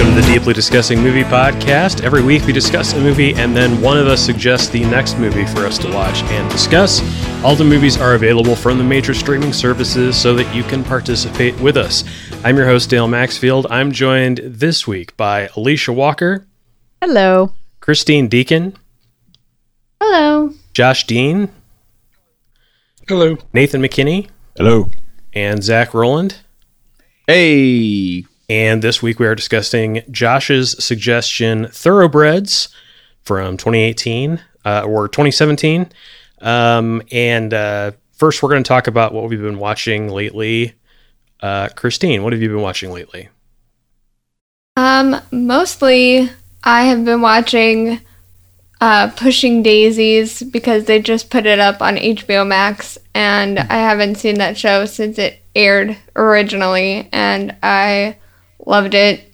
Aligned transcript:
Welcome 0.00 0.16
to 0.18 0.26
the 0.26 0.32
Deeply 0.32 0.54
Discussing 0.54 1.02
Movie 1.02 1.24
Podcast. 1.24 2.02
Every 2.02 2.22
week 2.22 2.46
we 2.46 2.54
discuss 2.54 2.94
a 2.94 2.98
movie 2.98 3.34
and 3.34 3.54
then 3.54 3.82
one 3.82 3.98
of 3.98 4.06
us 4.06 4.24
suggests 4.24 4.70
the 4.70 4.82
next 4.84 5.18
movie 5.18 5.44
for 5.44 5.66
us 5.66 5.76
to 5.76 5.92
watch 5.92 6.22
and 6.22 6.50
discuss. 6.50 7.02
All 7.44 7.54
the 7.54 7.64
movies 7.64 7.98
are 8.00 8.14
available 8.14 8.56
from 8.56 8.78
the 8.78 8.82
major 8.82 9.12
streaming 9.12 9.52
services 9.52 10.16
so 10.16 10.34
that 10.36 10.54
you 10.56 10.62
can 10.62 10.82
participate 10.82 11.54
with 11.60 11.76
us. 11.76 12.02
I'm 12.44 12.56
your 12.56 12.64
host, 12.64 12.88
Dale 12.88 13.08
Maxfield. 13.08 13.66
I'm 13.68 13.92
joined 13.92 14.38
this 14.42 14.86
week 14.86 15.14
by 15.18 15.50
Alicia 15.54 15.92
Walker, 15.92 16.46
Hello. 17.02 17.52
Christine 17.80 18.26
Deacon, 18.26 18.78
Hello. 20.00 20.54
Josh 20.72 21.06
Dean, 21.06 21.50
Hello. 23.06 23.36
Nathan 23.52 23.82
McKinney, 23.82 24.30
Hello. 24.56 24.88
and 25.34 25.62
Zach 25.62 25.92
Roland. 25.92 26.38
Hey. 27.26 28.24
And 28.50 28.82
this 28.82 29.00
week 29.00 29.20
we 29.20 29.28
are 29.28 29.36
discussing 29.36 30.02
Josh's 30.10 30.72
suggestion, 30.84 31.68
Thoroughbreds 31.68 32.68
from 33.22 33.56
2018 33.56 34.40
uh, 34.64 34.82
or 34.82 35.06
2017. 35.06 35.88
Um, 36.40 37.00
and 37.12 37.54
uh, 37.54 37.92
first, 38.10 38.42
we're 38.42 38.48
going 38.48 38.64
to 38.64 38.68
talk 38.68 38.88
about 38.88 39.14
what 39.14 39.28
we've 39.28 39.40
been 39.40 39.60
watching 39.60 40.08
lately. 40.08 40.74
Uh, 41.38 41.68
Christine, 41.76 42.24
what 42.24 42.32
have 42.32 42.42
you 42.42 42.48
been 42.48 42.60
watching 42.60 42.90
lately? 42.90 43.28
Um, 44.76 45.14
mostly 45.30 46.28
I 46.64 46.86
have 46.86 47.04
been 47.04 47.20
watching 47.20 48.00
uh, 48.80 49.12
Pushing 49.14 49.62
Daisies 49.62 50.42
because 50.42 50.86
they 50.86 51.00
just 51.00 51.30
put 51.30 51.46
it 51.46 51.60
up 51.60 51.80
on 51.80 51.94
HBO 51.94 52.44
Max, 52.44 52.98
and 53.14 53.60
I 53.60 53.76
haven't 53.76 54.16
seen 54.16 54.38
that 54.38 54.58
show 54.58 54.86
since 54.86 55.18
it 55.20 55.38
aired 55.54 55.96
originally, 56.16 57.08
and 57.12 57.54
I 57.62 58.16
loved 58.66 58.94
it 58.94 59.32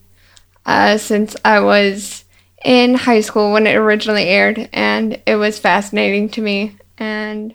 uh, 0.65 0.99
since 0.99 1.37
I 1.45 1.61
was 1.61 2.25
in 2.65 2.95
high 2.95 3.21
school 3.21 3.53
when 3.53 3.67
it 3.67 3.77
originally 3.77 4.25
aired, 4.25 4.69
and 4.73 5.21
it 5.27 5.37
was 5.37 5.59
fascinating 5.59 6.29
to 6.31 6.41
me, 6.41 6.77
and 6.99 7.55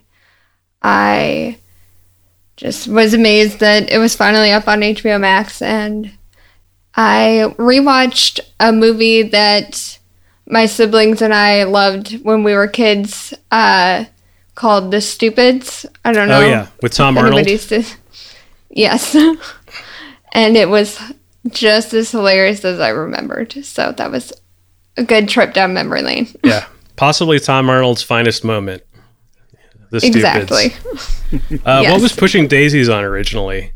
I 0.81 1.57
just 2.55 2.87
was 2.87 3.13
amazed 3.13 3.59
that 3.59 3.91
it 3.91 3.97
was 3.97 4.15
finally 4.15 4.51
up 4.51 4.67
on 4.67 4.81
HBO 4.81 5.19
Max, 5.19 5.61
and 5.61 6.11
I 6.95 7.53
rewatched 7.57 8.39
a 8.59 8.71
movie 8.71 9.23
that 9.23 9.99
my 10.45 10.65
siblings 10.65 11.21
and 11.21 11.33
I 11.33 11.63
loved 11.63 12.23
when 12.23 12.43
we 12.43 12.53
were 12.53 12.67
kids, 12.67 13.33
uh, 13.51 14.05
called 14.55 14.91
The 14.91 15.01
Stupids. 15.01 15.85
I 16.03 16.11
don't 16.11 16.27
know. 16.27 16.41
Oh, 16.41 16.45
yeah, 16.45 16.67
with 16.81 16.93
Tom 16.93 17.17
Arnold. 17.17 17.39
anybody's 17.47 17.97
yes, 18.69 19.15
and 20.33 20.57
it 20.57 20.69
was 20.69 20.99
just 21.49 21.93
as 21.93 22.11
hilarious 22.11 22.63
as 22.65 22.79
I 22.79 22.89
remembered. 22.89 23.53
So 23.65 23.91
that 23.93 24.11
was 24.11 24.31
a 24.97 25.03
good 25.03 25.27
trip 25.29 25.53
down 25.53 25.73
memory 25.73 26.01
lane. 26.01 26.27
Yeah, 26.43 26.65
possibly 26.95 27.39
Tom 27.39 27.69
Arnold's 27.69 28.03
finest 28.03 28.43
moment. 28.43 28.83
The 29.89 29.99
Stupids. 29.99 30.15
exactly. 30.15 30.73
Uh, 31.65 31.83
What 31.85 32.01
was 32.01 32.11
Pushing 32.13 32.47
Daisies 32.49 32.89
on 32.89 33.05
originally? 33.05 33.71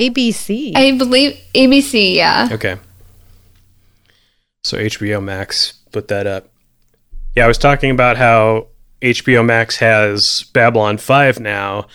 ABC. 0.00 0.72
I 0.76 0.90
believe 0.98 1.38
ABC. 1.54 2.14
Yeah. 2.16 2.48
Okay. 2.50 2.76
So 4.64 4.78
HBO 4.78 5.22
Max 5.22 5.74
put 5.92 6.08
that 6.08 6.26
up. 6.26 6.48
Yeah, 7.36 7.44
I 7.44 7.48
was 7.48 7.58
talking 7.58 7.90
about 7.92 8.16
how 8.16 8.68
HBO 9.02 9.44
Max 9.44 9.76
has 9.76 10.44
Babylon 10.52 10.98
5 10.98 11.38
now, 11.38 11.86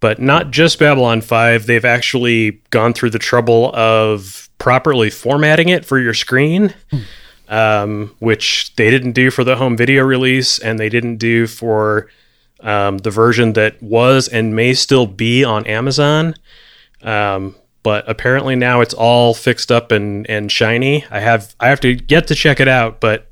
but 0.00 0.18
not 0.18 0.50
just 0.50 0.78
Babylon 0.78 1.20
5. 1.20 1.66
They've 1.66 1.84
actually 1.84 2.62
gone 2.70 2.92
through 2.92 3.10
the 3.10 3.18
trouble 3.18 3.74
of 3.74 4.48
properly 4.58 5.10
formatting 5.10 5.68
it 5.68 5.84
for 5.84 5.98
your 5.98 6.14
screen, 6.14 6.74
um, 7.48 8.14
which 8.18 8.74
they 8.76 8.90
didn't 8.90 9.12
do 9.12 9.30
for 9.30 9.44
the 9.44 9.56
home 9.56 9.76
video 9.76 10.02
release 10.02 10.58
and 10.58 10.78
they 10.78 10.88
didn't 10.88 11.16
do 11.16 11.46
for 11.46 12.08
um, 12.60 12.98
the 12.98 13.10
version 13.10 13.54
that 13.54 13.82
was 13.82 14.28
and 14.28 14.54
may 14.54 14.74
still 14.74 15.06
be 15.06 15.44
on 15.44 15.66
Amazon. 15.66 16.34
Um, 17.02 17.54
but 17.82 18.08
apparently 18.08 18.56
now 18.56 18.82
it's 18.82 18.94
all 18.94 19.32
fixed 19.32 19.72
up 19.72 19.90
and, 19.90 20.28
and 20.28 20.52
shiny. 20.52 21.04
I 21.10 21.20
have 21.20 21.54
I 21.58 21.68
have 21.68 21.80
to 21.80 21.94
get 21.94 22.26
to 22.28 22.34
check 22.34 22.60
it 22.60 22.68
out, 22.68 23.00
but 23.00 23.29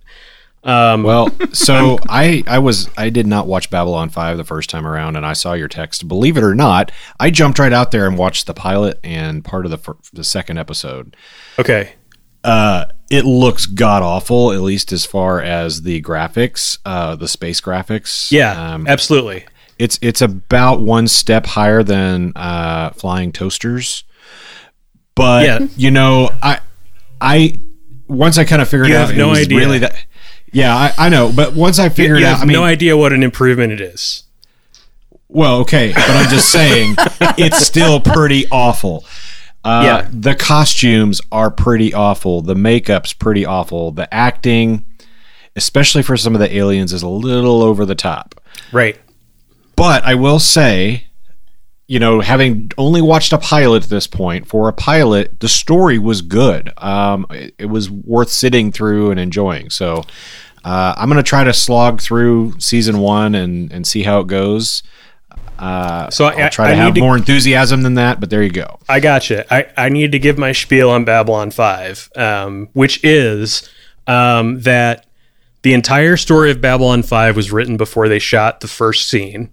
um, 0.64 1.02
Well, 1.02 1.28
so 1.52 1.98
I 2.08 2.42
I 2.46 2.58
was 2.58 2.88
I 2.96 3.10
did 3.10 3.26
not 3.26 3.46
watch 3.46 3.70
Babylon 3.70 4.08
5 4.10 4.36
the 4.36 4.44
first 4.44 4.68
time 4.70 4.86
around 4.86 5.16
and 5.16 5.24
I 5.24 5.32
saw 5.32 5.52
your 5.54 5.68
text. 5.68 6.06
Believe 6.08 6.36
it 6.36 6.42
or 6.44 6.54
not, 6.54 6.90
I 7.20 7.30
jumped 7.30 7.58
right 7.58 7.72
out 7.72 7.90
there 7.90 8.06
and 8.06 8.18
watched 8.18 8.46
the 8.46 8.54
pilot 8.54 8.98
and 9.04 9.44
part 9.44 9.64
of 9.64 9.70
the 9.70 9.78
fir- 9.78 9.96
the 10.12 10.24
second 10.24 10.58
episode. 10.58 11.16
okay, 11.58 11.92
Uh 12.44 12.84
it 13.10 13.24
looks 13.24 13.64
god 13.64 14.02
awful 14.02 14.52
at 14.52 14.60
least 14.60 14.92
as 14.92 15.04
far 15.06 15.40
as 15.40 15.82
the 15.82 16.02
graphics, 16.02 16.78
uh 16.84 17.16
the 17.16 17.28
space 17.28 17.60
graphics. 17.60 18.30
yeah, 18.30 18.74
Um, 18.74 18.86
absolutely. 18.86 19.46
it's 19.78 19.98
it's 20.02 20.20
about 20.20 20.82
one 20.82 21.08
step 21.08 21.46
higher 21.46 21.82
than 21.82 22.32
uh, 22.36 22.90
flying 22.90 23.32
toasters 23.32 24.04
but 25.14 25.44
Yeah. 25.46 25.66
you 25.76 25.90
know 25.90 26.30
i 26.42 26.60
i 27.20 27.58
once 28.08 28.38
i 28.38 28.44
kind 28.44 28.60
of 28.62 28.68
figured 28.68 28.88
You 28.88 28.96
out 28.96 29.08
have 29.08 29.16
no 29.16 29.30
idea. 29.32 29.56
really 29.58 29.78
that 29.78 29.94
yeah 30.52 30.74
I, 30.74 30.92
I 31.06 31.08
know 31.08 31.32
but 31.34 31.54
once 31.54 31.78
i 31.78 31.84
You, 31.84 31.90
figured 31.90 32.20
you 32.20 32.26
out 32.26 32.34
have 32.38 32.42
i 32.42 32.44
mean 32.46 32.54
no 32.54 32.64
idea 32.64 32.96
what 32.96 33.12
an 33.12 33.22
improvement 33.22 33.72
it 33.72 33.80
is. 33.80 34.24
well 35.28 35.60
okay 35.60 35.92
but 35.94 36.10
i'm 36.10 36.28
just 36.30 36.50
saying 36.50 36.94
it's 37.38 37.58
still 37.66 38.00
pretty 38.00 38.46
awful 38.50 39.04
uh, 39.64 39.82
Yeah. 39.84 40.08
the 40.12 40.34
costumes 40.34 41.20
are 41.32 41.50
pretty 41.50 41.92
awful 41.92 42.40
the 42.42 42.54
makeup's 42.54 43.12
pretty 43.12 43.44
awful 43.44 43.90
the 43.92 44.12
acting 44.14 44.84
especially 45.56 46.02
for 46.02 46.16
some 46.16 46.34
of 46.34 46.40
the 46.40 46.56
aliens 46.56 46.92
is 46.92 47.02
a 47.02 47.08
little 47.08 47.62
over 47.62 47.84
the 47.84 47.94
top 47.96 48.34
Right. 48.72 48.98
But 49.76 50.02
I 50.04 50.14
will 50.16 50.38
say, 50.40 51.07
you 51.88 51.98
know, 51.98 52.20
having 52.20 52.70
only 52.78 53.02
watched 53.02 53.32
a 53.32 53.38
pilot 53.38 53.82
at 53.84 53.88
this 53.90 54.06
point, 54.06 54.46
for 54.46 54.68
a 54.68 54.72
pilot, 54.72 55.40
the 55.40 55.48
story 55.48 55.98
was 55.98 56.20
good. 56.22 56.70
Um, 56.78 57.26
it, 57.30 57.54
it 57.58 57.66
was 57.66 57.90
worth 57.90 58.28
sitting 58.30 58.70
through 58.72 59.10
and 59.10 59.18
enjoying. 59.18 59.70
So 59.70 60.04
uh, 60.64 60.94
I'm 60.96 61.08
going 61.08 61.16
to 61.16 61.28
try 61.28 61.44
to 61.44 61.52
slog 61.54 62.00
through 62.02 62.60
season 62.60 62.98
one 62.98 63.34
and, 63.34 63.72
and 63.72 63.86
see 63.86 64.02
how 64.02 64.20
it 64.20 64.26
goes. 64.26 64.82
Uh, 65.58 66.10
So 66.10 66.26
I, 66.26 66.42
I'll 66.42 66.50
try 66.50 66.66
I 66.66 66.70
to 66.72 66.76
have 66.76 66.94
to- 66.94 67.00
more 67.00 67.16
enthusiasm 67.16 67.82
than 67.82 67.94
that, 67.94 68.20
but 68.20 68.28
there 68.30 68.42
you 68.42 68.50
go. 68.50 68.78
I 68.88 69.00
gotcha. 69.00 69.52
I, 69.52 69.66
I 69.76 69.88
need 69.88 70.12
to 70.12 70.18
give 70.18 70.36
my 70.38 70.52
spiel 70.52 70.90
on 70.90 71.04
Babylon 71.04 71.50
5, 71.50 72.10
um, 72.16 72.68
which 72.74 73.02
is 73.02 73.68
um, 74.06 74.60
that 74.60 75.06
the 75.62 75.72
entire 75.74 76.16
story 76.16 76.50
of 76.50 76.60
Babylon 76.60 77.02
5 77.02 77.34
was 77.34 77.50
written 77.50 77.76
before 77.76 78.08
they 78.08 78.18
shot 78.18 78.60
the 78.60 78.68
first 78.68 79.08
scene. 79.08 79.50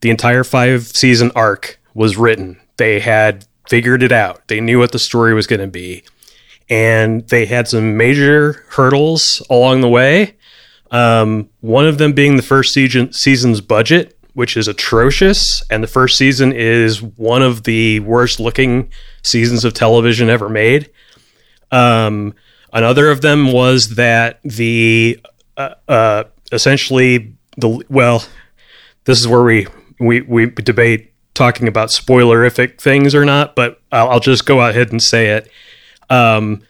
The 0.00 0.10
entire 0.10 0.44
five 0.44 0.86
season 0.86 1.30
arc 1.34 1.78
was 1.94 2.16
written. 2.16 2.60
They 2.76 3.00
had 3.00 3.46
figured 3.68 4.02
it 4.02 4.10
out, 4.10 4.46
they 4.48 4.60
knew 4.60 4.78
what 4.78 4.90
the 4.92 4.98
story 4.98 5.32
was 5.32 5.46
going 5.46 5.60
to 5.60 5.66
be. 5.68 6.02
And 6.68 7.26
they 7.28 7.46
had 7.46 7.68
some 7.68 7.96
major 7.96 8.64
hurdles 8.68 9.42
along 9.48 9.80
the 9.80 9.88
way. 9.88 10.36
Um, 10.90 11.48
one 11.60 11.86
of 11.86 11.98
them 11.98 12.12
being 12.12 12.36
the 12.36 12.42
first 12.42 12.74
season, 12.74 13.12
season's 13.12 13.60
budget, 13.60 14.16
which 14.34 14.56
is 14.56 14.66
atrocious. 14.66 15.62
And 15.70 15.82
the 15.82 15.88
first 15.88 16.16
season 16.16 16.52
is 16.52 17.00
one 17.00 17.42
of 17.42 17.62
the 17.64 18.00
worst 18.00 18.40
looking 18.40 18.90
seasons 19.22 19.64
of 19.64 19.74
television 19.74 20.28
ever 20.28 20.48
made. 20.48 20.90
Um, 21.70 22.34
another 22.72 23.10
of 23.10 23.20
them 23.20 23.52
was 23.52 23.96
that 23.96 24.40
the 24.42 25.20
uh, 25.56 25.74
uh, 25.86 26.24
essentially 26.50 27.34
the 27.56 27.84
well, 27.88 28.24
this 29.04 29.20
is 29.20 29.28
where 29.28 29.42
we 29.42 29.66
we 30.00 30.22
we 30.22 30.46
debate 30.46 31.12
talking 31.34 31.68
about 31.68 31.90
spoilerific 31.90 32.80
things 32.80 33.14
or 33.14 33.24
not, 33.24 33.54
but 33.54 33.80
I'll, 33.92 34.10
I'll 34.10 34.20
just 34.20 34.46
go 34.46 34.60
ahead 34.60 34.90
and 34.90 35.02
say 35.02 35.28
it. 35.28 35.50
Um, 36.08 36.62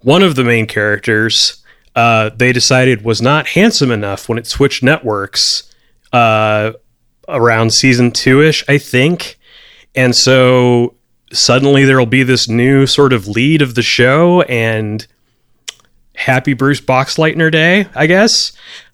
one 0.00 0.22
of 0.22 0.36
the 0.36 0.44
main 0.44 0.66
characters 0.66 1.62
uh, 1.96 2.30
they 2.34 2.52
decided 2.52 3.04
was 3.04 3.22
not 3.22 3.48
handsome 3.48 3.90
enough 3.90 4.28
when 4.28 4.38
it 4.38 4.46
switched 4.46 4.82
networks 4.82 5.72
uh, 6.12 6.72
around 7.28 7.72
season 7.72 8.10
two 8.10 8.42
ish, 8.42 8.64
I 8.68 8.78
think. 8.78 9.38
And 9.94 10.14
so 10.14 10.94
suddenly 11.32 11.84
there 11.84 11.98
will 11.98 12.06
be 12.06 12.22
this 12.22 12.48
new 12.48 12.86
sort 12.86 13.12
of 13.12 13.28
lead 13.28 13.62
of 13.62 13.74
the 13.74 13.82
show 13.82 14.42
and 14.42 15.06
happy 16.14 16.52
Bruce 16.52 16.80
Boxleitner 16.80 17.50
Day, 17.50 17.86
I 17.94 18.06
guess. 18.06 18.52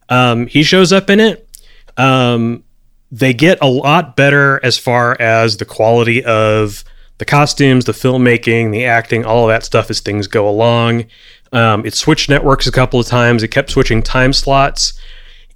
Um, 0.08 0.46
he 0.46 0.62
shows 0.62 0.92
up 0.92 1.10
in 1.10 1.20
it. 1.20 1.48
Um, 1.96 2.64
they 3.10 3.32
get 3.32 3.58
a 3.60 3.66
lot 3.66 4.16
better 4.16 4.60
as 4.64 4.78
far 4.78 5.16
as 5.20 5.56
the 5.56 5.64
quality 5.64 6.24
of 6.24 6.84
the 7.18 7.24
costumes, 7.24 7.84
the 7.84 7.92
filmmaking, 7.92 8.72
the 8.72 8.84
acting, 8.84 9.24
all 9.24 9.48
of 9.48 9.52
that 9.52 9.64
stuff 9.64 9.90
as 9.90 10.00
things 10.00 10.26
go 10.26 10.48
along. 10.48 11.06
Um, 11.52 11.84
it 11.84 11.94
switched 11.94 12.28
networks 12.30 12.66
a 12.66 12.72
couple 12.72 13.00
of 13.00 13.06
times. 13.06 13.42
It 13.42 13.48
kept 13.48 13.70
switching 13.70 14.02
time 14.02 14.32
slots. 14.32 14.98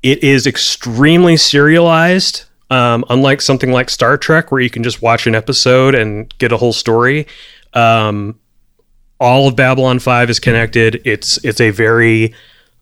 It 0.03 0.23
is 0.23 0.47
extremely 0.47 1.37
serialized, 1.37 2.45
um, 2.71 3.05
unlike 3.09 3.41
something 3.41 3.73
like 3.73 3.89
Star 3.89 4.19
Trek, 4.19 4.51
where 4.51 4.61
you 4.61 4.69
can 4.69 4.83
just 4.83 5.01
watch 5.01 5.27
an 5.27 5.35
episode 5.35 5.95
and 5.95 6.37
get 6.39 6.53
a 6.53 6.57
whole 6.57 6.73
story. 6.73 7.27
Um, 7.73 8.39
all 9.21 9.49
of 9.49 9.57
Babylon 9.57 10.01
5 10.01 10.29
is 10.29 10.41
connected. 10.41 11.01
It's 11.05 11.43
it's 11.45 11.61
a 11.61 11.71
very 11.71 12.35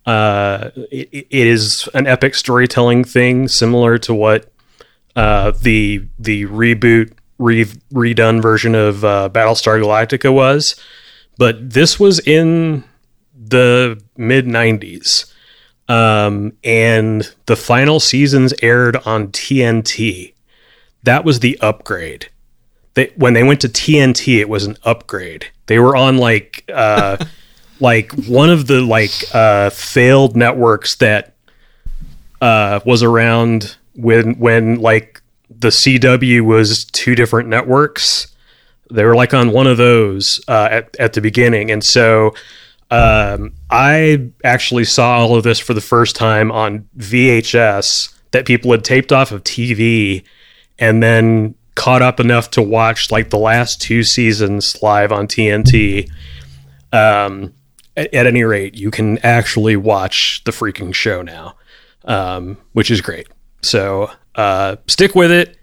uh, 0.06 0.70
it, 0.90 1.08
it 1.12 1.46
is 1.46 1.88
an 1.94 2.06
epic 2.06 2.34
storytelling 2.34 3.04
thing 3.04 3.46
similar 3.46 3.98
to 3.98 4.14
what 4.14 4.51
uh, 5.16 5.52
the 5.52 6.06
the 6.18 6.46
reboot 6.46 7.12
re- 7.38 7.64
redone 7.92 8.40
version 8.40 8.74
of 8.74 9.04
uh, 9.04 9.28
Battlestar 9.32 9.82
Galactica 9.82 10.32
was, 10.32 10.76
but 11.38 11.70
this 11.70 11.98
was 12.00 12.20
in 12.20 12.84
the 13.34 14.02
mid 14.16 14.46
90s. 14.46 15.28
Um, 15.88 16.52
and 16.64 17.30
the 17.46 17.56
final 17.56 18.00
seasons 18.00 18.54
aired 18.62 18.96
on 19.04 19.28
TNT. 19.28 20.32
That 21.02 21.24
was 21.24 21.40
the 21.40 21.58
upgrade. 21.60 22.30
They, 22.94 23.12
when 23.16 23.34
they 23.34 23.42
went 23.42 23.60
to 23.62 23.68
TNT, 23.68 24.38
it 24.38 24.48
was 24.48 24.64
an 24.64 24.76
upgrade. 24.84 25.46
They 25.66 25.78
were 25.78 25.96
on 25.96 26.18
like 26.18 26.64
uh, 26.72 27.24
like 27.80 28.12
one 28.12 28.48
of 28.48 28.68
the 28.68 28.80
like 28.80 29.12
uh, 29.34 29.70
failed 29.70 30.36
networks 30.36 30.94
that 30.96 31.34
uh, 32.40 32.80
was 32.86 33.02
around 33.02 33.76
when 33.94 34.38
when 34.38 34.80
like 34.80 35.22
the 35.50 35.68
CW 35.68 36.42
was 36.42 36.84
two 36.84 37.14
different 37.14 37.48
networks. 37.48 38.28
They 38.90 39.04
were 39.04 39.14
like 39.14 39.32
on 39.32 39.52
one 39.52 39.66
of 39.66 39.76
those 39.76 40.40
uh, 40.48 40.68
at 40.70 40.96
at 40.98 41.12
the 41.14 41.20
beginning, 41.20 41.70
and 41.70 41.82
so 41.82 42.34
um, 42.90 43.54
I 43.70 44.30
actually 44.44 44.84
saw 44.84 45.18
all 45.18 45.36
of 45.36 45.44
this 45.44 45.58
for 45.58 45.72
the 45.72 45.80
first 45.80 46.14
time 46.14 46.52
on 46.52 46.88
VHS 46.98 48.14
that 48.32 48.46
people 48.46 48.70
had 48.70 48.84
taped 48.84 49.12
off 49.12 49.32
of 49.32 49.44
TV, 49.44 50.24
and 50.78 51.02
then 51.02 51.54
caught 51.74 52.02
up 52.02 52.20
enough 52.20 52.50
to 52.50 52.60
watch 52.60 53.10
like 53.10 53.30
the 53.30 53.38
last 53.38 53.80
two 53.80 54.02
seasons 54.02 54.76
live 54.82 55.10
on 55.10 55.26
TNT. 55.26 56.10
Um, 56.92 57.54
at, 57.96 58.12
at 58.12 58.26
any 58.26 58.44
rate, 58.44 58.74
you 58.74 58.90
can 58.90 59.18
actually 59.18 59.76
watch 59.76 60.42
the 60.44 60.52
freaking 60.52 60.94
show 60.94 61.22
now, 61.22 61.56
um, 62.04 62.58
which 62.72 62.90
is 62.90 63.00
great. 63.00 63.26
So 63.62 64.10
uh, 64.34 64.76
stick 64.86 65.14
with 65.14 65.30
it. 65.30 65.56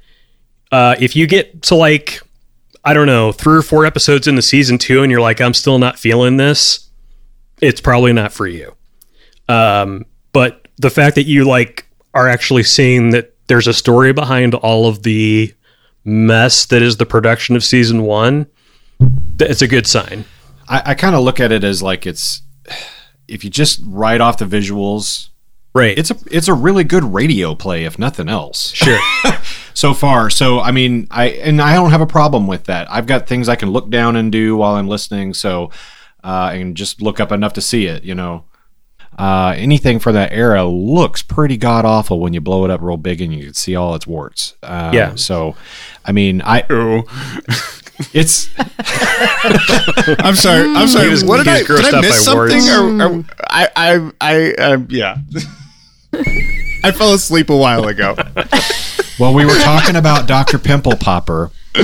Uh, 0.71 0.95
if 0.99 1.15
you 1.15 1.27
get 1.27 1.63
to 1.63 1.75
like, 1.75 2.21
I 2.83 2.93
don't 2.93 3.07
know, 3.07 3.31
three 3.31 3.57
or 3.57 3.61
four 3.61 3.85
episodes 3.85 4.27
into 4.27 4.41
season 4.41 4.77
two 4.77 5.03
and 5.03 5.11
you're 5.11 5.21
like, 5.21 5.41
I'm 5.41 5.53
still 5.53 5.79
not 5.79 5.99
feeling 5.99 6.37
this, 6.37 6.89
it's 7.61 7.81
probably 7.81 8.13
not 8.13 8.31
for 8.31 8.47
you. 8.47 8.75
Um, 9.47 10.05
but 10.31 10.67
the 10.77 10.89
fact 10.89 11.15
that 11.15 11.25
you 11.25 11.45
like 11.45 11.87
are 12.13 12.27
actually 12.27 12.63
seeing 12.63 13.09
that 13.11 13.35
there's 13.47 13.67
a 13.67 13.73
story 13.73 14.13
behind 14.13 14.53
all 14.53 14.87
of 14.87 15.03
the 15.03 15.53
mess 16.05 16.65
that 16.67 16.81
is 16.81 16.97
the 16.97 17.05
production 17.05 17.55
of 17.55 17.63
season 17.63 18.03
one, 18.03 18.47
it's 19.39 19.61
a 19.61 19.67
good 19.67 19.87
sign. 19.87 20.25
I, 20.67 20.81
I 20.87 20.93
kind 20.93 21.15
of 21.15 21.23
look 21.23 21.39
at 21.39 21.51
it 21.51 21.63
as 21.63 21.81
like 21.81 22.05
it's 22.05 22.41
if 23.27 23.43
you 23.43 23.49
just 23.49 23.81
write 23.85 24.21
off 24.21 24.37
the 24.37 24.45
visuals, 24.45 25.29
Right. 25.73 25.97
it's 25.97 26.09
a 26.11 26.15
it's 26.31 26.47
a 26.47 26.53
really 26.53 26.83
good 26.83 27.03
radio 27.03 27.53
play 27.55 27.85
if 27.85 27.97
nothing 27.99 28.27
else. 28.27 28.71
sure. 28.73 28.99
so 29.73 29.93
far. 29.93 30.29
So 30.29 30.59
I 30.59 30.71
mean, 30.71 31.07
I 31.11 31.27
and 31.29 31.61
I 31.61 31.73
don't 31.75 31.91
have 31.91 32.01
a 32.01 32.07
problem 32.07 32.47
with 32.47 32.65
that. 32.65 32.91
I've 32.91 33.05
got 33.05 33.27
things 33.27 33.47
I 33.47 33.55
can 33.55 33.69
look 33.69 33.89
down 33.89 34.15
and 34.15 34.31
do 34.31 34.57
while 34.57 34.75
I'm 34.75 34.87
listening. 34.87 35.33
So 35.33 35.69
uh, 36.23 36.51
and 36.53 36.75
just 36.75 37.01
look 37.01 37.19
up 37.19 37.31
enough 37.31 37.53
to 37.53 37.61
see 37.61 37.85
it. 37.85 38.03
You 38.03 38.15
know, 38.15 38.45
uh, 39.17 39.53
anything 39.55 39.99
from 39.99 40.15
that 40.15 40.33
era 40.33 40.65
looks 40.65 41.21
pretty 41.21 41.55
god 41.55 41.85
awful 41.85 42.19
when 42.19 42.33
you 42.33 42.41
blow 42.41 42.65
it 42.65 42.71
up 42.71 42.81
real 42.81 42.97
big 42.97 43.21
and 43.21 43.33
you 43.33 43.45
can 43.45 43.53
see 43.53 43.75
all 43.75 43.93
its 43.95 44.07
warts. 44.07 44.55
Um, 44.63 44.93
Yeah. 44.93 45.15
So, 45.15 45.55
I 46.03 46.11
mean, 46.11 46.41
I 46.43 46.63
it's 48.13 48.49
I'm 50.19 50.35
sorry. 50.35 50.63
I'm 50.75 50.87
sorry. 50.87 51.09
Was- 51.09 51.23
what 51.23 51.37
did 51.37 51.47
I 51.47 51.63
did 51.63 51.93
I 51.93 52.01
miss 52.01 52.25
by 52.25 52.33
words. 52.33 52.65
something? 52.65 53.01
Or, 53.01 53.19
or- 53.19 53.25
I 53.49 53.69
I 53.75 54.11
I 54.21 54.53
um, 54.55 54.87
yeah. 54.89 55.17
I 56.83 56.91
fell 56.91 57.13
asleep 57.13 57.49
a 57.49 57.57
while 57.57 57.87
ago. 57.87 58.15
well, 59.19 59.33
we 59.33 59.45
were 59.45 59.59
talking 59.59 59.95
about 59.95 60.27
Doctor 60.27 60.57
Pimple 60.59 60.95
Popper. 60.97 61.51
Oh, 61.75 61.83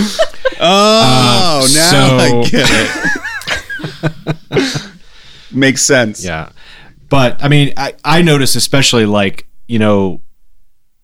uh, 0.59 1.61
now 1.61 1.91
so- 1.91 2.41
I 2.41 2.43
get 2.49 2.69
it. 4.51 4.91
Makes 5.51 5.85
sense. 5.85 6.23
Yeah. 6.23 6.49
But 7.09 7.43
I 7.43 7.47
mean, 7.47 7.73
I, 7.77 7.93
I 8.03 8.21
notice 8.21 8.55
especially 8.55 9.05
like, 9.05 9.47
you 9.67 9.79
know, 9.79 10.21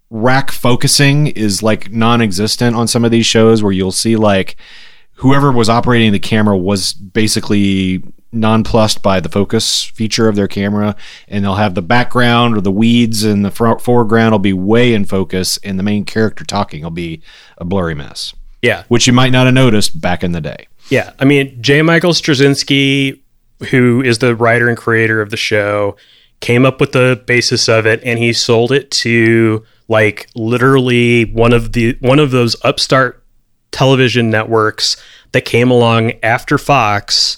rack 0.09 0.51
focusing 0.51 1.27
is 1.27 1.63
like 1.63 1.91
non 1.91 2.21
existent 2.21 2.75
on 2.75 2.87
some 2.87 3.05
of 3.05 3.11
these 3.11 3.25
shows 3.25 3.63
where 3.63 3.71
you'll 3.71 3.91
see 3.91 4.17
like 4.17 4.57
whoever 5.15 5.51
was 5.51 5.69
operating 5.69 6.11
the 6.11 6.19
camera 6.19 6.57
was 6.57 6.93
basically 6.93 8.03
nonplussed 8.31 9.01
by 9.03 9.19
the 9.19 9.29
focus 9.29 9.83
feature 9.83 10.27
of 10.27 10.35
their 10.35 10.47
camera 10.47 10.95
and 11.27 11.43
they'll 11.43 11.55
have 11.55 11.75
the 11.75 11.81
background 11.81 12.55
or 12.55 12.61
the 12.61 12.71
weeds 12.71 13.23
in 13.23 13.41
the 13.41 13.51
front 13.51 13.81
foreground 13.81 14.31
will 14.31 14.39
be 14.39 14.53
way 14.53 14.93
in 14.93 15.03
focus 15.05 15.57
and 15.63 15.77
the 15.77 15.83
main 15.83 16.05
character 16.05 16.43
talking 16.45 16.83
will 16.83 16.89
be 16.91 17.21
a 17.57 17.65
blurry 17.65 17.93
mess 17.95 18.33
Yeah. 18.61 18.83
which 18.87 19.05
you 19.07 19.13
might 19.13 19.31
not 19.31 19.45
have 19.47 19.53
noticed 19.53 19.99
back 19.99 20.23
in 20.23 20.31
the 20.31 20.41
day 20.41 20.67
Yeah, 20.89 21.11
I 21.19 21.25
mean, 21.25 21.61
J. 21.61 21.81
Michael 21.81 22.11
Straczynski, 22.13 23.19
who 23.69 24.01
is 24.01 24.19
the 24.19 24.35
writer 24.35 24.69
and 24.69 24.77
creator 24.77 25.21
of 25.21 25.29
the 25.29 25.37
show, 25.37 25.95
came 26.39 26.65
up 26.65 26.79
with 26.79 26.91
the 26.93 27.21
basis 27.27 27.69
of 27.69 27.85
it, 27.85 28.01
and 28.03 28.17
he 28.17 28.33
sold 28.33 28.71
it 28.71 28.89
to 28.91 29.63
like 29.87 30.27
literally 30.35 31.25
one 31.25 31.53
of 31.53 31.73
the 31.73 31.95
one 31.99 32.17
of 32.19 32.31
those 32.31 32.55
upstart 32.63 33.23
television 33.71 34.29
networks 34.29 34.97
that 35.33 35.45
came 35.45 35.69
along 35.69 36.13
after 36.23 36.57
Fox 36.57 37.37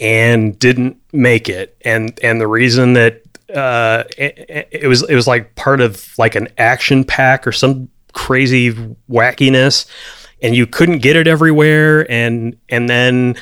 and 0.00 0.58
didn't 0.58 0.96
make 1.12 1.48
it, 1.48 1.76
and 1.82 2.18
and 2.22 2.40
the 2.40 2.48
reason 2.48 2.94
that 2.94 3.22
uh, 3.54 4.04
it, 4.16 4.68
it 4.70 4.86
was 4.86 5.08
it 5.08 5.14
was 5.14 5.26
like 5.26 5.54
part 5.54 5.80
of 5.80 6.06
like 6.18 6.34
an 6.34 6.48
action 6.58 7.04
pack 7.04 7.46
or 7.46 7.52
some 7.52 7.88
crazy 8.12 8.72
wackiness 9.08 9.86
and 10.42 10.54
you 10.54 10.66
couldn't 10.66 10.98
get 10.98 11.16
it 11.16 11.26
everywhere. 11.26 12.10
And 12.10 12.56
and 12.68 12.88
then 12.88 13.36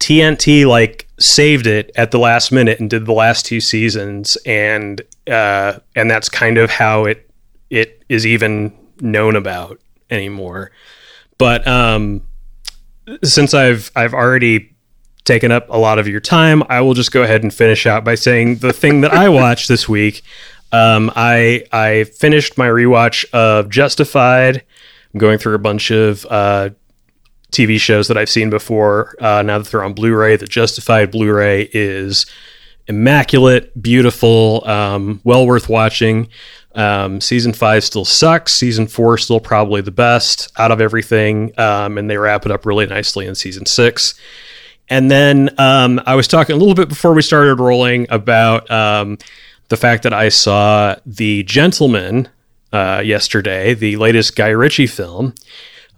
TNT 0.00 0.66
like 0.66 1.08
saved 1.18 1.66
it 1.66 1.90
at 1.96 2.10
the 2.10 2.18
last 2.18 2.52
minute 2.52 2.80
and 2.80 2.88
did 2.88 3.06
the 3.06 3.12
last 3.12 3.46
two 3.46 3.60
seasons. 3.60 4.36
And 4.46 5.00
uh 5.30 5.78
and 5.94 6.10
that's 6.10 6.28
kind 6.28 6.58
of 6.58 6.70
how 6.70 7.04
it 7.04 7.30
it 7.70 8.02
is 8.08 8.26
even 8.26 8.76
known 9.00 9.36
about 9.36 9.80
anymore. 10.10 10.70
But 11.38 11.66
um 11.66 12.22
since 13.22 13.54
I've 13.54 13.90
I've 13.96 14.14
already 14.14 14.74
taken 15.24 15.52
up 15.52 15.68
a 15.68 15.76
lot 15.76 15.98
of 15.98 16.08
your 16.08 16.20
time 16.20 16.62
I 16.68 16.80
will 16.80 16.94
just 16.94 17.12
go 17.12 17.22
ahead 17.22 17.42
and 17.42 17.52
finish 17.52 17.86
out 17.86 18.04
by 18.04 18.14
saying 18.14 18.56
the 18.56 18.72
thing 18.72 19.02
that 19.02 19.12
I 19.12 19.28
watched 19.28 19.68
this 19.68 19.88
week 19.88 20.22
um 20.72 21.10
I 21.14 21.64
I 21.72 22.04
finished 22.04 22.56
my 22.56 22.68
rewatch 22.68 23.24
of 23.32 23.68
Justified 23.68 24.64
I'm 25.14 25.20
going 25.20 25.38
through 25.38 25.54
a 25.54 25.58
bunch 25.58 25.90
of 25.90 26.26
uh, 26.28 26.70
TV 27.52 27.80
shows 27.80 28.08
that 28.08 28.18
I've 28.18 28.28
seen 28.28 28.50
before. 28.50 29.14
Uh, 29.20 29.42
now 29.42 29.58
that 29.58 29.68
they're 29.68 29.82
on 29.82 29.94
Blu-ray, 29.94 30.36
the 30.36 30.46
Justified 30.46 31.10
Blu-ray 31.10 31.70
is 31.72 32.26
immaculate, 32.86 33.80
beautiful, 33.80 34.66
um, 34.68 35.20
well 35.24 35.46
worth 35.46 35.68
watching. 35.68 36.28
Um, 36.74 37.20
season 37.20 37.52
five 37.52 37.82
still 37.84 38.04
sucks. 38.04 38.54
Season 38.54 38.86
four 38.86 39.18
still 39.18 39.40
probably 39.40 39.80
the 39.80 39.90
best 39.90 40.52
out 40.58 40.70
of 40.70 40.80
everything, 40.80 41.58
um, 41.58 41.96
and 41.96 42.08
they 42.08 42.18
wrap 42.18 42.44
it 42.44 42.52
up 42.52 42.66
really 42.66 42.86
nicely 42.86 43.26
in 43.26 43.34
season 43.34 43.66
six. 43.66 44.14
And 44.90 45.10
then 45.10 45.50
um, 45.58 46.00
I 46.06 46.14
was 46.14 46.28
talking 46.28 46.56
a 46.56 46.58
little 46.58 46.74
bit 46.74 46.88
before 46.88 47.12
we 47.12 47.22
started 47.22 47.60
rolling 47.60 48.06
about 48.10 48.70
um, 48.70 49.18
the 49.68 49.76
fact 49.76 50.02
that 50.04 50.14
I 50.14 50.30
saw 50.30 50.96
The 51.04 51.42
Gentlemen 51.42 52.28
uh, 52.72 53.02
yesterday, 53.04 53.74
the 53.74 53.96
latest 53.96 54.36
Guy 54.36 54.48
Ritchie 54.48 54.86
film, 54.86 55.34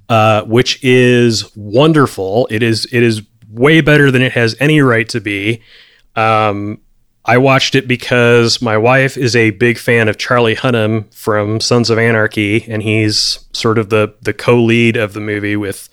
uh, 0.08 0.42
which 0.42 0.82
is 0.82 1.54
wonderful. 1.56 2.48
It 2.50 2.62
is 2.62 2.86
it 2.92 3.02
is 3.02 3.22
way 3.48 3.80
better 3.80 4.10
than 4.10 4.22
it 4.22 4.32
has 4.32 4.56
any 4.60 4.80
right 4.80 5.08
to 5.08 5.20
be. 5.20 5.62
Um, 6.16 6.80
I 7.24 7.38
watched 7.38 7.74
it 7.74 7.86
because 7.86 8.62
my 8.62 8.76
wife 8.76 9.16
is 9.16 9.36
a 9.36 9.50
big 9.50 9.78
fan 9.78 10.08
of 10.08 10.18
Charlie 10.18 10.56
Hunnam 10.56 11.12
from 11.14 11.60
Sons 11.60 11.90
of 11.90 11.98
Anarchy, 11.98 12.64
and 12.68 12.82
he's 12.82 13.46
sort 13.52 13.78
of 13.78 13.90
the 13.90 14.14
the 14.22 14.32
co-lead 14.32 14.96
of 14.96 15.12
the 15.12 15.20
movie 15.20 15.56
with 15.56 15.88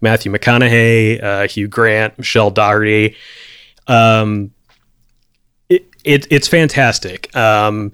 Matthew 0.00 0.32
McConaughey, 0.32 1.22
uh, 1.22 1.48
Hugh 1.48 1.68
Grant, 1.68 2.16
Michelle 2.18 2.50
Dockery. 2.50 3.16
Um, 3.86 4.52
it, 5.68 5.86
it 6.04 6.26
it's 6.30 6.48
fantastic. 6.48 7.34
Um, 7.34 7.92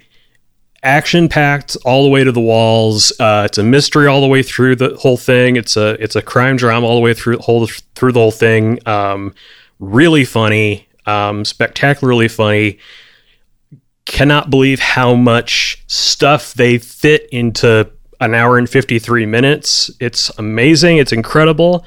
action 0.82 1.28
packed 1.28 1.76
all 1.84 2.04
the 2.04 2.10
way 2.10 2.22
to 2.22 2.30
the 2.30 2.40
walls. 2.40 3.10
Uh, 3.18 3.44
it's 3.46 3.58
a 3.58 3.62
mystery 3.62 4.06
all 4.06 4.20
the 4.20 4.28
way 4.28 4.42
through 4.42 4.76
the 4.76 4.96
whole 5.00 5.16
thing. 5.16 5.56
It's 5.56 5.76
a 5.76 6.00
it's 6.02 6.14
a 6.14 6.22
crime 6.22 6.56
drama 6.56 6.86
all 6.86 6.96
the 6.96 7.00
way 7.00 7.14
through 7.14 7.38
whole 7.38 7.66
through 7.94 8.12
the 8.12 8.20
whole 8.20 8.30
thing. 8.30 8.86
Um, 8.86 9.34
really 9.80 10.24
funny, 10.24 10.86
um, 11.06 11.44
spectacularly 11.44 12.28
funny. 12.28 12.78
Cannot 14.04 14.50
believe 14.50 14.80
how 14.80 15.14
much 15.14 15.82
stuff 15.86 16.52
they 16.52 16.76
fit 16.76 17.26
into 17.32 17.90
an 18.20 18.34
hour 18.34 18.58
and 18.58 18.68
53 18.68 19.26
minutes. 19.26 19.90
It's 20.00 20.30
amazing. 20.38 20.98
It's 20.98 21.12
incredible. 21.12 21.84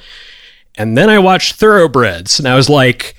And 0.76 0.96
then 0.96 1.10
I 1.10 1.18
watched 1.18 1.56
Thoroughbreds 1.56 2.38
and 2.38 2.46
I 2.46 2.54
was 2.54 2.68
like, 2.68 3.14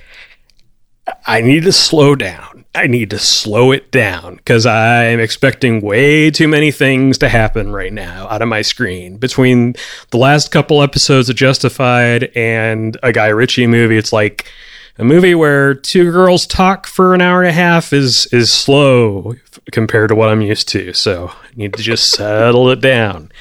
I 1.25 1.41
need 1.41 1.63
to 1.63 1.71
slow 1.71 2.15
down. 2.15 2.65
I 2.75 2.85
need 2.87 3.09
to 3.09 3.19
slow 3.19 3.71
it 3.71 3.91
down 3.91 4.35
because 4.35 4.65
I'm 4.65 5.19
expecting 5.19 5.81
way 5.81 6.29
too 6.29 6.47
many 6.47 6.71
things 6.71 7.17
to 7.17 7.27
happen 7.27 7.71
right 7.71 7.91
now 7.91 8.27
out 8.29 8.43
of 8.43 8.47
my 8.47 8.61
screen. 8.61 9.17
Between 9.17 9.75
the 10.11 10.17
last 10.17 10.51
couple 10.51 10.83
episodes 10.83 11.29
of 11.29 11.35
Justified 11.35 12.31
and 12.35 12.97
a 13.01 13.11
Guy 13.11 13.27
Ritchie 13.27 13.67
movie, 13.67 13.97
it's 13.97 14.13
like 14.13 14.51
a 14.99 15.03
movie 15.05 15.33
where 15.33 15.73
two 15.73 16.11
girls 16.11 16.45
talk 16.45 16.85
for 16.85 17.15
an 17.15 17.21
hour 17.21 17.41
and 17.41 17.49
a 17.49 17.53
half 17.53 17.93
is 17.93 18.27
is 18.33 18.53
slow 18.53 19.33
compared 19.71 20.09
to 20.09 20.15
what 20.15 20.29
I'm 20.29 20.41
used 20.41 20.67
to. 20.69 20.93
So 20.93 21.29
I 21.29 21.47
need 21.55 21.73
to 21.73 21.81
just 21.81 22.11
settle 22.11 22.69
it 22.69 22.81
down. 22.81 23.31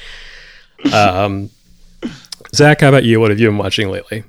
Um, 0.93 1.49
Zach, 2.55 2.81
how 2.81 2.89
about 2.89 3.03
you? 3.03 3.19
What 3.19 3.29
have 3.29 3.39
you 3.39 3.47
been 3.49 3.57
watching 3.57 3.89
lately? 3.89 4.23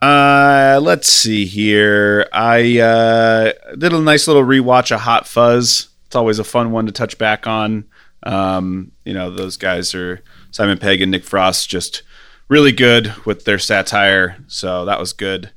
Uh, 0.00 0.80
let's 0.82 1.08
see 1.08 1.44
here. 1.44 2.26
I 2.32 2.78
uh, 2.78 3.52
did 3.76 3.92
a 3.92 4.00
nice 4.00 4.26
little 4.26 4.42
rewatch 4.42 4.92
of 4.92 5.00
Hot 5.00 5.28
Fuzz. 5.28 5.88
It's 6.06 6.16
always 6.16 6.38
a 6.38 6.44
fun 6.44 6.72
one 6.72 6.86
to 6.86 6.92
touch 6.92 7.18
back 7.18 7.46
on. 7.46 7.84
Um, 8.22 8.92
you 9.04 9.12
know, 9.12 9.30
those 9.30 9.56
guys 9.56 9.94
are 9.94 10.22
Simon 10.50 10.78
Pegg 10.78 11.02
and 11.02 11.10
Nick 11.10 11.24
Frost, 11.24 11.68
just 11.68 12.02
really 12.48 12.72
good 12.72 13.14
with 13.26 13.44
their 13.44 13.58
satire. 13.58 14.36
So 14.46 14.84
that 14.86 14.98
was 14.98 15.12
good, 15.12 15.50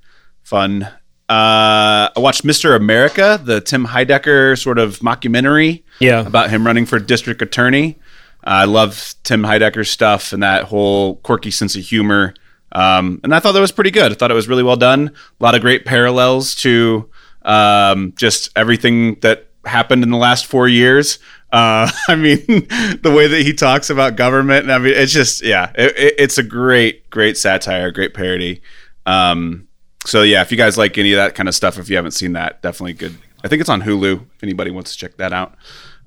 fun. 0.48 0.84
Uh, 1.30 2.08
I 2.08 2.14
watched 2.16 2.46
Mr. 2.46 2.74
America, 2.74 3.38
the 3.44 3.60
Tim 3.60 3.86
Heidecker 3.86 4.58
sort 4.58 4.80
of 4.80 5.00
mockumentary 5.00 5.84
Yeah. 6.00 6.26
about 6.26 6.50
him 6.50 6.66
running 6.66 6.86
for 6.86 7.00
district 7.00 7.42
attorney. 7.42 7.98
I 8.46 8.64
love 8.64 9.14
Tim 9.24 9.44
Heidecker's 9.44 9.90
stuff 9.90 10.32
and 10.32 10.42
that 10.44 10.64
whole 10.66 11.18
quirky 11.18 11.52
sense 11.52 11.76
of 11.76 11.84
humor. 11.84 12.34
Um, 12.72 13.20
and 13.26 13.36
I 13.36 13.40
thought 13.40 13.52
that 13.54 13.60
was 13.60 13.74
pretty 13.74 13.92
good. 13.92 14.10
I 14.14 14.16
thought 14.16 14.32
it 14.32 14.36
was 14.36 14.48
really 14.48 14.64
well 14.64 14.78
done. 14.78 15.12
A 15.40 15.44
lot 15.44 15.54
of 15.54 15.60
great 15.60 15.84
parallels 15.84 16.56
to 16.56 17.10
um, 17.42 18.14
just 18.16 18.50
everything 18.56 19.16
that 19.20 19.50
happened 19.66 20.04
in 20.04 20.12
the 20.12 20.18
last 20.18 20.46
four 20.46 20.70
years. 20.70 21.20
Uh, 21.52 21.92
I 22.08 22.16
mean, 22.16 22.38
the 22.48 23.14
way 23.14 23.28
that 23.28 23.42
he 23.42 23.52
talks 23.52 23.90
about 23.90 24.16
government. 24.16 24.72
I 24.72 24.78
mean, 24.78 24.94
it's 24.94 25.12
just, 25.12 25.44
yeah, 25.44 25.74
it, 25.76 25.98
it, 25.98 26.14
it's 26.20 26.38
a 26.38 26.44
great, 26.44 27.10
great 27.10 27.36
satire, 27.36 27.92
great 27.92 28.14
parody. 28.14 28.62
Um, 29.06 29.67
so, 30.08 30.22
yeah, 30.22 30.42
if 30.42 30.52
you 30.52 30.58
guys 30.58 30.78
like 30.78 30.98
any 30.98 31.12
of 31.12 31.18
that 31.18 31.36
kind 31.36 31.50
of 31.50 31.54
stuff, 31.54 31.78
if 31.78 31.90
you 31.90 31.98
haven't 31.98 32.12
seen 32.12 32.32
that, 32.34 32.62
definitely 32.62 32.94
good. 32.94 33.18
I 33.44 33.50
think 33.50 33.60
it's 33.60 33.70
on 33.70 33.82
Hulu 33.82 34.22
if 34.22 34.42
anybody 34.42 34.72
wants 34.72 34.94
to 34.94 34.98
check 34.98 35.18
that 35.18 35.34
out. 35.34 35.56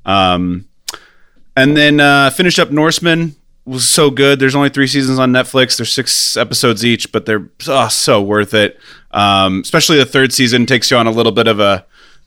Um, 0.07 0.69
and 1.54 1.76
then 1.76 2.00
uh, 2.00 2.30
finish 2.30 2.59
up 2.59 2.71
Norsemen 2.71 3.37
was 3.66 3.87
so 3.87 4.11
good. 4.11 4.40
There's 4.40 4.54
only 4.54 4.71
three 4.71 4.87
seasons 4.87 5.19
on 5.19 5.33
Netflix. 5.33 5.76
There's 5.76 5.92
six 5.92 6.35
episodes 6.38 6.83
each, 6.83 7.12
but 7.12 7.26
they're 7.26 7.50
oh, 7.69 7.88
so 7.88 8.23
worth 8.23 8.54
it. 8.54 8.80
Um, 9.11 9.61
especially 9.61 9.99
the 9.99 10.07
third 10.07 10.33
season 10.33 10.64
takes 10.64 10.90
you 10.90 10.97
on 10.97 11.07
a 11.07 11.11
little 11.11 11.33
bit 11.33 11.47
of 11.47 11.61
a, 11.61 11.85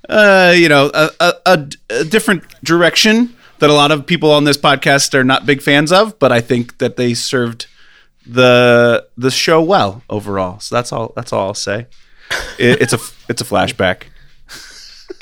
uh, 0.10 0.54
you 0.56 0.70
know, 0.70 0.92
a, 0.94 1.10
a, 1.20 1.34
a, 1.48 1.70
a 1.90 2.04
different 2.06 2.44
direction 2.64 3.36
that 3.58 3.72
a 3.72 3.74
lot 3.74 3.92
of 3.92 4.06
people 4.06 4.32
on 4.32 4.44
this 4.44 4.58
podcast 4.58 5.16
are 5.16 5.24
not 5.24 5.48
big 5.48 5.64
fans 5.64 5.92
of. 5.92 6.20
But 6.20 6.32
I 6.32 6.40
think 6.40 6.78
that 6.78 6.98
they 6.98 7.16
served 7.16 7.66
the 8.26 9.08
the 9.18 9.32
show 9.32 9.62
well 9.62 10.04
overall. 10.10 10.60
So 10.60 10.76
that's 10.76 10.92
all. 10.92 11.14
That's 11.16 11.34
all 11.34 11.48
I'll 11.48 11.54
say. 11.54 11.88
It, 12.58 12.82
it's 12.82 12.94
a 12.94 13.00
it's 13.30 13.42
a 13.42 13.46
flashback. 13.46 14.04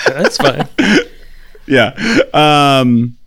That's 0.05 0.37
fine. 0.37 0.67
Yeah. 1.67 1.95
Um, 2.33 3.17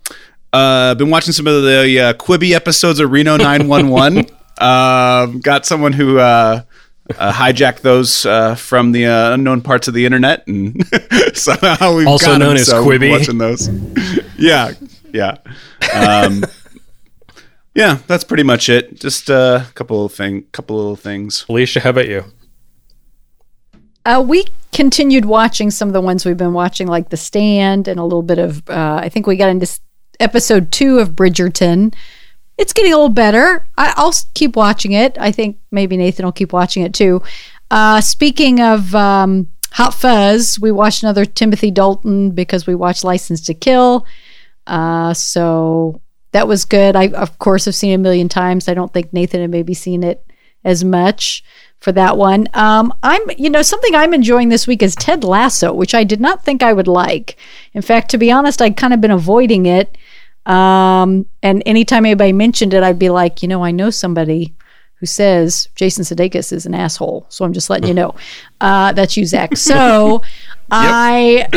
uh, 0.53 0.93
been 0.95 1.09
watching 1.09 1.33
some 1.33 1.47
of 1.47 1.63
the 1.63 1.99
uh, 1.99 2.13
Quibi 2.13 2.51
episodes 2.51 2.99
of 2.99 3.09
Reno 3.11 3.37
911. 3.37 4.29
um, 4.59 5.39
got 5.39 5.65
someone 5.65 5.93
who 5.93 6.19
uh, 6.19 6.61
uh, 7.17 7.31
hijacked 7.33 7.81
those 7.81 8.25
uh, 8.25 8.55
from 8.55 8.91
the 8.91 9.07
uh, 9.07 9.33
unknown 9.33 9.61
parts 9.61 9.87
of 9.87 9.93
the 9.93 10.05
internet, 10.05 10.45
and 10.47 10.85
somehow 11.33 11.95
we've 11.95 12.07
Also 12.07 12.37
known 12.37 12.55
as 12.55 12.67
so 12.67 12.85
Quibi. 12.85 13.09
Watching 13.11 13.37
those. 13.37 13.67
yeah, 14.37 14.73
yeah, 15.13 15.37
um, 15.93 16.43
yeah. 17.75 17.99
That's 18.07 18.23
pretty 18.23 18.43
much 18.43 18.69
it. 18.69 18.99
Just 18.99 19.29
a 19.29 19.67
couple 19.75 20.05
of 20.05 20.13
thing, 20.13 20.43
couple 20.51 20.77
little 20.77 20.95
things. 20.95 21.45
Alicia, 21.47 21.81
how 21.81 21.91
about 21.91 22.07
you? 22.07 22.23
Uh, 24.05 24.23
we 24.25 24.45
continued 24.71 25.25
watching 25.25 25.71
some 25.71 25.87
of 25.87 25.93
the 25.93 26.01
ones 26.01 26.25
we've 26.25 26.37
been 26.37 26.53
watching, 26.53 26.87
like 26.87 27.09
The 27.09 27.17
Stand 27.17 27.87
and 27.87 27.99
a 27.99 28.03
little 28.03 28.21
bit 28.21 28.37
of, 28.37 28.69
uh, 28.69 28.99
I 29.01 29.09
think 29.09 29.25
we 29.25 29.35
got 29.35 29.49
into 29.49 29.79
episode 30.19 30.71
two 30.71 30.99
of 30.99 31.09
Bridgerton. 31.11 31.93
It's 32.57 32.71
getting 32.71 32.93
a 32.93 32.95
little 32.95 33.09
better. 33.09 33.67
I, 33.77 33.93
I'll 33.97 34.13
keep 34.33 34.55
watching 34.55 34.91
it. 34.91 35.17
I 35.19 35.31
think 35.31 35.57
maybe 35.71 35.97
Nathan 35.97 36.23
will 36.23 36.31
keep 36.31 36.53
watching 36.53 36.83
it 36.83 36.93
too. 36.93 37.21
Uh, 37.71 37.99
speaking 37.99 38.61
of 38.61 38.93
um, 38.93 39.49
Hot 39.71 39.93
Fuzz, 39.93 40.59
we 40.59 40.71
watched 40.71 41.03
another 41.03 41.25
Timothy 41.25 41.71
Dalton 41.71 42.31
because 42.31 42.67
we 42.67 42.75
watched 42.75 43.03
License 43.03 43.41
to 43.47 43.53
Kill. 43.53 44.05
Uh, 44.67 45.13
so 45.13 46.01
that 46.35 46.49
was 46.49 46.65
good. 46.65 46.97
I, 46.97 47.07
of 47.07 47.39
course, 47.39 47.63
have 47.63 47.75
seen 47.75 47.91
it 47.91 47.95
a 47.95 47.97
million 47.97 48.27
times. 48.27 48.67
I 48.67 48.73
don't 48.73 48.91
think 48.91 49.13
Nathan 49.13 49.39
had 49.39 49.49
maybe 49.49 49.73
seen 49.73 50.03
it 50.03 50.21
as 50.65 50.83
much 50.83 51.45
for 51.79 51.93
that 51.93 52.17
one. 52.17 52.49
Um, 52.53 52.93
I'm, 53.03 53.21
you 53.37 53.49
know, 53.49 53.61
something 53.61 53.95
I'm 53.95 54.13
enjoying 54.13 54.49
this 54.49 54.67
week 54.67 54.83
is 54.83 54.95
Ted 54.95 55.23
Lasso, 55.23 55.71
which 55.71 55.95
I 55.95 56.03
did 56.03 56.19
not 56.19 56.43
think 56.43 56.61
I 56.61 56.73
would 56.73 56.89
like. 56.89 57.37
In 57.71 57.81
fact, 57.81 58.11
to 58.11 58.17
be 58.17 58.33
honest, 58.33 58.61
I'd 58.61 58.75
kind 58.75 58.93
of 58.93 58.99
been 58.99 59.11
avoiding 59.11 59.65
it. 59.65 59.97
Um, 60.45 61.25
and 61.41 61.63
anytime 61.65 62.05
anybody 62.05 62.33
mentioned 62.33 62.73
it, 62.73 62.83
I'd 62.83 62.99
be 62.99 63.09
like, 63.09 63.41
you 63.41 63.47
know, 63.47 63.63
I 63.63 63.71
know 63.71 63.89
somebody 63.89 64.53
who 64.95 65.05
says 65.05 65.69
Jason 65.75 66.03
Sudeikis 66.03 66.51
is 66.51 66.65
an 66.65 66.75
asshole. 66.75 67.27
So 67.29 67.45
I'm 67.45 67.53
just 67.53 67.69
letting 67.69 67.87
you 67.87 67.93
know. 67.93 68.13
Uh, 68.59 68.91
that's 68.91 69.15
you, 69.15 69.25
Zach. 69.25 69.51
So 69.55 70.21
I, 70.69 71.47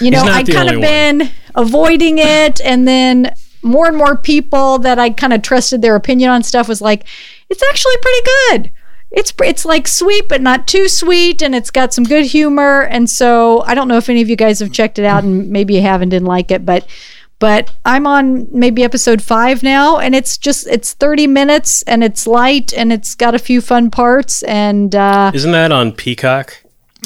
you 0.00 0.10
know, 0.10 0.22
I'd 0.22 0.48
kind 0.48 0.70
of 0.70 0.76
one. 0.76 0.80
been 0.80 1.30
avoiding 1.54 2.18
it. 2.18 2.62
And 2.62 2.88
then 2.88 3.34
more 3.62 3.86
and 3.88 3.96
more 3.96 4.16
people 4.16 4.78
that 4.80 4.98
I 4.98 5.10
kind 5.10 5.32
of 5.32 5.42
trusted 5.42 5.82
their 5.82 5.94
opinion 5.96 6.30
on 6.30 6.42
stuff 6.42 6.68
was 6.68 6.80
like, 6.80 7.04
it's 7.48 7.62
actually 7.62 7.96
pretty 8.02 8.20
good. 8.24 8.70
It's 9.10 9.32
it's 9.40 9.64
like 9.66 9.86
sweet 9.86 10.28
but 10.28 10.40
not 10.40 10.66
too 10.66 10.88
sweet, 10.88 11.42
and 11.42 11.54
it's 11.54 11.70
got 11.70 11.92
some 11.92 12.04
good 12.04 12.24
humor. 12.24 12.82
And 12.82 13.10
so 13.10 13.60
I 13.62 13.74
don't 13.74 13.86
know 13.88 13.98
if 13.98 14.08
any 14.08 14.22
of 14.22 14.28
you 14.30 14.36
guys 14.36 14.58
have 14.60 14.72
checked 14.72 14.98
it 14.98 15.04
out, 15.04 15.22
and 15.22 15.50
maybe 15.50 15.74
you 15.74 15.82
haven't, 15.82 16.08
didn't 16.08 16.26
like 16.28 16.50
it, 16.50 16.64
but 16.64 16.86
but 17.38 17.74
I'm 17.84 18.06
on 18.06 18.46
maybe 18.56 18.84
episode 18.84 19.20
five 19.20 19.62
now, 19.62 19.98
and 19.98 20.14
it's 20.14 20.38
just 20.38 20.66
it's 20.68 20.94
30 20.94 21.26
minutes, 21.26 21.82
and 21.82 22.02
it's 22.02 22.26
light, 22.26 22.72
and 22.72 22.90
it's 22.92 23.14
got 23.14 23.34
a 23.34 23.38
few 23.38 23.60
fun 23.60 23.90
parts. 23.90 24.42
And 24.44 24.94
uh, 24.94 25.30
Isn't 25.34 25.52
that 25.52 25.72
on 25.72 25.92
Peacock? 25.92 26.56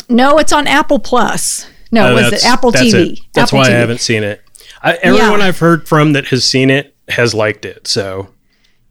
no, 0.08 0.38
it's 0.38 0.52
on 0.52 0.66
Apple 0.68 0.98
Plus. 1.00 1.66
No, 1.90 2.10
Oh, 2.10 2.14
was 2.14 2.32
it 2.32 2.44
Apple 2.44 2.70
that's 2.70 2.84
TV? 2.94 3.12
it. 3.14 3.20
That's 3.32 3.48
Apple 3.50 3.60
why 3.60 3.66
I 3.68 3.70
haven't 3.70 4.00
seen 4.00 4.22
it. 4.22 4.42
I, 4.86 4.98
everyone 5.02 5.40
Yeah. 5.40 5.46
I've 5.46 5.58
heard 5.58 5.88
from 5.88 6.12
that 6.12 6.26
has 6.28 6.44
seen 6.44 6.70
it 6.70 6.94
has 7.08 7.34
liked 7.34 7.64
it. 7.64 7.88
So 7.88 8.28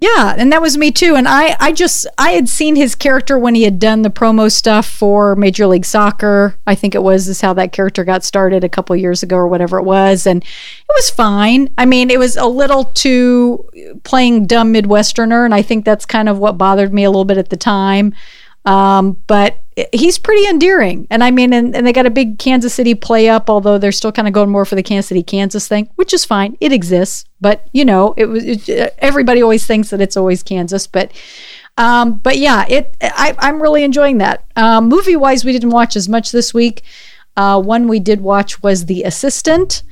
Yeah, 0.02 0.36
and 0.38 0.52
that 0.52 0.62
was 0.62 0.78
me 0.78 0.92
too. 0.92 1.16
And 1.16 1.26
I, 1.26 1.56
I 1.60 1.72
just, 1.72 2.06
I 2.18 2.32
had 2.32 2.50
seen 2.50 2.76
his 2.76 2.96
character 2.96 3.40
when 3.40 3.56
he 3.56 3.64
had 3.64 3.80
done 3.80 4.02
the 4.02 4.10
promo 4.10 4.52
stuff 4.52 4.86
for 4.86 5.38
Major 5.38 5.68
League 5.68 5.86
Soccer. 5.86 6.58
I 6.68 6.76
think 6.76 6.96
it 6.96 7.02
was 7.02 7.30
is 7.30 7.40
how 7.40 7.54
that 7.54 7.72
character 7.72 8.04
got 8.04 8.26
started 8.26 8.64
a 8.64 8.70
couple 8.70 8.94
years 8.98 9.24
ago 9.24 9.38
or 9.38 9.48
whatever 9.48 9.80
it 9.80 9.84
was, 9.84 10.28
and 10.28 10.44
it 10.44 10.94
was 10.96 11.10
fine. 11.10 11.70
I 11.78 11.86
mean, 11.86 12.10
it 12.10 12.20
was 12.20 12.36
a 12.36 12.46
little 12.46 12.86
too 12.86 13.70
playing 14.04 14.48
dumb 14.48 14.74
Midwesterner, 14.74 15.46
and 15.46 15.56
I 15.56 15.62
think 15.62 15.86
that's 15.86 16.06
kind 16.06 16.28
of 16.28 16.40
what 16.40 16.58
bothered 16.58 16.94
me 16.94 17.06
a 17.06 17.10
little 17.10 17.26
bit 17.26 17.38
at 17.38 17.50
the 17.50 17.58
time. 17.58 18.14
Um, 18.66 19.22
but 19.28 19.60
he's 19.94 20.18
pretty 20.18 20.48
endearing. 20.48 21.08
And 21.10 21.24
I 21.24 21.32
mean, 21.32 21.54
and, 21.54 21.76
and 21.76 21.86
they 21.86 21.94
got 21.94 22.06
a 22.06 22.12
big 22.12 22.40
Kansas 22.40 22.74
City 22.74 22.96
play 22.96 23.30
up, 23.30 23.50
although 23.50 23.78
they're 23.78 23.92
still 23.92 24.12
kind 24.12 24.28
of 24.28 24.34
going 24.34 24.50
more 24.50 24.66
for 24.66 24.76
the 24.76 24.84
Kansas 24.84 25.10
City, 25.10 25.24
Kansas 25.24 25.68
thing, 25.68 25.90
which 25.96 26.14
is 26.14 26.26
fine. 26.26 26.58
It 26.60 26.72
exists, 26.72 27.26
but 27.42 27.68
you 27.74 27.86
know, 27.86 28.14
it 28.18 28.26
was 28.26 28.44
it, 28.46 28.96
everybody 29.00 29.42
always 29.42 29.66
thinks 29.66 29.90
that 29.90 30.02
it's 30.02 30.18
always 30.18 30.44
Kansas, 30.44 30.88
but. 30.88 31.12
Um, 31.78 32.20
but 32.20 32.38
yeah, 32.38 32.66
it 32.70 32.96
I, 33.02 33.36
I'm 33.38 33.62
really 33.62 33.84
enjoying 33.84 34.20
that. 34.20 34.46
Um, 34.56 34.88
movie 34.88 35.18
wise, 35.18 35.44
we 35.44 35.52
didn't 35.52 35.72
watch 35.72 35.98
as 35.98 36.08
much 36.08 36.32
this 36.32 36.54
week. 36.54 36.84
Uh, 37.36 37.62
one 37.62 37.90
we 37.90 38.00
did 38.00 38.22
watch 38.22 38.64
was 38.64 38.86
The 38.86 39.04
Assistant 39.04 39.84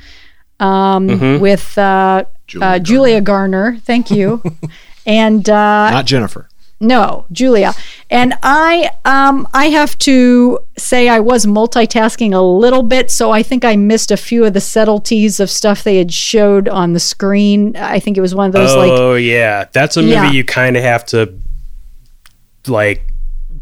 um, 0.62 1.40
with 1.42 1.78
uh, 1.78 2.24
Julia, 2.48 2.68
uh, 2.68 2.80
Julia 2.80 3.22
Garner. 3.22 3.78
Thank 3.82 4.12
you. 4.12 4.42
and 5.06 5.50
uh, 5.50 5.92
Not 5.92 6.06
Jennifer. 6.06 6.48
No, 6.80 7.26
Julia. 7.32 7.74
And 8.10 8.34
I 8.44 8.90
um 9.06 9.48
I 9.54 9.68
have 9.68 9.98
to 10.00 10.60
say 10.78 11.08
I 11.08 11.20
was 11.20 11.46
multitasking 11.46 12.34
a 12.34 12.42
little 12.42 12.84
bit, 12.84 13.10
so 13.10 13.32
I 13.32 13.42
think 13.44 13.64
I 13.64 13.76
missed 13.76 14.12
a 14.12 14.18
few 14.18 14.44
of 14.46 14.54
the 14.54 14.62
subtleties 14.62 15.40
of 15.40 15.50
stuff 15.50 15.84
they 15.84 15.98
had 15.98 16.12
showed 16.14 16.68
on 16.68 16.94
the 16.94 17.00
screen. 17.00 17.76
I 17.78 18.00
think 18.00 18.18
it 18.18 18.22
was 18.22 18.36
one 18.36 18.48
of 18.48 18.54
those 18.54 18.76
like 18.76 18.92
oh 18.92 19.16
yeah, 19.16 19.66
that's 19.72 19.96
a 19.98 20.02
movie 20.02 20.12
Yeah. 20.14 20.32
you 20.32 20.44
kind 20.44 20.76
of 20.76 20.84
have 20.84 21.06
to 21.08 21.34
like 22.68 23.08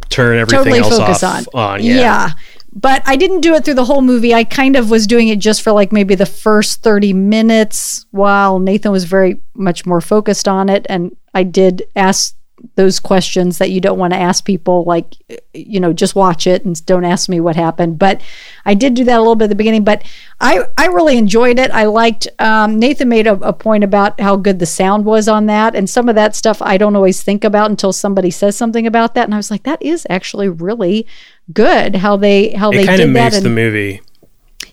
turn 0.09 0.37
everything 0.37 0.63
totally 0.63 0.79
else 0.79 0.97
focus 0.97 1.23
off 1.23 1.47
on. 1.53 1.83
Yeah. 1.83 2.31
But 2.73 3.01
I 3.05 3.17
didn't 3.17 3.41
do 3.41 3.53
it 3.55 3.65
through 3.65 3.73
the 3.73 3.83
whole 3.85 4.01
movie. 4.01 4.33
I 4.33 4.45
kind 4.45 4.77
of 4.77 4.89
was 4.89 5.05
doing 5.05 5.27
it 5.27 5.39
just 5.39 5.61
for 5.61 5.73
like 5.73 5.91
maybe 5.91 6.15
the 6.15 6.25
first 6.25 6.81
30 6.81 7.11
minutes 7.11 8.05
while 8.11 8.59
Nathan 8.59 8.93
was 8.93 9.03
very 9.03 9.41
much 9.53 9.85
more 9.85 9.99
focused 9.99 10.47
on 10.47 10.69
it. 10.69 10.85
And 10.87 11.15
I 11.33 11.43
did 11.43 11.83
ask 11.97 12.33
those 12.75 12.99
questions 12.99 13.57
that 13.57 13.71
you 13.71 13.81
don't 13.81 13.97
want 13.97 14.13
to 14.13 14.19
ask 14.19 14.45
people 14.45 14.83
like 14.83 15.15
you 15.53 15.79
know 15.79 15.91
just 15.93 16.15
watch 16.15 16.45
it 16.45 16.63
and 16.63 16.85
don't 16.85 17.03
ask 17.05 17.27
me 17.27 17.39
what 17.39 17.55
happened 17.55 17.97
but 17.97 18.21
i 18.65 18.73
did 18.73 18.93
do 18.93 19.03
that 19.03 19.17
a 19.17 19.19
little 19.19 19.35
bit 19.35 19.45
at 19.45 19.49
the 19.49 19.55
beginning 19.55 19.83
but 19.83 20.03
i 20.39 20.63
i 20.77 20.85
really 20.85 21.17
enjoyed 21.17 21.57
it 21.57 21.71
i 21.71 21.85
liked 21.85 22.27
um, 22.39 22.77
nathan 22.77 23.09
made 23.09 23.25
a, 23.25 23.33
a 23.41 23.51
point 23.51 23.83
about 23.83 24.19
how 24.21 24.35
good 24.35 24.59
the 24.59 24.65
sound 24.65 25.05
was 25.05 25.27
on 25.27 25.47
that 25.47 25.75
and 25.75 25.89
some 25.89 26.07
of 26.07 26.13
that 26.15 26.35
stuff 26.35 26.61
i 26.61 26.77
don't 26.77 26.95
always 26.95 27.23
think 27.23 27.43
about 27.43 27.69
until 27.71 27.91
somebody 27.91 28.29
says 28.29 28.55
something 28.55 28.85
about 28.85 29.15
that 29.15 29.25
and 29.25 29.33
i 29.33 29.37
was 29.37 29.49
like 29.49 29.63
that 29.63 29.81
is 29.81 30.05
actually 30.09 30.47
really 30.47 31.07
good 31.53 31.95
how 31.95 32.15
they 32.15 32.51
how 32.51 32.69
It 32.69 32.77
they 32.77 32.85
kind 32.85 33.01
of 33.01 33.09
makes 33.09 33.37
and- 33.37 33.45
the 33.45 33.49
movie. 33.49 34.01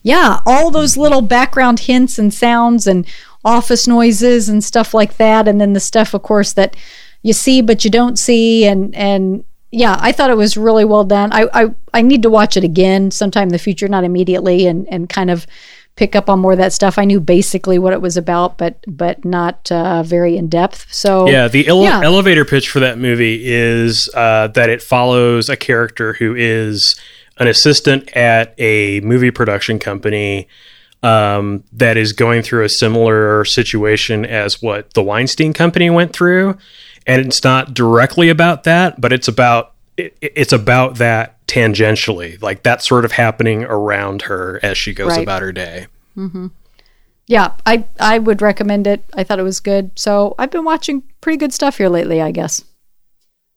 yeah, 0.02 0.40
all 0.46 0.70
those 0.70 0.96
little 0.96 1.22
background 1.22 1.80
hints 1.80 2.18
and 2.18 2.32
sounds 2.32 2.86
and 2.86 3.06
office 3.44 3.86
noises 3.88 4.48
and 4.48 4.62
stuff 4.62 4.92
like 4.94 5.16
that, 5.16 5.48
and 5.48 5.60
then 5.60 5.72
the 5.72 5.80
stuff, 5.80 6.12
of 6.14 6.22
course, 6.22 6.52
that 6.52 6.76
you 7.22 7.32
see 7.32 7.60
but 7.62 7.84
you 7.84 7.90
don't 7.90 8.18
see, 8.18 8.64
and 8.66 8.94
and 8.94 9.44
yeah, 9.70 9.96
I 10.00 10.12
thought 10.12 10.30
it 10.30 10.36
was 10.36 10.56
really 10.56 10.84
well 10.84 11.04
done. 11.04 11.30
I 11.32 11.46
I, 11.52 11.66
I 11.94 12.02
need 12.02 12.22
to 12.22 12.30
watch 12.30 12.56
it 12.56 12.64
again 12.64 13.10
sometime 13.10 13.48
in 13.48 13.52
the 13.52 13.58
future, 13.58 13.88
not 13.88 14.04
immediately, 14.04 14.66
and 14.66 14.86
and 14.90 15.08
kind 15.08 15.30
of 15.30 15.46
pick 15.96 16.14
up 16.14 16.30
on 16.30 16.38
more 16.38 16.52
of 16.52 16.58
that 16.58 16.72
stuff. 16.72 16.96
I 16.96 17.04
knew 17.04 17.18
basically 17.18 17.76
what 17.78 17.92
it 17.92 18.00
was 18.00 18.16
about, 18.16 18.56
but 18.56 18.78
but 18.86 19.24
not 19.24 19.70
uh, 19.72 20.02
very 20.04 20.36
in 20.36 20.48
depth. 20.48 20.86
So 20.92 21.28
Yeah, 21.28 21.48
the 21.48 21.66
ele- 21.66 21.82
Yeah. 21.82 22.00
elevator 22.02 22.44
pitch 22.44 22.68
for 22.70 22.78
that 22.80 22.98
movie 22.98 23.42
is 23.44 24.08
uh, 24.14 24.46
that 24.48 24.70
it 24.70 24.80
follows 24.80 25.48
a 25.48 25.56
character 25.56 26.12
who 26.12 26.36
is 26.36 26.94
an 27.38 27.48
assistant 27.48 28.16
at 28.16 28.54
a 28.58 29.00
movie 29.00 29.32
production 29.32 29.78
company 29.80 30.46
um, 31.02 31.62
that 31.72 31.96
is 31.96 32.12
going 32.12 32.42
through 32.42 32.64
a 32.64 32.68
similar 32.68 33.44
situation 33.44 34.24
as 34.24 34.60
what 34.62 34.94
the 34.94 35.02
Weinstein 35.02 35.52
Company 35.52 35.90
went 35.90 36.12
through, 36.12 36.56
and 37.08 37.26
it's 37.26 37.42
not 37.42 37.74
directly 37.74 38.28
about 38.28 38.62
that, 38.64 39.00
but 39.00 39.12
it's 39.12 39.26
about 39.26 39.72
it, 39.96 40.16
it's 40.20 40.52
about 40.52 40.96
that 40.98 41.44
tangentially, 41.48 42.40
like 42.42 42.62
that's 42.62 42.86
sort 42.86 43.04
of 43.04 43.12
happening 43.12 43.64
around 43.64 44.22
her 44.22 44.60
as 44.62 44.78
she 44.78 44.94
goes 44.94 45.08
Right. 45.12 45.22
about 45.22 45.42
her 45.42 45.50
day. 45.52 45.86
Mm-hmm. 46.16 46.48
yeah, 47.26 47.52
I 47.66 47.84
I 47.98 48.18
would 48.18 48.42
recommend 48.42 48.86
it. 48.86 49.04
I 49.14 49.24
thought 49.24 49.38
it 49.38 49.44
was 49.44 49.60
good. 49.60 49.90
So 49.96 50.34
I've 50.38 50.50
been 50.50 50.64
watching 50.64 51.02
pretty 51.20 51.36
good 51.38 51.52
stuff 51.52 51.78
here 51.78 51.88
lately, 51.88 52.20
I 52.20 52.30
guess. 52.30 52.62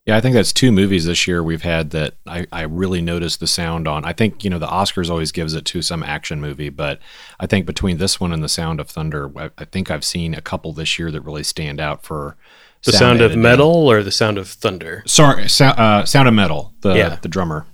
Yeah, 0.07 0.17
I 0.17 0.21
think 0.21 0.33
that's 0.33 0.51
two 0.51 0.71
movies 0.71 1.05
this 1.05 1.27
year 1.27 1.43
we've 1.43 1.61
had 1.61 1.91
that 1.91 2.15
I, 2.25 2.47
I 2.51 2.63
really 2.63 3.01
noticed 3.03 3.39
the 3.39 3.45
sound 3.45 3.87
on. 3.87 4.03
I 4.03 4.13
think, 4.13 4.43
you 4.43 4.49
know, 4.49 4.57
the 4.57 4.65
Oscars 4.65 5.11
always 5.11 5.31
gives 5.31 5.53
it 5.53 5.63
to 5.65 5.83
some 5.83 6.01
action 6.01 6.41
movie, 6.41 6.69
but 6.69 6.99
I 7.39 7.45
think 7.45 7.67
between 7.67 7.99
this 7.99 8.19
one 8.19 8.33
and 8.33 8.43
The 8.43 8.49
Sound 8.49 8.79
of 8.79 8.89
Thunder, 8.89 9.31
I, 9.37 9.51
I 9.59 9.65
think 9.65 9.91
I've 9.91 10.03
seen 10.03 10.33
a 10.33 10.41
couple 10.41 10.73
this 10.73 10.97
year 10.97 11.11
that 11.11 11.21
really 11.21 11.43
stand 11.43 11.79
out 11.79 12.01
for 12.03 12.35
The 12.85 12.91
sound, 12.93 13.21
of 13.21 13.35
metal 13.35 13.89
or 13.91 14.01
the 14.03 14.11
sound 14.11 14.37
of 14.37 14.47
thunder? 14.49 15.03
Sorry, 15.05 15.47
sound, 15.49 15.79
uh, 15.79 16.05
sound 16.05 16.27
of 16.27 16.33
Metal, 16.33 16.73
the, 16.81 16.93
Yeah. 16.95 17.17
the 17.21 17.27
drummer. 17.27 17.65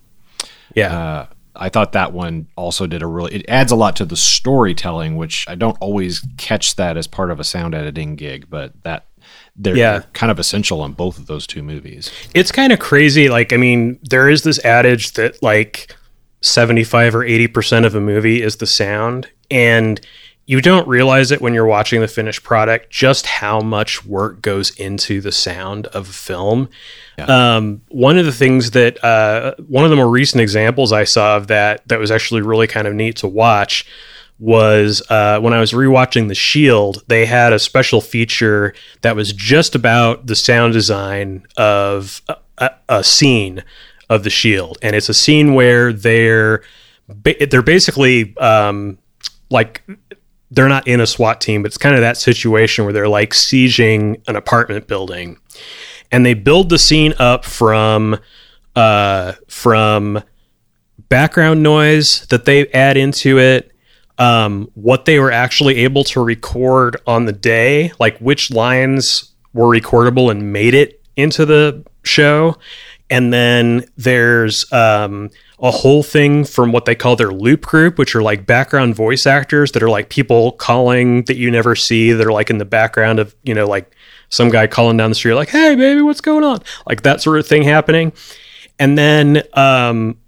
Yeah. 0.75 0.97
Uh, 0.97 1.25
I 1.55 1.69
thought 1.69 1.93
that 1.93 2.13
one 2.13 2.47
also 2.55 2.85
did 2.87 3.01
a 3.01 3.07
really, 3.07 3.35
it 3.35 3.45
adds 3.47 3.71
a 3.71 3.75
lot 3.75 3.95
to 3.95 4.05
the 4.05 4.15
storytelling, 4.17 5.15
which 5.15 5.45
I 5.47 5.55
don't 5.55 5.77
always 5.79 6.25
catch 6.37 6.75
that 6.75 6.97
as 6.97 7.07
part 7.07 7.31
of 7.31 7.39
a 7.39 7.43
sound 7.43 7.73
editing 7.73 8.15
gig, 8.15 8.47
but 8.49 8.73
that 8.83 9.05
they're, 9.55 9.75
Yeah. 9.75 9.91
they're 9.93 10.05
kind 10.13 10.29
of 10.31 10.39
essential 10.39 10.81
on 10.81 10.91
both 10.91 11.17
of 11.17 11.25
those 11.27 11.47
two 11.47 11.63
movies. 11.63 12.11
it's 12.35 12.51
kind 12.51 12.71
of 12.73 12.79
crazy. 12.79 13.27
Like, 13.29 13.53
I 13.53 13.57
mean, 13.57 13.97
there 14.03 14.29
is 14.29 14.43
this 14.43 14.63
adage 14.63 15.13
that 15.13 15.41
like 15.41 15.95
75 16.41 17.15
or 17.15 17.23
80% 17.25 17.85
of 17.85 17.95
a 17.95 17.99
movie 18.01 18.41
is 18.43 18.57
the 18.57 18.67
sound. 18.67 19.27
And 19.49 19.99
you 20.47 20.61
don't 20.61 20.87
realize 20.87 21.31
it 21.31 21.41
when 21.41 21.53
you're 21.53 21.65
watching 21.65 21.99
the 21.99 22.07
finished 22.07 22.41
product, 22.41 22.89
just 22.89 23.25
how 23.25 23.59
much 23.59 24.05
work 24.05 24.41
goes 24.41 24.71
into 24.71 25.19
the 25.19 25.31
sound 25.31 25.87
of 25.87 26.09
a 26.09 26.13
film. 26.13 26.69
Um, 27.19 27.81
one 27.89 28.17
of 28.17 28.25
the 28.25 28.31
things 28.31 28.71
that, 28.71 29.03
uh, 29.03 29.55
one 29.67 29.83
of 29.83 29.89
the 29.89 29.97
more 29.97 30.09
recent 30.09 30.41
examples 30.41 30.93
I 30.93 31.03
saw 31.03 31.35
of 31.35 31.47
that, 31.47 31.85
that 31.89 31.99
was 31.99 32.11
actually 32.11 32.41
really 32.43 32.65
kind 32.65 32.87
of 32.87 32.93
neat 32.93 33.17
to 33.17 33.27
watch 33.27 33.85
was 34.39 35.01
uh, 35.09 35.39
when 35.41 35.53
I 35.53 35.59
was 35.59 35.73
rewatching 35.73 36.29
The 36.29 36.35
Shield, 36.35 37.03
they 37.07 37.25
had 37.25 37.51
a 37.51 37.59
special 37.59 37.99
feature 37.99 38.73
that 39.01 39.15
was 39.15 39.33
just 39.33 39.75
about 39.75 40.27
the 40.27 40.35
sound 40.35 40.73
design 40.73 41.45
of 41.57 42.21
a, 42.29 42.37
a, 42.59 42.71
a 42.87 43.03
scene 43.03 43.63
of 44.09 44.23
The 44.23 44.29
Shield, 44.29 44.77
and 44.81 44.95
it's 44.95 45.09
a 45.09 45.13
scene 45.13 45.55
where 45.55 45.91
they're 45.91 46.63
ba- 47.09 47.47
they're 47.49 47.61
basically 47.61 48.37
um, 48.37 48.99
like 49.49 49.81
they're 50.51 50.69
not 50.69 50.87
in 50.87 51.01
a 51.01 51.07
SWAT 51.07 51.41
team, 51.41 51.61
but 51.61 51.67
it's 51.67 51.77
kind 51.77 51.95
of 51.95 52.01
that 52.01 52.17
situation 52.17 52.85
where 52.85 52.93
they're 52.93 53.07
like 53.07 53.31
sieging 53.31 54.21
an 54.27 54.35
apartment 54.35 54.87
building, 54.87 55.37
and 56.11 56.25
they 56.25 56.33
build 56.33 56.69
the 56.69 56.79
scene 56.79 57.13
up 57.19 57.45
from 57.45 58.17
uh, 58.75 59.33
from 59.47 60.21
background 61.09 61.63
noise 61.63 62.25
that 62.27 62.45
they 62.45 62.67
add 62.69 62.97
into 62.97 63.39
it 63.39 63.71
um, 64.17 64.69
what 64.73 65.05
they 65.05 65.19
were 65.19 65.31
actually 65.31 65.77
able 65.77 66.03
to 66.05 66.23
record 66.23 66.97
on 67.05 67.25
the 67.25 67.33
day, 67.33 67.91
like 67.99 68.17
which 68.19 68.51
lines 68.51 69.33
were 69.53 69.67
recordable 69.67 70.31
and 70.31 70.51
made 70.51 70.73
it 70.73 71.01
into 71.15 71.45
the 71.45 71.85
show. 72.03 72.55
And 73.09 73.31
then 73.31 73.85
there's 73.95 74.71
um, 74.73 75.29
a 75.59 75.71
whole 75.71 76.03
thing 76.03 76.43
from 76.43 76.71
what 76.71 76.85
they 76.85 76.95
call 76.95 77.15
their 77.15 77.31
loop 77.31 77.65
group, 77.65 77.97
which 77.97 78.15
are 78.15 78.21
like 78.21 78.45
background 78.45 78.95
voice 78.95 79.25
actors 79.25 79.71
that 79.71 79.81
are 79.81 79.89
like 79.89 80.09
people 80.09 80.51
calling 80.53 81.23
that 81.23 81.37
you 81.37 81.49
never 81.49 81.75
see. 81.75 82.11
That 82.11 82.27
are 82.27 82.31
like 82.31 82.49
in 82.49 82.59
the 82.59 82.65
background 82.65 83.19
of, 83.19 83.35
you 83.43 83.53
know, 83.53 83.65
like 83.65 83.91
some 84.29 84.49
guy 84.49 84.67
calling 84.67 84.97
down 84.97 85.09
the 85.09 85.15
street, 85.15 85.33
like, 85.33 85.49
hey, 85.49 85.75
baby, 85.75 86.01
what's 86.01 86.21
going 86.21 86.43
on? 86.43 86.61
Like 86.87 87.01
that 87.03 87.21
sort 87.21 87.39
of 87.39 87.47
thing 87.47 87.63
happening. 87.63 88.13
And 88.77 88.97
then 88.97 89.41
um, 89.53 90.19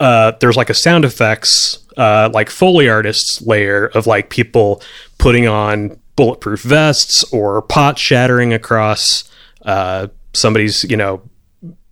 uh, 0.00 0.32
there's 0.40 0.56
like 0.56 0.70
a 0.70 0.74
sound 0.74 1.04
effects 1.04 1.84
uh, 1.96 2.30
like 2.32 2.50
foley 2.50 2.88
artists 2.88 3.40
layer 3.42 3.86
of 3.86 4.06
like 4.06 4.30
people 4.30 4.82
putting 5.18 5.46
on 5.46 5.98
bulletproof 6.16 6.62
vests 6.62 7.24
or 7.32 7.62
pots 7.62 8.00
shattering 8.00 8.52
across 8.52 9.24
uh, 9.62 10.08
somebody's 10.32 10.84
you 10.84 10.96
know 10.96 11.22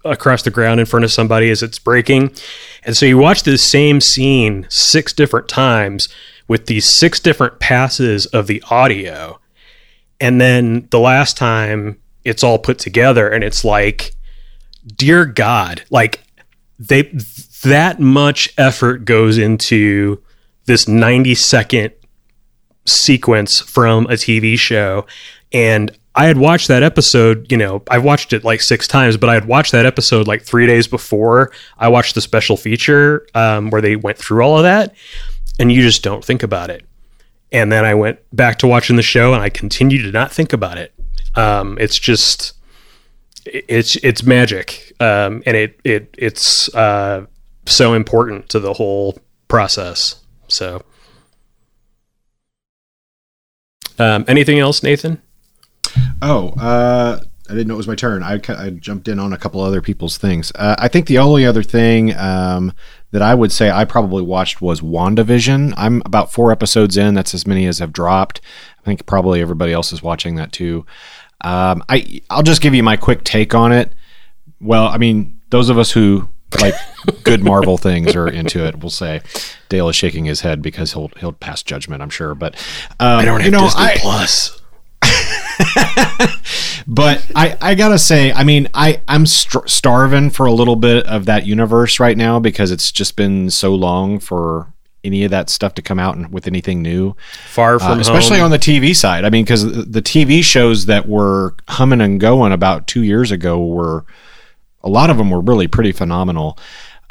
across 0.05 0.43
the 0.43 0.51
ground 0.51 0.81
in 0.81 0.87
front 0.87 1.05
of 1.05 1.13
somebody 1.13 1.51
as 1.51 1.63
it's 1.63 1.79
breaking. 1.79 2.35
And 2.85 2.97
so 2.97 3.07
you 3.07 3.19
watch 3.19 3.43
this 3.43 3.69
same 3.69 4.01
scene 4.01 4.67
six 4.69 5.13
different 5.13 5.49
times 5.49 6.09
with 6.49 6.67
these 6.67 6.91
six 6.99 7.21
different 7.21 7.61
passes 7.61 8.27
of 8.27 8.47
the 8.47 8.63
audio. 8.71 9.39
And 10.21 10.41
then 10.41 10.89
the 10.91 11.01
last 11.01 11.37
time 11.37 11.99
it's 12.25 12.45
all 12.45 12.59
put 12.59 12.79
together 12.79 13.29
and 13.29 13.43
it's 13.43 13.65
like 13.65 14.15
dear 14.97 15.25
god 15.25 15.83
like 15.91 16.21
they 16.79 17.03
that 17.63 18.01
much 18.01 18.53
effort 18.59 19.05
goes 19.05 19.39
into 19.39 20.21
this 20.67 20.87
90 20.89 21.35
second 21.35 21.93
sequence 22.85 23.61
from 23.61 24.07
a 24.07 24.15
TV 24.15 24.59
show. 24.59 25.07
And 25.53 25.97
I 26.15 26.27
had 26.27 26.37
watched 26.37 26.69
that 26.69 26.83
episode, 26.83 27.51
you 27.51 27.57
know, 27.57 27.83
I 27.91 27.99
watched 27.99 28.33
it 28.33 28.45
like 28.45 28.61
six 28.61 28.87
times, 28.87 29.17
but 29.17 29.31
I 29.31 29.35
had 29.35 29.47
watched 29.47 29.73
that 29.73 29.87
episode 29.87 30.27
like 30.27 30.43
three 30.43 30.67
days 30.67 30.87
before 30.87 31.53
I 31.79 31.89
watched 31.89 32.15
the 32.15 32.21
special 32.21 32.57
feature 32.57 33.27
um, 33.35 33.71
where 33.71 33.81
they 33.81 33.97
went 33.97 34.19
through 34.19 34.43
all 34.43 34.59
of 34.59 34.65
that, 34.65 34.95
and 35.59 35.73
you 35.73 35.81
just 35.81 36.03
don't 36.03 36.25
think 36.25 36.43
about 36.43 36.69
it. 36.69 36.85
And 37.51 37.73
then 37.73 37.85
I 37.85 37.95
went 37.95 38.19
back 38.33 38.59
to 38.59 38.67
watching 38.67 38.97
the 38.97 39.03
show, 39.03 39.33
and 39.33 39.43
I 39.43 39.49
continue 39.49 40.03
to 40.03 40.11
not 40.11 40.33
think 40.33 40.53
about 40.53 40.77
it. 40.77 40.93
Um, 41.35 41.79
it's 41.81 41.99
just, 41.99 42.55
it's 43.47 43.97
it's 43.97 44.23
magic, 44.23 44.93
um, 45.01 45.43
and 45.47 45.57
it 45.57 45.81
it 45.83 46.15
it's 46.19 46.73
uh, 46.75 47.27
so 47.67 47.95
important 47.95 48.51
to 48.51 48.61
the 48.61 48.75
whole 48.75 49.19
process. 49.49 50.17
So, 50.49 50.83
um, 53.99 54.27
anything 54.29 54.59
else, 54.59 54.83
Nathan? 54.83 55.23
Oh, 56.21 56.51
uh, 56.51 57.21
I 57.49 57.53
didn't 57.53 57.69
know 57.69 57.75
it 57.75 57.79
was 57.79 57.89
my 57.89 57.95
turn. 57.95 58.23
I, 58.23 58.41
I 58.49 58.71
jumped 58.71 59.09
in 59.09 59.19
on 59.19 59.33
a 59.33 59.37
couple 59.37 59.61
other 59.61 59.83
people's 59.83 60.17
things. 60.17 60.53
Uh, 60.55 60.77
I 60.79 60.89
think 60.89 61.07
the 61.07 61.19
only 61.19 61.45
other 61.45 61.63
thing 61.63 62.17
um, 62.17 62.73
that 63.11 63.21
I 63.21 63.35
would 63.35 63.53
say 63.53 63.71
I 63.71 63.85
probably 63.85 64.23
watched 64.23 64.63
was 64.63 64.81
WandaVision. 64.81 65.75
I'm 65.77 66.03
about 66.07 66.33
four 66.33 66.51
episodes 66.53 66.97
in. 66.97 67.15
That's 67.15 67.35
as 67.35 67.47
many 67.47 67.67
as 67.67 67.79
have 67.79 67.93
dropped. 67.93 68.41
I 68.81 68.85
think 68.85 69.07
probably 69.07 69.41
everybody 69.41 69.73
else 69.73 69.93
is 69.93 70.03
watching 70.03 70.37
that 70.37 70.53
too. 70.53 70.87
Um, 71.43 71.85
I 71.89 72.23
I'll 72.31 72.43
just 72.43 72.63
give 72.63 72.75
you 72.75 72.83
my 72.83 72.97
quick 72.97 73.25
take 73.25 73.55
on 73.55 73.73
it. 73.73 73.93
Well, 74.61 74.87
I 74.87 74.97
mean, 74.97 75.41
those 75.51 75.69
of 75.69 75.79
us 75.79 75.91
who 75.91 76.29
like 76.61 76.75
good 77.25 77.43
Marvel 77.43 77.77
things 77.77 78.15
are 78.15 78.29
into 78.29 78.65
it. 78.65 78.79
We'll 78.79 78.91
say 78.91 79.21
Dale 79.69 79.89
is 79.89 79.97
shaking 79.97 80.25
his 80.25 80.41
head 80.41 80.63
because 80.63 80.93
he'll 80.93 81.11
he'll 81.19 81.33
pass 81.33 81.63
judgment. 81.63 82.03
I'm 82.03 82.11
sure, 82.11 82.35
but 82.35 82.55
um, 83.01 83.19
I 83.19 83.25
don't 83.25 83.41
have 83.41 83.53
you 83.53 83.59
know, 83.59 83.69
I, 83.75 83.97
Plus. 83.99 84.62
but 86.87 87.25
I, 87.35 87.57
I 87.61 87.75
gotta 87.75 87.99
say, 87.99 88.33
I 88.33 88.45
mean, 88.45 88.69
I 88.75 89.01
I'm 89.09 89.27
str 89.27 89.59
starving 89.67 90.31
for 90.31 90.47
a 90.47 90.53
little 90.53 90.77
bit 90.77 91.07
of 91.07 91.27
that 91.27 91.47
universe 91.47 92.01
right 92.01 92.17
now 92.17 92.39
because 92.41 92.71
it's 92.71 92.91
just 92.93 93.17
been 93.17 93.51
so 93.51 93.75
long 93.75 94.19
for 94.19 94.73
any 95.05 95.25
of 95.25 95.31
that 95.33 95.51
stuff 95.51 95.75
to 95.75 95.83
come 95.83 95.99
out 95.99 96.17
and 96.17 96.33
with 96.33 96.47
anything 96.47 96.81
new. 96.83 97.17
Far 97.49 97.77
Uh, 97.77 97.79
from 97.79 98.01
especially 98.01 98.37
home. 98.39 98.47
on 98.47 98.51
the 98.53 98.59
TV 98.59 98.95
side. 98.95 99.25
I 99.25 99.31
mean, 99.31 99.45
because 99.45 99.65
the 99.91 100.03
TV 100.03 100.43
shows 100.45 100.87
that 100.87 101.09
were 101.09 101.55
humming 101.69 102.01
and 102.01 102.21
going 102.21 102.53
about 102.53 102.87
two 102.87 103.03
years 103.03 103.31
ago 103.33 103.65
were 103.65 104.05
a 104.83 104.89
lot 104.89 105.11
of 105.11 105.17
them 105.17 105.31
were 105.31 105.41
really 105.41 105.67
pretty 105.67 105.93
phenomenal. 105.93 106.59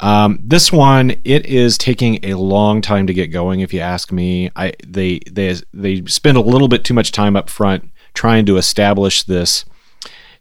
Um, 0.00 0.40
this 0.42 0.72
one, 0.72 1.10
it 1.24 1.46
is 1.46 1.78
taking 1.78 2.18
a 2.24 2.34
long 2.34 2.80
time 2.80 3.06
to 3.06 3.14
get 3.14 3.28
going. 3.28 3.60
If 3.60 3.72
you 3.72 3.80
ask 3.80 4.10
me, 4.10 4.50
I 4.56 4.72
they 4.84 5.20
they 5.30 5.54
they 5.72 6.02
spend 6.06 6.36
a 6.36 6.40
little 6.40 6.66
bit 6.68 6.84
too 6.84 6.94
much 6.94 7.12
time 7.12 7.36
up 7.36 7.48
front 7.48 7.90
trying 8.14 8.46
to 8.46 8.56
establish 8.56 9.22
this 9.22 9.64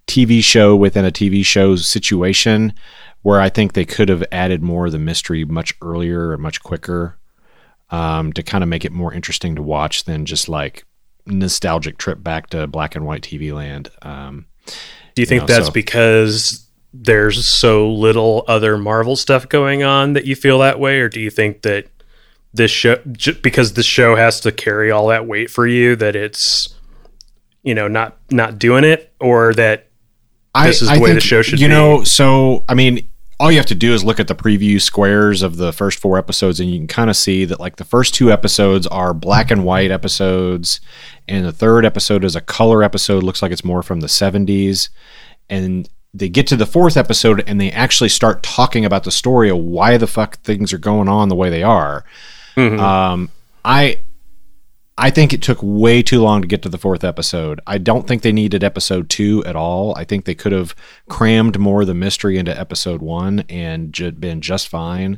TV 0.08 0.44
show 0.44 0.76
within 0.76 1.06
a 1.06 1.12
TV 1.12 1.46
show 1.46 1.76
situation, 1.76 2.74
where 3.22 3.40
I 3.40 3.50
think 3.50 3.74
they 3.74 3.86
could 3.86 4.10
have 4.10 4.24
added 4.32 4.62
more 4.62 4.88
of 4.88 4.92
the 4.92 5.00
mystery 5.00 5.46
much 5.46 5.74
earlier 5.82 6.34
and 6.34 6.42
much 6.42 6.62
quicker 6.64 7.18
um, 7.92 8.34
to 8.34 8.44
kind 8.44 8.64
of 8.64 8.70
make 8.70 8.84
it 8.86 8.92
more 8.92 9.14
interesting 9.14 9.56
to 9.56 9.62
watch 9.62 10.06
than 10.06 10.26
just 10.26 10.50
like 10.50 10.86
nostalgic 11.26 11.98
trip 11.98 12.24
back 12.24 12.48
to 12.50 12.66
black 12.68 12.96
and 12.96 13.06
white 13.06 13.22
TV 13.22 13.54
land. 13.54 13.90
Um, 14.02 14.46
Do 15.16 15.22
you 15.22 15.26
think 15.26 15.42
know, 15.44 15.48
that's 15.48 15.68
so- 15.68 15.72
because 15.72 16.68
there's 16.94 17.58
so 17.60 17.90
little 17.90 18.44
other 18.50 18.78
Marvel 18.78 19.16
stuff 19.16 19.48
going 19.48 19.82
on 19.84 20.14
that 20.14 20.26
you 20.26 20.36
feel 20.36 20.60
that 20.60 20.78
way, 20.80 21.00
or 21.00 21.08
do 21.08 21.22
you 21.22 21.30
think 21.30 21.62
that 21.62 21.88
this 22.54 22.70
show, 22.72 23.00
j- 23.14 23.32
because 23.42 23.74
the 23.74 23.84
show 23.84 24.16
has 24.18 24.42
to 24.42 24.52
carry 24.52 24.92
all 24.92 25.08
that 25.08 25.26
weight 25.26 25.50
for 25.50 25.66
you, 25.66 25.96
that 25.96 26.18
it's 26.18 26.68
you 27.64 27.76
know 27.76 27.88
not 27.88 28.18
not 28.30 28.60
doing 28.60 28.84
it, 28.84 29.14
or 29.20 29.54
that 29.56 29.88
This 30.66 30.82
is 30.82 30.90
the 30.90 31.00
way 31.00 31.14
the 31.14 31.22
show 31.22 31.42
should 31.42 31.60
you 31.60 31.68
be. 31.68 31.74
know 31.74 32.04
so 32.04 32.64
i 32.68 32.74
mean 32.74 33.08
all 33.40 33.50
you 33.52 33.58
have 33.58 33.66
to 33.66 33.76
do 33.76 33.94
is 33.94 34.04
look 34.04 34.20
at 34.20 34.28
the 34.28 34.36
preview 34.36 34.80
squares 34.80 35.42
of 35.42 35.58
the 35.58 35.74
first 35.74 35.98
four 35.98 36.18
episodes 36.18 36.60
and 36.60 36.70
you 36.70 36.78
can 36.78 36.88
kind 36.88 37.10
of 37.10 37.16
see 37.16 37.44
that 37.46 37.60
like 37.60 37.78
the 37.78 37.84
first 37.84 38.14
two 38.14 38.32
episodes 38.32 38.86
are 38.88 39.14
black 39.16 39.50
and 39.50 39.64
white 39.64 39.90
episodes 39.90 40.80
and 41.28 41.44
the 41.46 41.52
third 41.52 41.84
episode 41.86 42.24
is 42.24 42.36
a 42.36 42.42
color 42.42 42.84
episode 42.84 43.24
looks 43.24 43.42
like 43.42 43.52
it's 43.52 43.64
more 43.64 43.82
from 43.82 44.02
the 44.02 44.08
70s 44.08 44.90
and 45.50 45.90
they 46.14 46.30
get 46.30 46.46
to 46.48 46.56
the 46.56 46.66
fourth 46.68 46.98
episode 46.98 47.44
and 47.48 47.60
they 47.60 47.72
actually 47.72 48.10
start 48.10 48.44
talking 48.44 48.84
about 48.86 49.06
the 49.06 49.12
story 49.12 49.50
of 49.50 49.58
why 49.58 49.98
the 49.98 50.08
fuck 50.08 50.38
things 50.40 50.72
are 50.74 50.78
going 50.78 51.08
on 51.08 51.30
the 51.30 51.36
way 51.36 51.50
they 51.50 51.64
are. 51.64 52.04
Um, 52.80 53.30
i 53.64 53.98
I 55.02 55.10
think 55.10 55.34
it 55.34 55.42
took 55.42 55.58
way 55.64 56.04
too 56.04 56.22
long 56.22 56.44
to 56.44 56.48
get 56.48 56.62
to 56.62 56.70
the 56.70 56.78
fourth 56.78 57.04
episode. 57.04 57.60
I 57.66 57.80
don't 57.80 58.08
think 58.08 58.22
they 58.22 58.32
needed 58.32 58.64
episode 58.64 59.10
two 59.10 59.44
at 59.46 59.56
all. 59.56 59.96
I 59.98 60.04
think 60.04 60.26
they 60.26 60.36
could 60.36 60.52
have 60.52 60.76
crammed 61.10 61.58
more 61.58 61.82
of 61.82 61.88
the 61.88 61.96
mystery 61.96 62.38
into 62.38 62.58
episode 62.58 63.02
one 63.02 63.44
and 63.50 63.92
ju- 63.92 64.12
been 64.12 64.42
just 64.42 64.68
fine. 64.68 65.18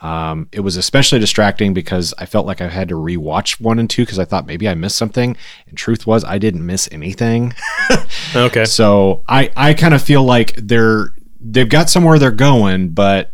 Um, 0.00 0.48
it 0.50 0.58
was 0.58 0.76
especially 0.76 1.20
distracting 1.20 1.72
because 1.72 2.12
I 2.18 2.26
felt 2.26 2.46
like 2.46 2.60
I 2.60 2.66
had 2.66 2.88
to 2.88 2.96
rewatch 2.96 3.60
one 3.60 3.78
and 3.78 3.88
two 3.88 4.02
because 4.02 4.18
I 4.18 4.24
thought 4.24 4.44
maybe 4.44 4.68
I 4.68 4.74
missed 4.74 4.96
something. 4.96 5.36
And 5.68 5.78
truth 5.78 6.04
was, 6.04 6.24
I 6.24 6.38
didn't 6.38 6.66
miss 6.66 6.88
anything. 6.90 7.54
okay, 8.34 8.64
So 8.64 9.22
I, 9.28 9.52
I 9.56 9.74
kind 9.74 9.94
of 9.94 10.02
feel 10.02 10.24
like 10.24 10.56
they're 10.56 11.14
they've 11.40 11.68
got 11.68 11.88
somewhere 11.88 12.18
they're 12.18 12.32
going, 12.32 12.88
but 12.88 13.32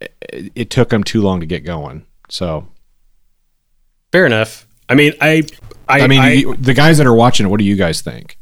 it, 0.00 0.52
it 0.54 0.70
took 0.70 0.90
them 0.90 1.02
too 1.02 1.20
long 1.20 1.40
to 1.40 1.46
get 1.46 1.64
going. 1.64 2.06
So 2.28 2.68
fair 4.12 4.26
enough. 4.26 4.63
I 4.88 4.94
mean, 4.94 5.12
I 5.20 5.42
I, 5.88 6.00
I 6.02 6.06
mean, 6.06 6.20
I- 6.20 6.32
you- 6.32 6.56
the 6.56 6.74
guys 6.74 6.98
that 6.98 7.06
are 7.06 7.14
watching 7.14 7.46
it, 7.46 7.48
what 7.48 7.58
do 7.58 7.64
you 7.64 7.76
guys 7.76 8.00
think? 8.00 8.38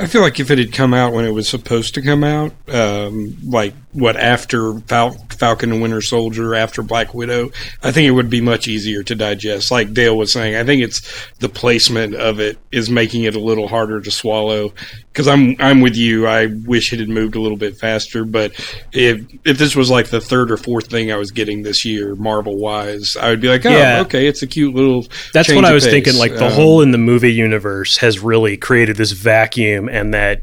I 0.00 0.06
feel 0.06 0.22
like 0.22 0.40
if 0.40 0.50
it 0.50 0.58
had 0.58 0.72
come 0.72 0.92
out 0.92 1.12
when 1.12 1.24
it 1.24 1.30
was 1.30 1.48
supposed 1.48 1.94
to 1.94 2.02
come 2.02 2.24
out, 2.24 2.52
um, 2.68 3.36
like 3.44 3.74
what 3.92 4.16
after 4.16 4.80
Fal- 4.80 5.24
Falcon 5.38 5.70
and 5.70 5.80
Winter 5.80 6.00
Soldier, 6.02 6.52
after 6.56 6.82
Black 6.82 7.14
Widow, 7.14 7.52
I 7.80 7.92
think 7.92 8.08
it 8.08 8.10
would 8.10 8.28
be 8.28 8.40
much 8.40 8.66
easier 8.66 9.04
to 9.04 9.14
digest. 9.14 9.70
Like 9.70 9.94
Dale 9.94 10.16
was 10.18 10.32
saying, 10.32 10.56
I 10.56 10.64
think 10.64 10.82
it's 10.82 11.00
the 11.38 11.48
placement 11.48 12.16
of 12.16 12.40
it 12.40 12.58
is 12.72 12.90
making 12.90 13.22
it 13.22 13.36
a 13.36 13.40
little 13.40 13.68
harder 13.68 14.00
to 14.00 14.10
swallow. 14.10 14.74
Because 15.14 15.28
I'm 15.28 15.54
I'm 15.60 15.80
with 15.80 15.94
you. 15.94 16.26
I 16.26 16.46
wish 16.46 16.92
it 16.92 16.98
had 16.98 17.08
moved 17.08 17.36
a 17.36 17.40
little 17.40 17.56
bit 17.56 17.76
faster. 17.76 18.24
But 18.24 18.52
if 18.92 19.24
if 19.46 19.58
this 19.58 19.76
was 19.76 19.88
like 19.88 20.08
the 20.08 20.20
third 20.20 20.50
or 20.50 20.56
fourth 20.56 20.88
thing 20.88 21.12
I 21.12 21.16
was 21.16 21.30
getting 21.30 21.62
this 21.62 21.84
year, 21.84 22.16
Marvel 22.16 22.56
wise, 22.56 23.16
I 23.16 23.28
would 23.30 23.40
be 23.40 23.46
like, 23.48 23.64
oh, 23.64 23.70
Yeah. 23.70 24.00
okay, 24.00 24.26
it's 24.26 24.42
a 24.42 24.46
cute 24.48 24.74
little. 24.74 25.06
That's 25.32 25.54
what 25.54 25.64
I 25.64 25.72
was 25.72 25.84
pace. 25.84 25.92
thinking. 25.92 26.16
Like 26.16 26.34
the 26.34 26.46
Um, 26.46 26.52
hole 26.52 26.82
in 26.82 26.90
the 26.90 26.98
movie 26.98 27.32
universe 27.32 27.98
has 27.98 28.18
really 28.18 28.56
created 28.56 28.96
this 28.96 29.12
vacuum, 29.12 29.88
and 29.88 30.12
that 30.12 30.42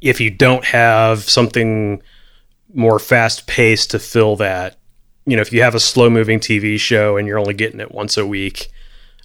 if 0.00 0.18
you 0.18 0.30
don't 0.30 0.64
have 0.64 1.28
something 1.28 2.00
more 2.72 2.98
fast 2.98 3.46
paced 3.46 3.90
to 3.90 3.98
fill 3.98 4.36
that, 4.36 4.78
you 5.26 5.36
know, 5.36 5.42
if 5.42 5.52
you 5.52 5.60
have 5.60 5.74
a 5.74 5.80
slow 5.80 6.08
moving 6.08 6.40
TV 6.40 6.78
show 6.80 7.18
and 7.18 7.28
you're 7.28 7.38
only 7.38 7.52
getting 7.52 7.80
it 7.80 7.92
once 7.92 8.16
a 8.16 8.24
week, 8.24 8.68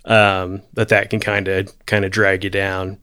um, 0.04 0.62
that 0.74 0.90
that 0.90 1.10
can 1.10 1.22
kind 1.22 1.48
of 1.48 1.72
kind 1.86 2.04
of 2.04 2.12
drag 2.12 2.44
you 2.44 2.50
down. 2.50 2.98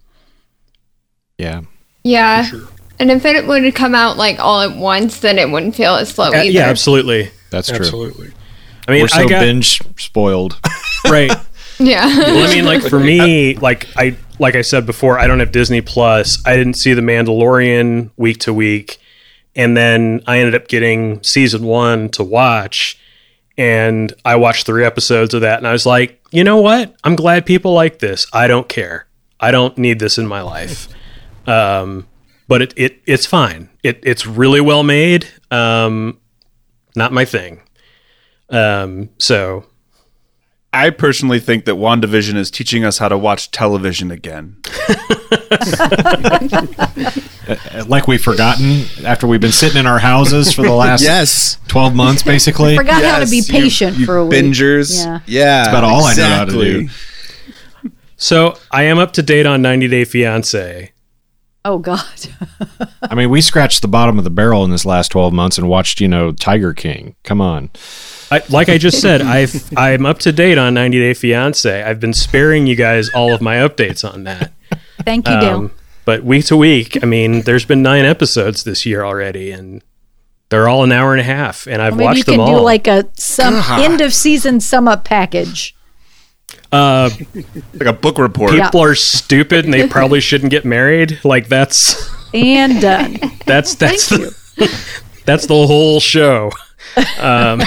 Yeah. 1.38 1.62
Yeah. 2.05 2.49
And 2.99 3.11
if 3.11 3.25
it 3.25 3.47
would 3.47 3.64
have 3.64 3.75
come 3.75 3.95
out 3.95 4.16
like 4.16 4.38
all 4.38 4.61
at 4.61 4.77
once, 4.77 5.21
then 5.21 5.38
it 5.38 5.51
wouldn't 5.51 5.75
feel 5.75 5.95
as 5.97 6.11
slow 6.11 6.27
Uh, 6.29 6.37
either. 6.37 6.45
yeah, 6.51 6.68
absolutely. 6.68 7.31
That's 7.51 7.68
true. 7.68 7.79
absolutely. 7.79 8.33
I 8.87 8.92
mean, 8.92 9.03
We're 9.03 9.09
so 9.09 9.21
I 9.21 9.27
got 9.27 9.40
binge 9.40 9.81
spoiled. 9.99 10.61
right. 11.09 11.33
Yeah. 11.79 12.07
Well, 12.07 12.49
I 12.51 12.55
mean, 12.55 12.64
like 12.64 12.83
for 12.83 12.99
me, 13.12 13.55
like 13.57 13.88
I 13.97 14.16
like 14.38 14.55
I 14.57 14.62
said 14.62 14.87
before, 14.87 15.18
I 15.18 15.27
don't 15.27 15.40
have 15.40 15.53
Disney 15.53 15.81
Plus. 15.81 16.40
I 16.47 16.57
didn't 16.57 16.75
see 16.75 16.95
The 16.95 17.01
Mandalorian 17.03 18.11
week 18.16 18.38
to 18.40 18.53
week, 18.55 18.99
and 19.57 19.77
then 19.77 20.23
I 20.27 20.38
ended 20.38 20.55
up 20.55 20.68
getting 20.68 21.23
season 21.23 21.64
one 21.64 22.09
to 22.11 22.25
watch, 22.25 22.99
and 23.57 24.12
I 24.25 24.37
watched 24.37 24.66
three 24.66 24.85
episodes 24.85 25.33
of 25.35 25.40
that, 25.42 25.59
and 25.59 25.66
I 25.66 25.73
was 25.73 25.87
like, 25.87 26.21
you 26.31 26.42
know 26.45 26.61
what? 26.61 26.95
I'm 27.05 27.14
glad 27.16 27.47
people 27.47 27.73
like 27.73 27.99
this. 28.01 28.27
I 28.33 28.47
don't 28.49 28.68
care. 28.68 29.07
I 29.40 29.51
don't 29.51 29.77
need 29.79 29.99
this 29.99 30.18
in 30.18 30.27
my 30.27 30.42
life. 30.42 30.88
Um, 31.47 32.07
but 32.49 32.63
it, 32.63 32.75
it 32.77 33.01
it's 33.07 33.27
fine. 33.27 33.69
It 33.83 34.01
it's 34.03 34.27
really 34.27 34.61
well 34.61 34.83
made. 34.83 35.27
Um, 35.51 36.19
not 36.95 37.13
my 37.13 37.25
thing. 37.25 37.63
Um, 38.51 39.09
so 39.19 39.67
I 40.73 40.91
personally 40.91 41.41
think 41.41 41.65
that 41.65 41.77
WandaVision 41.77 42.37
is 42.37 42.51
teaching 42.51 42.85
us 42.85 42.99
how 42.99 43.09
to 43.09 43.17
watch 43.17 43.51
television 43.51 44.11
again. 44.11 44.57
like 47.87 48.07
we've 48.07 48.23
forgotten 48.23 48.85
after 49.05 49.27
we've 49.27 49.41
been 49.41 49.53
sitting 49.53 49.79
in 49.81 49.87
our 49.87 49.99
houses 49.99 50.53
for 50.53 50.63
the 50.63 50.73
last 50.73 51.03
Yes. 51.03 51.59
12 51.69 51.95
months, 51.95 52.23
basically. 52.23 52.77
Forgot 52.77 53.03
how 53.05 53.19
to 53.21 53.27
be 53.31 53.37
Yes, 53.37 53.49
you- 53.49 53.55
patient 53.55 53.99
you 53.99 54.07
for 54.07 54.19
a 54.19 54.27
week. 54.27 54.45
Bingers. 54.45 55.05
Yeah. 55.05 55.21
Yeah. 55.27 55.45
That's 55.65 55.69
about 55.69 55.85
all 55.85 56.05
I 56.05 56.15
know 56.15 56.29
how 56.29 56.45
to 56.45 56.53
do. 56.53 56.89
So 58.17 58.57
I 58.71 58.85
am 58.85 58.99
up 58.99 59.13
to 59.15 59.23
date 59.23 59.47
on 59.47 59.63
90 59.63 59.89
Day 59.89 60.05
Fiance. 60.05 60.93
Oh 61.64 61.79
God. 61.79 62.05
I 63.03 63.14
mean, 63.14 63.31
we 63.31 63.40
scratched 63.40 63.83
the 63.83 63.88
bottom 63.88 64.18
of 64.18 64.25
the 64.25 64.31
barrel 64.31 64.64
in 64.64 64.70
this 64.70 64.85
last 64.85 65.09
12 65.09 65.33
months 65.33 65.59
and 65.59 65.68
watched, 65.68 66.01
you 66.01 66.09
know, 66.09 66.33
Tiger 66.33 66.72
King. 66.75 67.14
Come 67.22 67.40
on. 67.40 67.70
I, 68.31 68.42
like 68.48 68.68
I 68.68 68.79
just 68.79 69.01
said, 69.01 69.20
I've 69.22 69.70
I'm 69.77 70.07
up 70.07 70.18
to 70.20 70.33
date 70.33 70.59
on 70.59 70.75
90 70.75 70.98
Day 70.98 71.14
Fiance. 71.14 71.83
I've 71.83 72.01
been 72.01 72.14
sparing 72.14 72.66
you 72.66 72.75
guys 72.75 73.11
all 73.11 73.33
of 73.33 73.40
my 73.40 73.57
updates 73.57 74.11
on 74.11 74.25
that. 74.25 74.53
Thank 75.05 75.29
you, 75.29 75.38
Dale. 75.38 75.57
Um, 75.57 75.70
but 76.05 76.25
week 76.25 76.46
to 76.46 76.57
week, 76.57 77.03
I 77.03 77.07
mean, 77.07 77.42
there's 77.42 77.64
been 77.64 77.83
nine 77.83 78.05
episodes 78.05 78.64
this 78.64 78.85
year 78.87 79.05
already, 79.05 79.53
and 79.53 79.85
they're 80.48 80.68
all 80.68 80.83
an 80.83 80.92
hour 80.92 81.12
and 81.12 81.20
a 81.20 81.25
half, 81.25 81.66
and 81.68 81.81
I've 81.81 81.94
Maybe 81.96 82.03
you 82.05 82.09
watched 82.09 82.25
can 82.25 82.38
them 82.38 82.46
do 82.46 82.53
all. 82.55 82.62
like 82.62 82.87
a 82.88 83.09
some 83.16 83.55
end 83.81 84.01
of 84.01 84.12
season 84.12 84.61
sum 84.61 84.88
up 84.88 85.05
package. 85.05 85.77
Uh, 86.73 87.11
Like 87.75 87.89
a 87.89 87.93
book 87.93 88.19
report. 88.19 88.51
people 88.53 88.83
are 88.83 88.95
stupid, 88.95 89.65
and 89.65 89.73
they 89.75 89.87
probably 89.87 90.21
shouldn't 90.29 90.51
get 90.51 90.65
married. 90.65 91.21
Like 91.25 91.49
that's 91.49 92.11
And 92.35 92.81
done. 92.81 93.19
that's 93.47 93.75
that's 93.77 94.09
the, 94.09 94.35
that's 95.27 95.47
the 95.47 95.55
whole 95.67 96.01
show. 96.01 96.51
Um, 97.21 97.63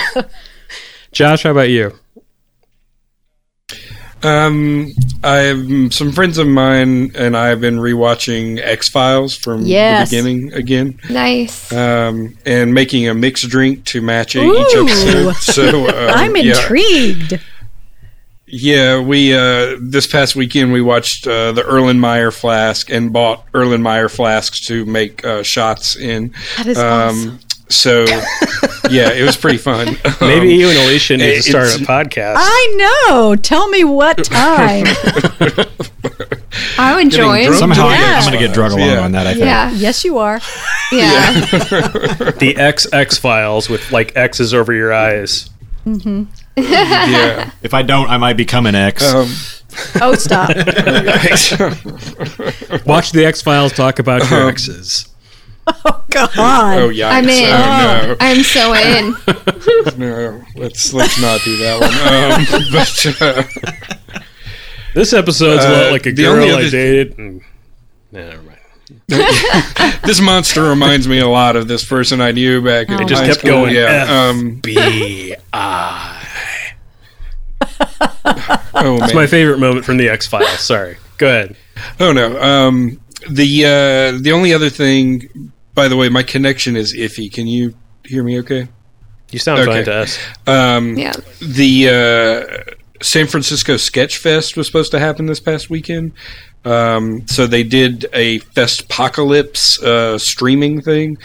Josh, 1.12 1.44
how 1.44 1.52
about 1.52 1.70
you? 1.70 1.92
Um, 4.24 4.92
I've 5.24 5.94
some 5.94 6.12
friends 6.12 6.40
of 6.40 6.48
mine 6.48 7.12
and 7.16 7.38
I 7.38 7.48
have 7.50 7.62
been 7.62 7.76
rewatching 7.78 8.60
X 8.60 8.90
Files 8.90 9.38
from 9.38 9.62
Yes. 9.66 10.10
the 10.10 10.18
beginning 10.18 10.54
again, 10.54 11.00
nice. 11.12 11.72
um, 11.72 12.36
and 12.44 12.74
making 12.74 13.08
a 13.08 13.14
mixed 13.14 13.48
drink 13.50 13.86
to 13.86 14.02
match 14.02 14.36
each 14.36 14.42
Ooh. 14.44 14.88
episode. 14.88 15.34
So 15.36 15.88
um, 15.90 16.10
I'm 16.16 16.36
intrigued. 16.36 17.34
Yeah, 17.34 17.38
we 18.60 19.34
uh, 19.34 19.78
this 19.82 20.08
past 20.08 20.36
weekend 20.36 20.72
we 20.72 20.82
watched 20.82 21.28
uh, 21.28 21.52
the 21.52 21.62
Erlenmeyer 21.64 22.34
flask 22.34 22.90
and 22.90 23.12
bought 23.12 23.46
Erlenmeyer 23.54 24.10
flasks 24.14 24.60
to 24.68 24.86
make 24.86 25.24
uh, 25.26 25.44
shots 25.44 25.96
in. 25.96 26.34
That 26.58 26.68
is 26.68 26.78
Um, 26.78 27.10
awesome. 27.10 27.40
So 27.68 28.06
yeah, 28.92 29.10
it 29.12 29.24
was 29.26 29.36
pretty 29.38 29.58
fun. 29.58 29.88
Maybe 30.22 30.54
Um, 30.54 30.60
you 30.60 30.70
and 30.70 30.78
Alicia 30.78 31.18
need 31.18 31.36
to 31.38 31.42
start 31.42 31.76
a 31.76 31.80
podcast. 31.84 32.36
I 32.38 33.08
know. 33.10 33.36
Tell 33.36 33.68
me 33.70 33.84
what 33.84 34.24
time. 34.24 34.86
I 36.78 36.94
would 36.96 37.10
join. 37.12 37.46
drunk 37.46 37.58
Somehow 37.58 37.88
to 37.90 37.96
I- 37.96 37.98
the 37.98 38.06
I'm 38.06 38.22
going 38.24 38.34
to 38.40 38.48
get 38.48 38.54
drug 38.54 38.72
along 38.72 38.88
Yeah. 38.88 39.00
on 39.00 39.12
that, 39.14 39.26
I 39.26 39.34
think. 39.34 39.46
Yeah. 39.46 39.72
yes, 39.72 40.06
you 40.06 40.20
are. 40.20 40.40
Yeah. 40.92 41.32
the 41.42 42.54
XX 42.56 43.20
files 43.20 43.68
with 43.68 43.92
like 43.92 44.16
X's 44.16 44.54
over 44.54 44.72
your 44.72 44.94
eyes. 44.94 45.50
Yeah. 46.58 47.52
If 47.62 47.74
I 47.74 47.82
don't, 47.82 48.10
I 48.10 48.18
might 48.18 48.38
become 48.38 48.66
an 48.66 48.76
ex. 48.76 49.04
Um, 49.14 49.28
Oh, 50.02 50.16
stop. 50.16 50.48
Watch 52.86 53.12
the 53.12 53.26
X 53.26 53.42
Files 53.42 53.74
talk 53.74 54.00
about 54.00 54.30
your 54.30 54.48
exes. 54.48 55.10
God. 56.12 56.30
oh 56.38 56.88
yeah. 56.90 57.10
I'm 57.10 57.28
in. 57.28 57.50
Oh, 57.52 58.16
I'm 58.22 58.42
so 58.44 58.74
in. 58.74 59.16
no, 59.98 59.98
no. 60.38 60.42
Let's 60.56 60.94
let's 60.94 61.20
not 61.20 61.42
do 61.44 61.58
that 61.58 61.82
one. 61.82 61.94
Um, 62.40 62.46
but 62.72 63.06
uh, 63.22 63.44
This 64.94 65.12
episode's 65.12 65.66
a 65.66 65.70
lot 65.70 65.88
Uh, 65.88 65.92
like 65.92 66.06
a 66.06 66.14
girl 66.14 66.36
only 66.42 66.68
I 66.68 66.70
dated. 66.70 67.18
And, 67.18 67.42
nah, 68.14 68.20
never 68.20 68.44
mind. 68.44 68.60
this 70.06 70.22
monster 70.22 70.64
reminds 70.64 71.06
me 71.08 71.20
a 71.20 71.28
lot 71.28 71.56
of 71.58 71.68
this 71.68 71.84
person 71.84 72.22
I 72.22 72.32
knew 72.32 72.62
back 72.64 72.88
in 72.90 73.02
It 73.02 73.08
just 73.10 73.22
high 73.24 73.28
kept 73.28 73.40
school. 73.40 73.52
going. 73.64 73.74
Yeah. 73.76 74.04
F 74.06 74.10
Um, 74.10 74.60
B 74.62 75.36
I. 75.52 76.15
oh 78.74 79.00
It's 79.04 79.14
my 79.14 79.28
favorite 79.28 79.60
moment 79.60 79.86
from 79.86 79.98
the 79.98 80.10
X 80.10 80.28
Files. 80.28 80.60
Sorry. 80.60 80.98
Go 81.18 81.28
ahead. 81.28 81.56
Oh 82.00 82.12
no. 82.14 82.40
Um, 82.42 83.00
the 83.30 83.66
uh, 83.66 84.22
the 84.22 84.32
only 84.34 84.54
other 84.54 84.70
thing, 84.70 85.52
by 85.74 85.88
the 85.88 85.96
way, 85.96 86.10
my 86.10 86.24
connection 86.24 86.76
is 86.76 86.94
iffy. 86.96 87.32
Can 87.32 87.48
you 87.48 87.76
hear 88.06 88.24
me? 88.24 88.40
Okay. 88.40 88.68
You 89.32 89.40
sound 89.40 89.62
Okay. 89.62 89.72
fine 89.72 89.86
to 89.86 89.94
us. 89.94 90.20
Um, 90.48 90.98
Yeah. 90.98 91.14
the 91.42 91.90
uh, 92.70 92.74
San 93.02 93.28
Francisco 93.28 93.78
Sketch 93.78 94.18
Fest 94.18 94.56
was 94.56 94.68
supposed 94.68 94.92
to 94.92 95.00
happen 95.00 95.26
this 95.26 95.40
past 95.40 95.70
weekend. 95.70 96.14
Um, 96.64 97.28
so 97.28 97.46
they 97.46 97.64
did 97.64 98.08
a 98.14 98.40
Fest 98.40 98.82
Apocalypse 98.82 99.82
uh, 99.84 100.18
streaming 100.18 100.82
thing. 100.82 101.18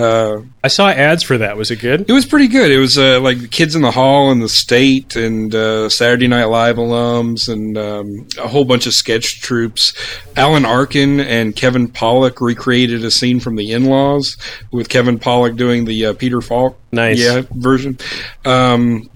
Uh, 0.00 0.42
I 0.64 0.68
saw 0.68 0.88
ads 0.88 1.22
for 1.22 1.36
that. 1.38 1.56
Was 1.56 1.70
it 1.70 1.76
good? 1.80 2.08
it 2.08 2.12
was 2.12 2.24
pretty 2.26 2.48
good. 2.48 2.70
It 2.70 2.78
was 2.78 2.96
uh, 2.96 3.20
like 3.20 3.50
Kids 3.50 3.74
in 3.76 3.82
the 3.82 3.90
Hall 3.90 4.30
and 4.30 4.40
the 4.40 4.48
State 4.48 5.16
and 5.16 5.54
uh, 5.54 5.88
Saturday 5.88 6.26
Night 6.28 6.44
Live 6.46 6.76
alums 6.76 7.48
and 7.52 7.76
um, 7.76 8.26
a 8.38 8.48
whole 8.48 8.64
bunch 8.64 8.86
of 8.86 8.94
sketch 8.94 9.40
troupes. 9.40 9.92
Alan 10.36 10.64
Arkin 10.64 11.20
and 11.20 11.54
Kevin 11.54 11.88
Pollak 11.88 12.40
recreated 12.40 13.04
a 13.04 13.10
scene 13.10 13.40
from 13.40 13.56
The 13.56 13.72
In-Laws 13.72 14.36
with 14.72 14.88
Kevin 14.88 15.18
Pollak 15.18 15.56
doing 15.56 15.84
the 15.84 16.06
uh, 16.06 16.14
Peter 16.14 16.40
Falk 16.40 16.78
Nice. 16.92 17.18
yeah 17.20 17.42
version. 17.50 17.98
Um, 18.44 19.10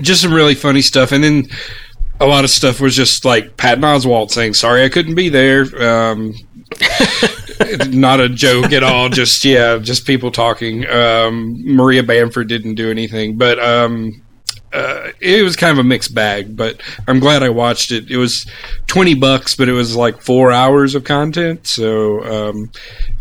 just 0.00 0.22
some 0.22 0.32
really 0.32 0.54
funny 0.54 0.82
stuff, 0.82 1.12
and 1.12 1.22
then 1.24 1.48
a 2.20 2.26
lot 2.26 2.44
of 2.44 2.50
stuff 2.50 2.80
was 2.80 2.94
just 2.96 3.24
like 3.24 3.56
Patton 3.56 3.82
Oswalt 3.84 4.30
saying, 4.30 4.54
"Sorry, 4.54 4.84
I 4.84 4.88
couldn't 4.88 5.14
be 5.14 5.28
there." 5.28 5.62
Um, 5.82 6.34
not 7.88 8.20
a 8.20 8.28
joke 8.28 8.72
at 8.72 8.82
all. 8.82 9.08
Just 9.08 9.44
yeah, 9.44 9.78
just 9.78 10.06
people 10.06 10.30
talking. 10.30 10.86
Um, 10.88 11.56
Maria 11.64 12.02
Bamford 12.02 12.48
didn't 12.48 12.74
do 12.74 12.90
anything, 12.90 13.36
but 13.36 13.58
um, 13.58 14.22
uh, 14.72 15.10
it 15.20 15.42
was 15.42 15.56
kind 15.56 15.72
of 15.72 15.78
a 15.78 15.88
mixed 15.88 16.14
bag. 16.14 16.56
But 16.56 16.80
I'm 17.06 17.20
glad 17.20 17.42
I 17.42 17.48
watched 17.48 17.92
it. 17.92 18.10
It 18.10 18.16
was 18.16 18.46
twenty 18.86 19.14
bucks, 19.14 19.54
but 19.54 19.68
it 19.68 19.72
was 19.72 19.96
like 19.96 20.20
four 20.20 20.52
hours 20.52 20.94
of 20.94 21.04
content. 21.04 21.66
So 21.66 22.22
um, 22.24 22.70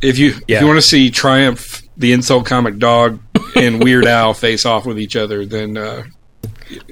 if 0.01 0.17
you 0.17 0.33
if 0.47 0.61
you 0.61 0.67
want 0.67 0.77
to 0.77 0.81
see 0.81 1.11
Triumph, 1.11 1.81
the 1.97 2.13
insult 2.13 2.45
comic 2.45 2.77
dog, 2.77 3.19
and 3.55 3.83
Weird 3.83 4.05
Al 4.05 4.33
face 4.35 4.65
off 4.65 4.85
with 4.85 4.99
each 4.99 5.15
other, 5.15 5.45
then 5.45 5.77
uh, 5.77 6.03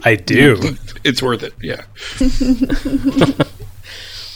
I 0.03 0.15
do. 0.15 0.77
it's 1.03 1.21
worth 1.21 1.43
it. 1.43 1.53
Yeah. 1.62 1.84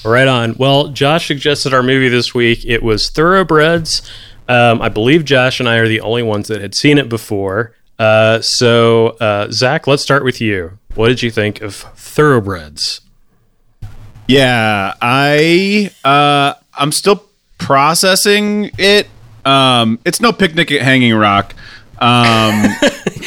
Right 0.08 0.28
on. 0.28 0.56
Well, 0.58 0.88
Josh 0.88 1.28
suggested 1.28 1.74
our 1.74 1.84
movie 1.84 2.08
this 2.08 2.34
week. 2.34 2.64
It 2.66 2.82
was 2.82 3.10
Thoroughbreds. 3.10 4.10
Um, 4.48 4.82
I 4.82 4.88
believe 4.90 5.26
Josh 5.26 5.60
and 5.60 5.68
I 5.68 5.76
are 5.76 5.88
the 5.88 6.00
only 6.00 6.24
ones 6.24 6.48
that 6.48 6.62
had 6.62 6.74
seen 6.74 6.98
it 6.98 7.10
before. 7.10 7.74
Uh, 8.00 8.40
so, 8.42 9.10
uh, 9.20 9.52
Zach, 9.52 9.86
let's 9.88 10.04
start 10.04 10.24
with 10.24 10.40
you. 10.40 10.78
What 10.96 11.10
did 11.10 11.22
you 11.22 11.30
think 11.30 11.62
of 11.62 11.76
Thoroughbreds? 11.76 13.02
Yeah, 14.28 14.94
I 15.02 15.92
uh 16.04 16.54
I'm 16.74 16.92
still 16.92 17.24
processing 17.60 18.72
it. 18.78 19.08
Um 19.46 20.00
it's 20.04 20.20
no 20.20 20.34
picnic 20.34 20.72
at 20.72 20.82
Hanging 20.82 21.14
Rock. 21.16 21.54
Um 22.00 22.66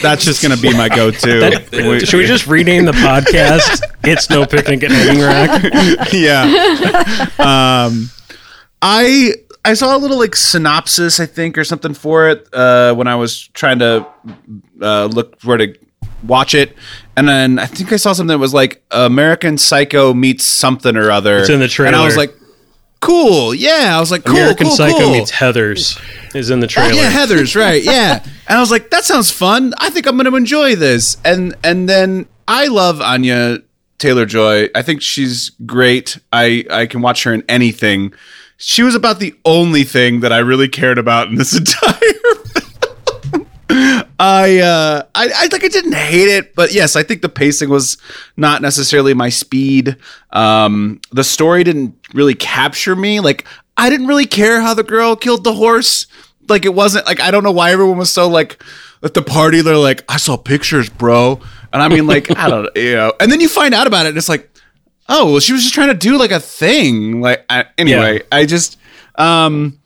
that's 0.03 0.25
just 0.25 0.43
going 0.43 0.55
to 0.57 0.61
be 0.61 0.73
my 0.75 0.89
go-to. 0.89 1.61
We- 1.73 2.01
Should 2.01 2.19
we 2.19 2.27
just 2.27 2.47
rename 2.47 2.87
the 2.87 2.93
podcast? 2.93 3.83
it's 4.05 4.31
no 4.31 4.47
picnic 4.47 4.83
at 4.83 4.91
Hanging 4.91 5.23
Rock. 5.23 6.09
yeah. 6.13 7.27
um, 7.39 8.11
I 8.81 9.35
I 9.65 9.75
saw 9.75 9.97
a 9.97 9.99
little 9.99 10.19
like 10.19 10.35
synopsis, 10.35 11.21
I 11.21 11.27
think, 11.27 11.59
or 11.59 11.65
something 11.65 11.93
for 11.93 12.29
it 12.29 12.49
uh, 12.53 12.95
when 12.95 13.07
I 13.09 13.17
was 13.17 13.49
trying 13.49 13.81
to 13.81 14.07
uh, 14.81 15.05
look 15.07 15.39
where 15.43 15.59
to 15.59 15.75
watch 16.27 16.55
it, 16.55 16.75
and 17.17 17.29
then 17.29 17.59
I 17.59 17.67
think 17.67 17.93
I 17.93 17.97
saw 17.97 18.13
something 18.15 18.29
that 18.29 18.39
was 18.39 18.55
like 18.55 18.83
American 18.91 19.59
Psycho 19.59 20.15
meets 20.15 20.45
something 20.47 20.97
or 20.97 21.11
other. 21.11 21.39
It's 21.39 21.51
in 21.51 21.61
the 21.61 21.69
trailer, 21.69 21.89
and 21.89 21.97
I 21.97 22.05
was 22.05 22.17
like, 22.17 22.35
cool, 23.01 23.55
yeah. 23.55 23.97
I 23.97 24.01
was 24.01 24.11
like, 24.11 24.25
cool, 24.25 24.37
American 24.37 24.67
cool, 24.69 24.77
Psycho 24.77 24.99
cool. 24.99 25.13
meets 25.13 25.31
Heather's 25.31 25.99
is 26.35 26.51
in 26.51 26.61
the 26.61 26.67
Oh, 26.67 26.69
trailer. 26.69 26.93
yeah, 26.95 27.11
Heather's 27.11 27.57
right. 27.57 27.83
Yeah, 27.85 28.23
and 28.49 28.59
I 28.59 28.61
was 28.61 28.71
like, 28.71 28.91
that 28.91 29.05
sounds 29.05 29.31
fun. 29.31 29.73
I 29.79 29.91
think 29.91 30.07
I'm 30.07 30.17
going 30.17 30.31
to 30.31 30.37
enjoy 30.37 30.77
this. 30.77 31.17
And 31.25 31.55
and 31.65 31.89
then 31.89 32.27
I 32.47 32.67
love 32.69 33.01
Anya 33.01 33.59
Taylor 33.99 34.27
Joy. 34.27 34.69
I 34.75 34.83
think 34.83 35.03
she's 35.03 35.51
great. 35.67 36.19
I 36.33 36.65
I 36.71 36.87
can 36.87 37.01
watch 37.03 37.25
her 37.25 37.33
in 37.35 37.43
anything. 37.49 38.13
She 38.57 38.83
was 38.83 38.95
about 38.95 39.21
the 39.21 39.35
only 39.45 39.85
thing 39.85 40.21
that 40.21 40.33
I 40.33 40.39
really 40.39 40.69
cared 40.69 40.99
about 40.99 41.29
in 41.29 41.37
this 41.37 41.57
entire. 41.57 41.97
I 44.19 44.59
uh 44.59 45.03
I, 45.15 45.29
I 45.35 45.49
like 45.53 45.65
I 45.65 45.69
didn't 45.69 45.95
hate 45.95 46.29
it, 46.29 46.55
but 46.55 46.73
yes, 46.73 46.97
I 46.97 47.03
think 47.03 47.23
the 47.23 47.29
pacing 47.29 47.69
was 47.69 47.97
not 48.37 48.63
necessarily 48.63 49.15
my 49.15 49.29
speed. 49.29 49.97
Um 50.31 51.01
the 51.13 51.25
story 51.25 51.65
didn't 51.65 51.95
really 52.13 52.35
capture 52.35 52.97
me. 52.97 53.21
Like 53.21 53.45
I 53.77 53.89
didn't 53.91 54.07
really 54.07 54.27
care 54.27 54.61
how 54.61 54.75
the 54.75 54.83
girl 54.83 55.17
killed 55.17 55.45
the 55.45 55.55
horse. 55.55 56.07
Like 56.49 56.65
it 56.65 56.75
wasn't 56.75 57.07
like 57.07 57.21
I 57.21 57.31
don't 57.31 57.45
know 57.45 57.53
why 57.53 57.73
everyone 57.73 57.99
was 57.99 58.13
so 58.13 58.29
like 58.29 58.63
at 59.03 59.15
the 59.15 59.23
party 59.23 59.63
they're 59.63 59.77
like, 59.77 60.05
I 60.09 60.17
saw 60.19 60.37
pictures, 60.37 60.89
bro. 60.91 61.41
And 61.73 61.83
I 61.83 61.89
mean 61.89 62.07
like, 62.07 62.37
I 62.37 62.49
don't 62.51 62.69
you 62.77 62.95
know. 62.95 63.13
And 63.21 63.31
then 63.31 63.41
you 63.41 63.49
find 63.49 63.73
out 63.75 63.87
about 63.87 64.07
it 64.07 64.11
and 64.11 64.19
it's 64.19 64.29
like, 64.29 64.51
oh, 65.09 65.33
well, 65.33 65.41
she 65.41 65.53
was 65.53 65.63
just 65.63 65.75
trying 65.75 65.89
to 65.89 65.95
do 65.95 66.19
like 66.19 66.33
a 66.33 66.41
thing. 66.41 67.21
Like 67.21 67.45
I, 67.49 67.67
anyway, 67.79 68.17
Yeah. 68.17 68.23
I 68.33 68.47
just 68.47 68.79
um 69.17 69.80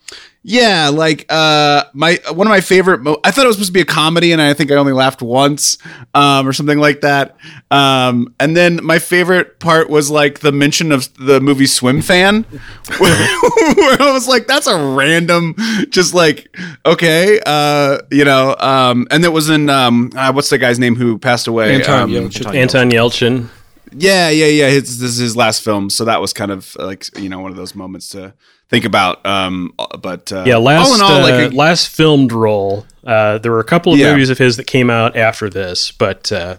yeah, 0.47 0.89
like 0.89 1.25
uh 1.29 1.85
my 1.93 2.19
one 2.31 2.45
of 2.45 2.51
my 2.51 2.61
favorite 2.61 3.01
mo- 3.01 3.19
I 3.23 3.31
thought 3.31 3.45
it 3.45 3.47
was 3.47 3.55
supposed 3.55 3.69
to 3.69 3.73
be 3.73 3.81
a 3.81 3.85
comedy 3.85 4.31
and 4.31 4.39
I 4.39 4.53
think 4.53 4.71
I 4.71 4.75
only 4.75 4.93
laughed 4.93 5.23
once 5.23 5.79
um 6.13 6.47
or 6.47 6.53
something 6.53 6.77
like 6.77 7.01
that. 7.01 7.35
Um 7.71 8.35
and 8.39 8.55
then 8.55 8.79
my 8.83 8.99
favorite 8.99 9.59
part 9.59 9.89
was 9.89 10.11
like 10.11 10.41
the 10.41 10.51
mention 10.51 10.91
of 10.91 11.11
the 11.17 11.41
movie 11.41 11.65
Swim 11.65 11.99
Fan 12.03 12.43
where, 12.99 13.27
where 13.73 13.99
I 13.99 14.11
was 14.13 14.27
like 14.27 14.45
that's 14.45 14.67
a 14.67 14.77
random 14.77 15.55
just 15.89 16.13
like 16.13 16.55
okay, 16.85 17.39
uh 17.43 17.97
you 18.11 18.23
know, 18.23 18.55
um 18.59 19.07
and 19.09 19.25
it 19.25 19.33
was 19.33 19.49
in 19.49 19.67
um 19.71 20.11
uh, 20.15 20.31
what's 20.31 20.51
the 20.51 20.59
guy's 20.59 20.77
name 20.77 20.95
who 20.95 21.17
passed 21.17 21.47
away? 21.47 21.73
Anton 21.73 22.03
um, 22.03 22.11
Yelchin. 22.11 22.53
Anton 22.53 22.91
Yelchin. 22.91 23.49
yeah, 23.97 24.29
yeah, 24.29 24.45
yeah. 24.45 24.69
His, 24.69 24.99
this 24.99 25.09
is 25.09 25.17
his 25.17 25.35
last 25.35 25.63
film, 25.63 25.89
so 25.89 26.05
that 26.05 26.21
was 26.21 26.33
kind 26.33 26.51
of 26.51 26.75
like 26.77 27.17
you 27.17 27.29
know 27.29 27.39
one 27.39 27.49
of 27.49 27.57
those 27.57 27.73
moments 27.73 28.09
to 28.09 28.35
think 28.69 28.85
about. 28.85 29.25
Um, 29.25 29.73
but 30.01 30.31
uh, 30.31 30.43
Yeah, 30.45 30.57
last 30.57 30.87
all 30.89 30.95
in 30.95 31.01
all, 31.01 31.11
uh, 31.11 31.21
like 31.21 31.51
a- 31.51 31.55
last 31.55 31.89
filmed 31.89 32.31
role. 32.31 32.85
Uh, 33.05 33.37
there 33.37 33.51
were 33.51 33.59
a 33.59 33.63
couple 33.65 33.93
of 33.93 33.99
Yeah. 33.99 34.11
movies 34.11 34.29
of 34.29 34.37
his 34.37 34.57
that 34.57 34.65
came 34.65 34.89
out 34.89 35.15
after 35.15 35.49
this, 35.49 35.91
but 35.91 36.31
uh, 36.31 36.57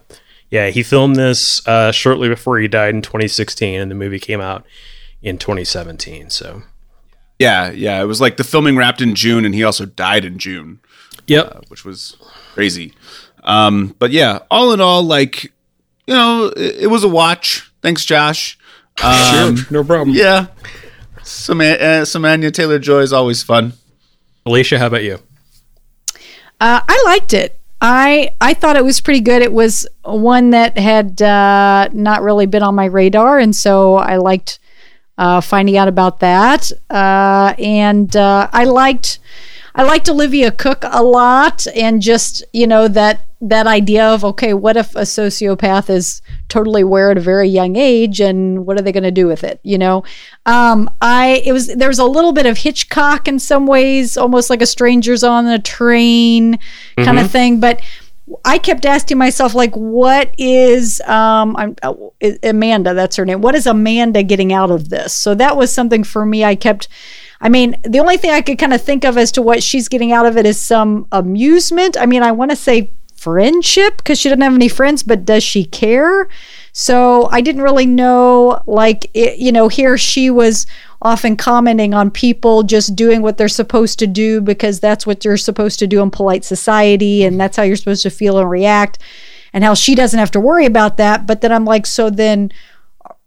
yeah, 0.50 0.68
he 0.70 0.82
filmed 0.82 1.16
this 1.16 1.66
uh, 1.66 1.90
shortly 1.92 2.28
before 2.28 2.58
he 2.58 2.68
died 2.68 2.94
in 2.94 3.02
2016, 3.02 3.80
and 3.80 3.90
the 3.90 3.94
movie 3.96 4.20
came 4.20 4.40
out 4.40 4.64
in 5.22 5.38
2017. 5.38 6.30
So, 6.30 6.62
yeah, 7.38 7.70
yeah. 7.72 8.00
It 8.00 8.04
was 8.04 8.20
like 8.20 8.36
the 8.36 8.44
filming 8.44 8.76
wrapped 8.76 9.00
in 9.00 9.14
June, 9.16 9.44
and 9.44 9.54
he 9.54 9.64
also 9.64 9.84
died 9.86 10.24
in 10.24 10.38
June, 10.38 10.78
yep, 11.26 11.64
which 11.68 11.84
was 11.84 12.16
crazy. 12.54 12.92
Um, 13.42 13.94
but 13.98 14.12
yeah, 14.12 14.38
all 14.50 14.72
in 14.72 14.80
all, 14.80 15.02
like 15.02 15.44
you 16.06 16.14
know, 16.14 16.46
it, 16.56 16.82
it 16.82 16.86
was 16.86 17.02
a 17.02 17.08
watch. 17.08 17.68
Thanks, 17.82 18.04
Josh. 18.04 18.56
Um, 19.02 19.56
sure, 19.56 19.66
no 19.72 19.84
problem. 19.84 20.16
Yeah, 20.16 20.46
some 21.26 21.60
uh, 21.60 22.04
some 22.04 22.24
Anya 22.24 22.50
Taylor 22.50 22.78
Joy 22.78 23.00
is 23.00 23.12
always 23.12 23.42
fun. 23.42 23.72
Alicia, 24.44 24.78
how 24.78 24.86
about 24.86 25.02
you? 25.02 25.18
Uh, 26.60 26.80
I 26.88 27.02
liked 27.06 27.34
it. 27.34 27.58
I 27.80 28.30
I 28.40 28.54
thought 28.54 28.76
it 28.76 28.84
was 28.84 29.00
pretty 29.00 29.20
good. 29.20 29.42
It 29.42 29.52
was 29.52 29.86
one 30.04 30.50
that 30.50 30.78
had 30.78 31.20
uh, 31.20 31.88
not 31.92 32.22
really 32.22 32.46
been 32.46 32.62
on 32.62 32.74
my 32.74 32.86
radar, 32.86 33.38
and 33.38 33.54
so 33.54 33.96
I 33.96 34.16
liked 34.16 34.58
uh, 35.18 35.40
finding 35.40 35.76
out 35.76 35.88
about 35.88 36.20
that. 36.20 36.70
Uh, 36.88 37.54
and 37.58 38.14
uh, 38.16 38.48
I 38.52 38.64
liked 38.64 39.18
I 39.74 39.82
liked 39.82 40.08
Olivia 40.08 40.50
Cooke 40.50 40.84
a 40.84 41.02
lot, 41.02 41.66
and 41.74 42.00
just 42.00 42.42
you 42.52 42.66
know 42.66 42.88
that 42.88 43.25
that 43.40 43.66
idea 43.66 44.04
of 44.04 44.24
okay, 44.24 44.54
what 44.54 44.76
if 44.76 44.94
a 44.94 45.02
sociopath 45.02 45.90
is 45.90 46.22
totally 46.48 46.82
aware 46.82 47.10
at 47.10 47.18
a 47.18 47.20
very 47.20 47.48
young 47.48 47.76
age, 47.76 48.20
and 48.20 48.66
what 48.66 48.78
are 48.78 48.82
they 48.82 48.92
going 48.92 49.02
to 49.02 49.10
do 49.10 49.26
with 49.26 49.44
it? 49.44 49.60
You 49.62 49.78
know, 49.78 50.04
um, 50.46 50.90
I 51.00 51.42
it 51.44 51.52
was 51.52 51.68
there 51.68 51.88
was 51.88 51.98
a 51.98 52.04
little 52.04 52.32
bit 52.32 52.46
of 52.46 52.58
Hitchcock 52.58 53.28
in 53.28 53.38
some 53.38 53.66
ways, 53.66 54.16
almost 54.16 54.50
like 54.50 54.62
a 54.62 54.66
Strangers 54.66 55.22
on 55.22 55.46
a 55.46 55.58
Train 55.58 56.58
kind 56.96 57.18
of 57.18 57.30
thing, 57.30 57.60
but 57.60 57.82
I 58.44 58.58
kept 58.58 58.84
asking 58.84 59.18
myself, 59.18 59.54
like, 59.54 59.74
what 59.74 60.34
is 60.36 61.00
um, 61.02 61.56
I'm, 61.56 61.76
uh, 61.82 61.94
Amanda? 62.42 62.92
That's 62.92 63.14
her 63.16 63.24
name. 63.24 63.40
What 63.40 63.54
is 63.54 63.66
Amanda 63.66 64.24
getting 64.24 64.52
out 64.52 64.70
of 64.70 64.88
this? 64.88 65.14
So 65.14 65.34
that 65.36 65.56
was 65.56 65.72
something 65.72 66.02
for 66.02 66.26
me. 66.26 66.44
I 66.44 66.56
kept. 66.56 66.88
I 67.40 67.50
mean, 67.50 67.76
the 67.84 68.00
only 68.00 68.16
thing 68.16 68.30
I 68.30 68.40
could 68.40 68.58
kind 68.58 68.72
of 68.72 68.82
think 68.82 69.04
of 69.04 69.18
as 69.18 69.30
to 69.32 69.42
what 69.42 69.62
she's 69.62 69.88
getting 69.88 70.10
out 70.10 70.26
of 70.26 70.36
it 70.36 70.46
is 70.46 70.58
some 70.58 71.06
amusement. 71.12 71.96
I 71.96 72.06
mean, 72.06 72.22
I 72.22 72.32
want 72.32 72.50
to 72.50 72.56
say 72.56 72.90
friendship 73.26 73.96
because 73.96 74.20
she 74.20 74.28
doesn't 74.28 74.40
have 74.40 74.54
any 74.54 74.68
friends, 74.68 75.02
but 75.02 75.24
does 75.24 75.42
she 75.42 75.64
care? 75.64 76.28
So 76.70 77.28
I 77.32 77.40
didn't 77.40 77.62
really 77.62 77.84
know, 77.84 78.62
like, 78.68 79.10
it, 79.14 79.40
you 79.40 79.50
know, 79.50 79.66
here 79.66 79.98
she 79.98 80.30
was 80.30 80.64
often 81.02 81.36
commenting 81.36 81.92
on 81.92 82.12
people 82.12 82.62
just 82.62 82.94
doing 82.94 83.22
what 83.22 83.36
they're 83.36 83.48
supposed 83.48 83.98
to 83.98 84.06
do 84.06 84.40
because 84.40 84.78
that's 84.78 85.08
what 85.08 85.24
you're 85.24 85.36
supposed 85.36 85.80
to 85.80 85.88
do 85.88 86.00
in 86.02 86.10
polite 86.12 86.44
society 86.44 87.24
and 87.24 87.40
that's 87.40 87.56
how 87.56 87.64
you're 87.64 87.74
supposed 87.74 88.04
to 88.04 88.10
feel 88.10 88.38
and 88.38 88.48
react 88.48 89.00
and 89.52 89.64
how 89.64 89.74
she 89.74 89.96
doesn't 89.96 90.20
have 90.20 90.30
to 90.30 90.40
worry 90.40 90.66
about 90.66 90.96
that 90.96 91.26
but 91.26 91.40
then 91.40 91.52
i'm 91.52 91.64
like 91.64 91.84
so 91.86 92.08
then 92.08 92.50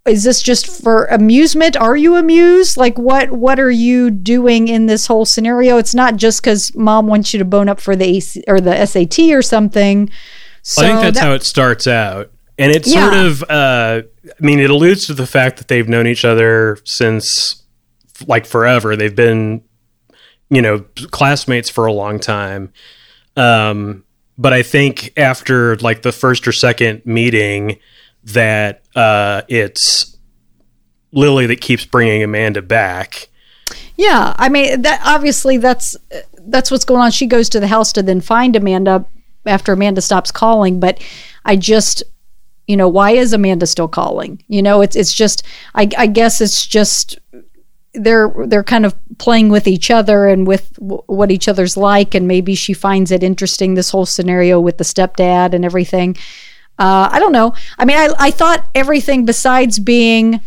is 0.10 0.24
this 0.24 0.41
just 0.41 0.67
for 0.67 1.06
amusement 1.06 1.78
are 1.78 1.95
you 1.95 2.15
amused 2.15 2.76
like 2.78 2.98
what 2.98 3.32
what 3.32 3.60
are 3.60 3.72
you 3.72 4.10
doing 4.10 4.67
in 4.67 4.86
this 4.88 5.08
whole 5.08 5.26
scenario 5.26 5.78
it's 5.78 5.95
not 5.95 6.15
just 6.15 6.41
because 6.41 6.74
mom 6.76 7.08
wants 7.08 7.34
you 7.34 7.39
to 7.39 7.45
bone 7.45 7.69
up 7.69 7.80
for 7.80 7.95
the 7.95 8.06
AC, 8.17 8.43
or 8.48 8.60
the 8.60 8.86
sat 8.86 9.19
or 9.32 9.41
something 9.41 10.10
so 10.62 10.84
I 10.84 10.88
think 10.89 11.02
that's 11.02 11.19
that- 11.19 11.26
how 11.26 11.34
it 11.34 11.43
starts 11.43 11.88
out. 11.88 12.32
And 12.58 12.76
it 12.76 12.86
Yeah. 12.86 13.10
sort 13.10 13.13
of, 13.26 13.43
uh, 13.50 14.02
I 14.28 14.45
mean, 14.45 14.60
it 14.60 14.69
alludes 14.69 15.06
to 15.06 15.13
the 15.13 15.26
fact 15.26 15.58
that 15.58 15.69
they've 15.69 15.88
known 15.88 16.06
each 16.06 16.26
other 16.26 16.78
since 16.84 17.63
like 18.28 18.45
forever. 18.45 18.98
They've 18.98 19.15
been, 19.15 19.62
you 20.50 20.62
know, 20.62 20.84
classmates 21.12 21.69
for 21.69 21.86
a 21.86 21.93
long 21.93 22.19
time. 22.19 22.74
Um, 23.38 24.04
but 24.38 24.52
I 24.52 24.62
think 24.62 25.13
after 25.15 25.78
like 25.78 26.02
the 26.02 26.12
first 26.12 26.45
or 26.48 26.52
second 26.52 27.02
meeting, 27.06 27.78
that 28.34 28.84
uh, 28.96 29.44
it's 29.48 30.18
Lily 31.12 31.46
that 31.48 31.62
keeps 31.62 31.86
bringing 31.86 32.24
Amanda 32.24 32.62
back. 32.62 33.30
Yeah, 33.98 34.34
I 34.38 34.50
mean 34.50 34.82
that 34.84 35.02
obviously 35.04 35.58
that's 35.58 35.96
that's 36.48 36.72
what's 36.72 36.86
going 36.86 37.02
on. 37.02 37.12
She 37.12 37.28
goes 37.28 37.50
to 37.50 37.60
the 37.60 37.68
house 37.68 37.92
to 37.94 38.04
then 38.04 38.22
find 38.22 38.56
Amanda 38.56 39.06
after 39.46 39.74
Amanda 39.74 40.02
stops 40.02 40.32
calling, 40.32 40.80
but 40.80 41.04
I 41.46 41.56
just 41.56 42.04
you 42.70 42.78
know, 42.78 42.88
why 42.88 43.12
is 43.12 43.34
Amanda 43.34 43.65
still 43.65 43.88
calling? 43.88 44.44
You 44.48 44.62
know, 44.62 44.82
it's 44.82 44.96
it's 44.96 45.13
just 45.13 45.44
I 45.74 45.89
I 45.98 46.08
guess 46.08 46.39
it's 46.39 46.65
just 46.65 47.18
they're 47.96 48.32
they're 48.46 48.63
kind 48.63 48.86
of 48.86 48.96
playing 49.18 49.50
with 49.50 49.68
each 49.68 49.89
other 49.89 50.28
and 50.28 50.46
with 50.46 50.72
w- 50.74 51.02
what 51.08 51.32
each 51.32 51.48
other's 51.48 51.76
like 51.76 52.13
and 52.13 52.28
maybe 52.28 52.54
she 52.54 52.74
finds 52.74 53.12
it 53.12 53.24
interesting 53.24 53.74
this 53.74 53.89
whole 53.89 54.06
scenario 54.06 54.60
with 54.60 54.78
the 54.78 54.84
stepdad 54.84 55.54
and 55.54 55.65
everything. 55.65 56.15
Uh, 56.80 57.10
I 57.12 57.20
don't 57.20 57.34
know. 57.34 57.54
I 57.78 57.86
mean, 57.86 57.98
I, 57.98 58.10
I 58.18 58.32
thought 58.32 58.65
everything 58.74 59.26
besides 59.26 59.80
being 59.80 60.39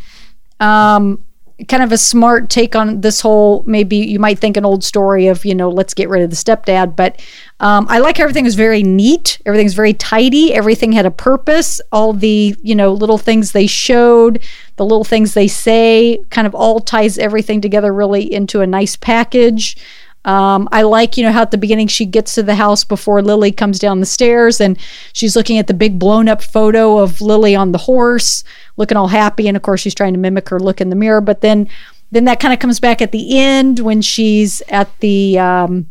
um, 0.60 1.22
kind 1.68 1.82
of 1.82 1.92
a 1.92 1.98
smart 1.98 2.50
take 2.50 2.74
on 2.74 3.00
this 3.00 3.20
whole 3.20 3.62
maybe 3.66 3.96
you 3.96 4.18
might 4.18 4.38
think 4.38 4.56
an 4.56 4.64
old 4.64 4.82
story 4.82 5.26
of 5.26 5.44
you 5.44 5.54
know 5.54 5.68
let's 5.68 5.94
get 5.94 6.08
rid 6.08 6.22
of 6.22 6.30
the 6.30 6.36
stepdad 6.36 6.96
but 6.96 7.20
um, 7.60 7.86
i 7.88 7.98
like 7.98 8.16
how 8.16 8.24
everything 8.24 8.44
was 8.44 8.54
very 8.54 8.82
neat 8.82 9.38
everything's 9.46 9.74
very 9.74 9.92
tidy 9.92 10.52
everything 10.52 10.92
had 10.92 11.06
a 11.06 11.10
purpose 11.10 11.80
all 11.92 12.12
the 12.12 12.56
you 12.62 12.74
know 12.74 12.92
little 12.92 13.18
things 13.18 13.52
they 13.52 13.66
showed 13.66 14.42
the 14.76 14.84
little 14.84 15.04
things 15.04 15.34
they 15.34 15.48
say 15.48 16.18
kind 16.30 16.46
of 16.46 16.54
all 16.54 16.80
ties 16.80 17.18
everything 17.18 17.60
together 17.60 17.92
really 17.92 18.32
into 18.32 18.60
a 18.60 18.66
nice 18.66 18.96
package 18.96 19.76
um, 20.24 20.68
I 20.70 20.82
like, 20.82 21.16
you 21.16 21.24
know, 21.24 21.32
how 21.32 21.42
at 21.42 21.50
the 21.50 21.58
beginning 21.58 21.88
she 21.88 22.06
gets 22.06 22.34
to 22.36 22.42
the 22.42 22.54
house 22.54 22.84
before 22.84 23.22
Lily 23.22 23.50
comes 23.50 23.78
down 23.78 23.98
the 24.00 24.06
stairs 24.06 24.60
and 24.60 24.78
she's 25.12 25.34
looking 25.34 25.58
at 25.58 25.66
the 25.66 25.74
big 25.74 25.98
blown 25.98 26.28
up 26.28 26.42
photo 26.42 26.98
of 26.98 27.20
Lily 27.20 27.56
on 27.56 27.72
the 27.72 27.78
horse, 27.78 28.44
looking 28.76 28.96
all 28.96 29.08
happy. 29.08 29.48
And 29.48 29.56
of 29.56 29.62
course, 29.62 29.80
she's 29.80 29.94
trying 29.94 30.12
to 30.12 30.18
mimic 30.20 30.48
her 30.50 30.60
look 30.60 30.80
in 30.80 30.90
the 30.90 30.96
mirror. 30.96 31.20
But 31.20 31.40
then, 31.40 31.68
then 32.12 32.24
that 32.26 32.38
kind 32.38 32.54
of 32.54 32.60
comes 32.60 32.78
back 32.78 33.02
at 33.02 33.10
the 33.10 33.38
end 33.38 33.80
when 33.80 34.00
she's 34.00 34.62
at 34.68 34.96
the 35.00 35.38
um, 35.40 35.86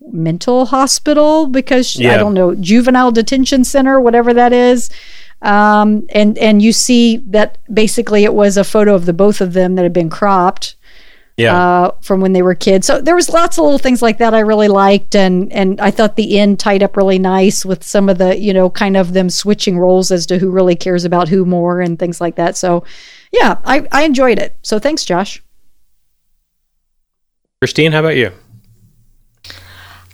mental 0.00 0.66
hospital 0.66 1.46
because 1.46 1.98
I 1.98 2.02
Yeah. 2.04 2.16
don't 2.18 2.34
know 2.34 2.54
juvenile 2.54 3.10
detention 3.10 3.64
center, 3.64 4.00
whatever 4.00 4.32
that 4.34 4.52
is. 4.52 4.88
Um, 5.42 6.06
and 6.10 6.36
and 6.38 6.60
you 6.62 6.72
see 6.72 7.18
that 7.28 7.58
basically 7.72 8.24
it 8.24 8.34
was 8.34 8.56
a 8.56 8.64
photo 8.64 8.94
of 8.94 9.06
the 9.06 9.12
both 9.12 9.40
of 9.40 9.52
them 9.52 9.74
that 9.76 9.82
had 9.82 9.92
been 9.92 10.10
cropped 10.10 10.74
Yeah. 11.38 11.56
uh, 11.56 11.90
from 12.02 12.20
when 12.20 12.32
they 12.32 12.42
were 12.42 12.56
kids. 12.56 12.86
So 12.86 13.00
there 13.00 13.14
was 13.14 13.28
lots 13.30 13.56
of 13.58 13.62
little 13.62 13.78
things 13.78 14.02
like 14.02 14.18
that 14.18 14.34
I 14.34 14.40
really 14.40 14.68
liked, 14.68 15.14
and 15.14 15.52
and 15.52 15.80
I 15.80 15.92
thought 15.92 16.16
the 16.16 16.38
end 16.38 16.58
tied 16.58 16.82
up 16.82 16.96
really 16.96 17.18
nice 17.18 17.64
with 17.64 17.84
some 17.84 18.08
of 18.08 18.18
the 18.18 18.36
you 18.36 18.52
know 18.52 18.68
kind 18.68 18.96
of 18.96 19.12
them 19.12 19.30
switching 19.30 19.78
roles 19.78 20.10
as 20.10 20.26
to 20.26 20.38
who 20.38 20.50
really 20.50 20.74
cares 20.74 21.04
about 21.04 21.28
who 21.28 21.44
more 21.44 21.80
and 21.80 21.98
things 21.98 22.20
like 22.20 22.34
that. 22.36 22.56
So 22.56 22.84
yeah, 23.32 23.58
I 23.64 23.86
I 23.92 24.02
enjoyed 24.02 24.38
it. 24.38 24.56
So 24.62 24.78
thanks, 24.80 25.04
Josh. 25.04 25.42
Christine, 27.60 27.92
how 27.92 28.00
about 28.00 28.16
you? 28.16 28.32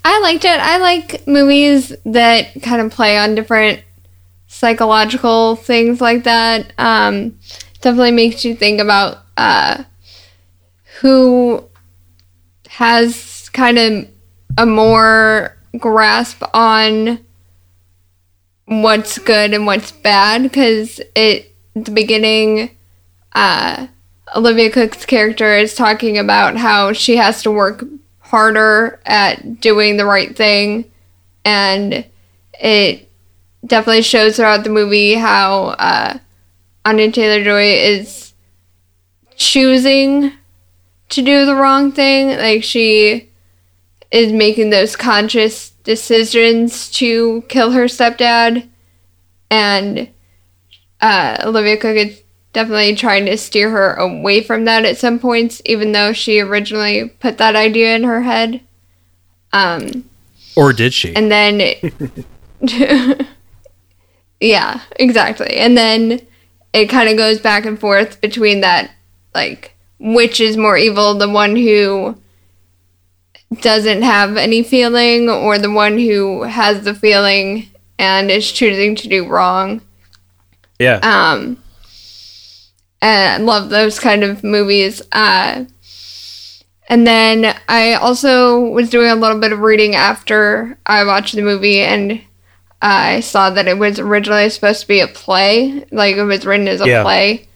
I 0.04 0.20
liked 0.20 0.44
it. 0.44 0.60
I 0.60 0.76
like 0.78 1.26
movies 1.26 1.94
that 2.04 2.62
kind 2.62 2.82
of 2.82 2.92
play 2.92 3.16
on 3.16 3.34
different 3.34 3.82
psychological 4.46 5.56
things 5.56 6.00
like 6.00 6.24
that. 6.24 6.72
Um, 6.78 7.38
definitely 7.80 8.12
makes 8.12 8.44
you 8.44 8.54
think 8.54 8.80
about 8.80 9.18
uh, 9.36 9.84
who 11.00 11.64
has 12.68 13.48
kind 13.50 13.78
of 13.78 14.08
a 14.58 14.66
more 14.66 15.56
grasp 15.78 16.42
on 16.54 17.18
what's 18.66 19.18
good 19.18 19.52
and 19.52 19.66
what's 19.66 19.92
bad 19.92 20.42
because 20.42 21.00
it 21.14 21.54
the 21.74 21.90
beginning 21.90 22.70
uh, 23.32 23.86
olivia 24.36 24.70
cooke's 24.70 25.04
character 25.04 25.56
is 25.56 25.74
talking 25.74 26.16
about 26.16 26.56
how 26.56 26.92
she 26.92 27.16
has 27.16 27.42
to 27.42 27.50
work 27.50 27.84
harder 28.20 29.00
at 29.04 29.60
doing 29.60 29.96
the 29.96 30.06
right 30.06 30.36
thing 30.36 30.90
and 31.44 32.06
it 32.54 33.10
definitely 33.66 34.02
shows 34.02 34.36
throughout 34.36 34.64
the 34.64 34.70
movie 34.70 35.14
how 35.14 35.66
uh, 35.78 36.18
anya 36.84 37.10
taylor-joy 37.10 37.64
is 37.64 38.32
choosing 39.36 40.32
to 41.14 41.22
do 41.22 41.46
the 41.46 41.54
wrong 41.54 41.92
thing 41.92 42.28
like 42.36 42.62
she 42.64 43.30
is 44.10 44.32
making 44.32 44.70
those 44.70 44.96
conscious 44.96 45.70
decisions 45.84 46.90
to 46.90 47.42
kill 47.48 47.72
her 47.72 47.84
stepdad. 47.84 48.68
And 49.50 50.08
uh, 51.00 51.38
olivia 51.44 51.76
cooke 51.76 51.96
is 51.96 52.22
definitely 52.52 52.94
trying 52.94 53.26
to 53.26 53.36
steer 53.36 53.70
her 53.70 53.94
away 53.94 54.40
from 54.42 54.64
that 54.64 54.84
at 54.84 54.96
some 54.96 55.18
points 55.18 55.60
even 55.64 55.92
though 55.92 56.12
she 56.12 56.40
originally 56.40 57.08
put 57.08 57.38
that 57.38 57.56
idea 57.56 57.94
in 57.96 58.04
her 58.04 58.22
head. 58.22 58.60
Um, 59.52 60.08
Or 60.56 60.72
did 60.72 60.94
she? 60.94 61.14
and 61.14 61.30
then 61.30 61.60
yeah 64.40 64.80
exactly. 64.96 65.56
And 65.56 65.76
then 65.76 66.20
it 66.72 66.86
kind 66.86 67.08
of 67.08 67.16
goes 67.16 67.38
back 67.38 67.64
and 67.66 67.78
forth 67.78 68.20
between 68.20 68.60
that 68.62 68.90
like 69.34 69.73
which 70.04 70.38
is 70.38 70.56
more 70.56 70.76
evil 70.76 71.14
the 71.14 71.28
one 71.28 71.56
who 71.56 72.14
doesn't 73.62 74.02
have 74.02 74.36
any 74.36 74.62
feeling 74.62 75.30
or 75.30 75.58
the 75.58 75.70
one 75.70 75.98
who 75.98 76.42
has 76.42 76.84
the 76.84 76.94
feeling 76.94 77.68
and 77.98 78.30
is 78.30 78.52
choosing 78.52 78.94
to 78.94 79.08
do 79.08 79.26
wrong 79.26 79.80
yeah. 80.78 80.96
um 81.02 81.56
and 83.00 83.42
I 83.42 83.44
love 83.44 83.70
those 83.70 83.98
kind 83.98 84.22
of 84.22 84.44
movies 84.44 85.00
uh 85.12 85.64
and 86.88 87.06
then 87.06 87.56
I 87.66 87.94
also 87.94 88.60
was 88.60 88.90
doing 88.90 89.08
a 89.08 89.14
little 89.16 89.40
bit 89.40 89.52
of 89.52 89.60
reading 89.60 89.94
after 89.94 90.76
I 90.84 91.04
watched 91.04 91.34
the 91.34 91.40
movie 91.40 91.80
and 91.80 92.20
I 92.82 93.20
saw 93.20 93.48
that 93.48 93.68
it 93.68 93.78
was 93.78 93.98
originally 93.98 94.50
supposed 94.50 94.82
to 94.82 94.88
be 94.88 95.00
a 95.00 95.06
play 95.06 95.86
like 95.90 96.16
it 96.16 96.24
was 96.24 96.44
written 96.44 96.68
as 96.68 96.82
a 96.82 96.86
Yeah. 96.86 97.02
play 97.02 97.48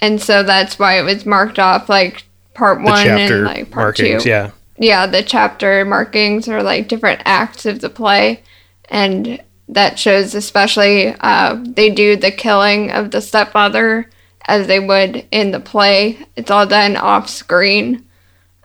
and 0.00 0.20
so 0.20 0.42
that's 0.42 0.78
why 0.78 0.98
it 0.98 1.02
was 1.02 1.24
marked 1.26 1.58
off 1.58 1.88
like 1.88 2.24
part 2.54 2.78
the 2.78 2.84
one 2.84 3.04
chapter 3.04 3.36
and 3.36 3.44
like 3.44 3.70
part 3.70 3.98
markings. 3.98 4.22
two 4.24 4.28
Yeah. 4.28 4.50
yeah, 4.78 5.06
the 5.06 5.22
chapter 5.22 5.84
markings 5.84 6.48
are 6.48 6.62
like 6.62 6.88
different 6.88 7.22
acts 7.24 7.66
of 7.66 7.80
the 7.80 7.90
play, 7.90 8.42
and 8.88 9.42
that 9.68 9.98
shows 9.98 10.34
especially 10.34 11.14
uh, 11.20 11.56
they 11.60 11.90
do 11.90 12.16
the 12.16 12.30
killing 12.30 12.90
of 12.90 13.10
the 13.10 13.20
stepfather 13.20 14.08
as 14.48 14.66
they 14.68 14.78
would 14.80 15.26
in 15.32 15.50
the 15.50 15.60
play. 15.60 16.18
It's 16.36 16.50
all 16.50 16.66
done 16.66 16.96
off 16.96 17.28
screen, 17.28 18.06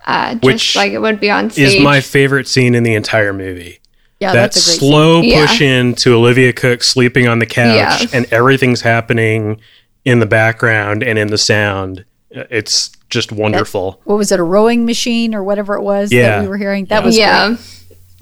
uh, 0.06 0.34
just 0.34 0.44
Which 0.44 0.76
like 0.76 0.92
it 0.92 1.00
would 1.00 1.20
be 1.20 1.32
on 1.32 1.50
stage. 1.50 1.76
Is 1.76 1.82
my 1.82 2.02
favorite 2.02 2.48
scene 2.48 2.76
in 2.76 2.84
the 2.84 2.94
entire 2.94 3.34
movie. 3.34 3.80
Yeah, 4.20 4.34
that 4.34 4.42
that's 4.54 4.62
scene. 4.62 4.78
slow 4.80 5.22
Yeah. 5.22 5.48
push 5.48 5.62
in 5.62 5.96
to 5.96 6.14
Olivia 6.14 6.54
Cooke 6.54 6.84
sleeping 6.84 7.28
on 7.28 7.40
the 7.40 7.48
couch 7.48 7.76
Yeah. 7.76 8.06
and 8.14 8.32
everything's 8.32 8.82
happening 8.82 9.60
in 10.06 10.20
the 10.20 10.26
background 10.26 11.04
and 11.04 11.18
in 11.20 11.28
the 11.28 11.38
sound. 11.38 12.06
It's 12.30 12.90
just 13.10 13.32
wonderful. 13.32 14.00
What 14.06 14.18
was 14.18 14.32
it? 14.32 14.40
A 14.40 14.44
rowing 14.44 14.86
machine 14.86 15.36
or 15.36 15.44
whatever 15.44 15.76
it 15.76 15.82
was 15.82 16.12
Yeah. 16.12 16.38
that 16.38 16.42
we 16.44 16.48
were 16.48 16.58
hearing. 16.58 16.86
That 16.86 17.04
was 17.04 17.18
yeah, 17.18 17.56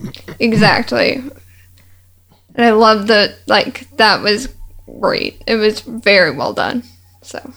great. 0.02 0.36
exactly. 0.40 1.14
and 2.56 2.66
I 2.66 2.72
love 2.72 3.08
the 3.08 3.36
like 3.48 3.88
that 3.98 4.22
was 4.22 4.50
great. 5.00 5.44
It 5.46 5.56
was 5.56 5.82
very 5.82 6.32
well 6.32 6.54
done. 6.54 6.84
So 7.22 7.54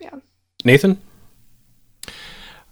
yeah. 0.00 0.16
Nathan? 0.64 1.00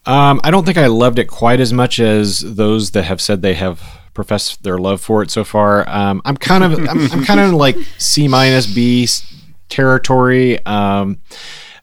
Um, 0.04 0.40
I 0.44 0.50
don't 0.50 0.64
think 0.64 0.78
I 0.78 0.86
loved 0.86 1.18
it 1.18 1.26
quite 1.26 1.58
as 1.58 1.72
much 1.72 1.98
as 1.98 2.40
those 2.40 2.92
that 2.92 3.04
have 3.04 3.20
said 3.20 3.42
they 3.42 3.54
have 3.54 3.82
professed 4.14 4.62
their 4.62 4.78
love 4.78 5.00
for 5.00 5.22
it 5.22 5.30
so 5.30 5.42
far. 5.44 5.88
Um, 5.88 6.22
I'm 6.24 6.36
kind 6.36 6.62
of 6.64 6.72
I'm, 6.88 7.10
I'm 7.12 7.24
kind 7.24 7.40
of 7.40 7.52
like 7.52 7.76
C 7.98 8.28
minus 8.28 8.66
B 8.72 9.04
s- 9.04 9.32
territory. 9.68 10.64
Um, 10.66 11.20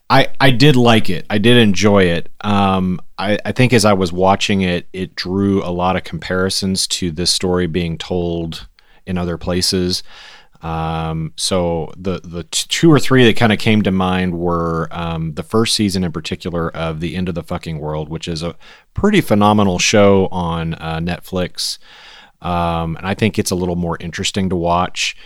I 0.09 0.27
I 0.39 0.51
did 0.51 0.75
like 0.75 1.09
it. 1.09 1.25
I 1.29 1.37
did 1.37 1.57
enjoy 1.57 2.03
it. 2.03 2.29
Um, 2.41 2.99
I, 3.17 3.39
I 3.45 3.51
think 3.51 3.73
as 3.73 3.85
I 3.85 3.93
was 3.93 4.11
watching 4.11 4.61
it, 4.61 4.87
it 4.93 5.15
drew 5.15 5.63
a 5.63 5.71
lot 5.71 5.95
of 5.95 6.03
comparisons 6.03 6.87
to 6.87 7.11
this 7.11 7.33
story 7.33 7.67
being 7.67 7.97
told 7.97 8.67
in 9.05 9.17
other 9.17 9.37
places. 9.37 10.03
Um, 10.61 11.33
so 11.35 11.91
the 11.97 12.21
the 12.23 12.43
two 12.43 12.91
or 12.91 12.99
three 12.99 13.25
that 13.25 13.35
kind 13.35 13.51
of 13.51 13.59
came 13.59 13.81
to 13.81 13.91
mind 13.91 14.37
were 14.37 14.87
um, 14.91 15.33
the 15.33 15.43
first 15.43 15.75
season 15.75 16.03
in 16.05 16.11
particular 16.11 16.69
of 16.75 17.01
The 17.01 17.15
End 17.15 17.27
of 17.27 17.35
the 17.35 17.43
Fucking 17.43 17.79
World, 17.79 18.07
which 18.07 18.27
is 18.29 18.41
a 18.43 18.55
pretty 18.93 19.19
phenomenal 19.19 19.77
show 19.77 20.27
on 20.27 20.75
uh, 20.75 20.99
Netflix, 20.99 21.79
um, 22.41 22.95
and 22.95 23.05
I 23.05 23.13
think 23.13 23.37
it's 23.37 23.51
a 23.51 23.55
little 23.55 23.75
more 23.75 23.97
interesting 23.99 24.49
to 24.49 24.55
watch. 24.55 25.17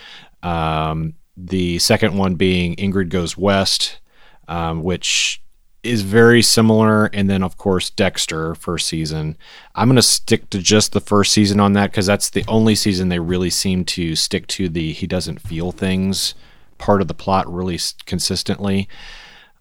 Um, 0.42 1.14
the 1.38 1.78
second 1.80 2.18
one 2.18 2.36
being 2.36 2.76
Ingrid 2.76 3.10
Goes 3.10 3.38
West, 3.38 4.00
um, 4.48 4.82
which 4.84 5.42
is 5.84 6.02
very 6.02 6.42
similar, 6.42 7.06
and 7.14 7.30
then 7.30 7.44
of 7.44 7.58
course 7.58 7.90
Dexter 7.92 8.56
first 8.56 8.88
season. 8.88 9.38
I'm 9.76 9.88
gonna 9.88 10.02
stick 10.02 10.50
to 10.50 10.60
just 10.60 10.92
the 10.92 11.00
first 11.00 11.32
season 11.32 11.60
on 11.60 11.74
that 11.74 11.92
because 11.92 12.08
that's 12.08 12.30
the 12.30 12.44
only 12.48 12.76
season 12.76 13.10
they 13.10 13.20
really 13.20 13.52
seem 13.52 13.86
to 13.86 14.16
stick 14.16 14.48
to 14.48 14.68
the 14.68 14.92
he 14.92 15.08
doesn't 15.08 15.42
feel 15.42 15.72
things 15.72 16.34
part 16.78 17.02
of 17.02 17.08
the 17.08 17.14
plot 17.14 17.52
really 17.52 17.80
consistently. 18.06 18.88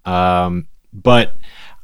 Um, 0.05 0.69
but 0.93 1.37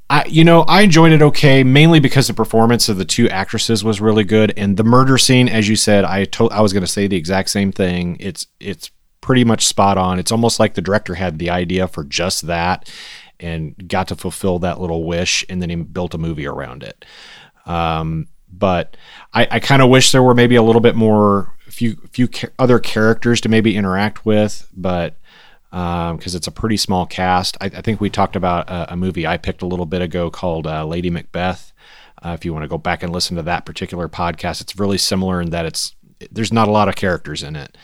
I, 0.09 0.25
you 0.27 0.45
know, 0.45 0.63
I 0.63 0.83
enjoyed 0.83 1.13
it 1.13 1.23
okay, 1.23 1.65
mainly 1.65 2.01
because 2.01 2.27
the 2.27 2.35
performance 2.35 2.89
of 2.89 2.99
the 2.99 3.05
two 3.05 3.29
actresses 3.31 3.83
was 3.83 4.01
really 4.01 4.25
good, 4.25 4.53
and 4.57 4.77
the 4.77 4.85
murder 4.85 5.17
scene, 5.17 5.49
as 5.49 5.69
you 5.69 5.77
said, 5.77 6.05
I 6.05 6.25
told 6.25 6.53
I 6.53 6.61
was 6.61 6.73
going 6.73 6.83
to 6.83 6.91
say 6.91 7.07
the 7.07 7.17
exact 7.17 7.51
same 7.51 7.73
thing. 7.73 8.17
It's 8.21 8.47
it's 8.61 8.91
pretty 9.23 9.45
much 9.45 9.67
spot 9.67 9.97
on. 9.97 10.19
It's 10.19 10.33
almost 10.33 10.61
like 10.61 10.75
the 10.75 10.83
director 10.83 11.15
had 11.15 11.39
the 11.39 11.49
idea 11.49 11.89
for 11.89 12.05
just 12.05 12.47
that, 12.49 12.93
and 13.41 13.89
got 13.89 14.09
to 14.09 14.17
fulfill 14.17 14.59
that 14.59 14.81
little 14.81 15.05
wish, 15.05 15.47
and 15.49 15.63
then 15.63 15.71
he 15.71 15.77
built 15.77 16.13
a 16.13 16.19
movie 16.19 16.47
around 16.47 16.83
it. 16.83 17.07
Um, 17.65 18.29
but 18.53 18.99
I, 19.33 19.49
I 19.51 19.61
kind 19.61 19.81
of 19.81 19.89
wish 19.89 20.13
there 20.13 20.23
were 20.23 20.35
maybe 20.35 20.57
a 20.57 20.63
little 20.63 20.83
bit 20.83 20.95
more, 20.95 21.55
few 21.69 21.97
few 22.13 22.29
ca- 22.29 22.51
other 22.59 22.79
characters 22.79 23.41
to 23.41 23.49
maybe 23.49 23.77
interact 23.77 24.27
with, 24.27 24.69
but 24.77 25.17
because 25.71 26.35
it's 26.35 26.47
a 26.47 26.53
pretty 26.53 26.77
small 26.77 27.07
cast. 27.07 27.57
I, 27.63 27.67
I 27.67 27.81
think 27.81 27.99
we 27.99 28.11
talked 28.11 28.37
about 28.37 28.69
a, 28.69 28.93
a 28.93 28.97
movie 28.97 29.27
I 29.27 29.39
picked 29.39 29.63
a 29.63 29.67
little 29.67 29.87
bit 29.87 30.03
ago 30.03 30.31
called 30.31 30.67
uh, 30.67 30.85
Lady 30.85 31.09
Macbeth. 31.09 31.73
Uh, 32.23 32.37
if 32.39 32.45
you 32.45 32.53
want 32.53 32.63
to 32.63 32.69
go 32.69 32.77
back 32.77 33.03
and 33.03 33.11
listen 33.11 33.39
to 33.39 33.43
that 33.45 33.65
particular 33.65 34.07
podcast, 34.07 34.61
it's 34.61 34.79
really 34.79 34.99
similar 34.99 35.41
in 35.41 35.49
that 35.51 35.65
it's 35.65 35.95
there's 36.31 36.53
not 36.53 36.69
a 36.69 36.71
lot 36.71 36.89
of 36.89 36.95
characters 36.95 37.43
in 37.43 37.57
it. 37.57 37.77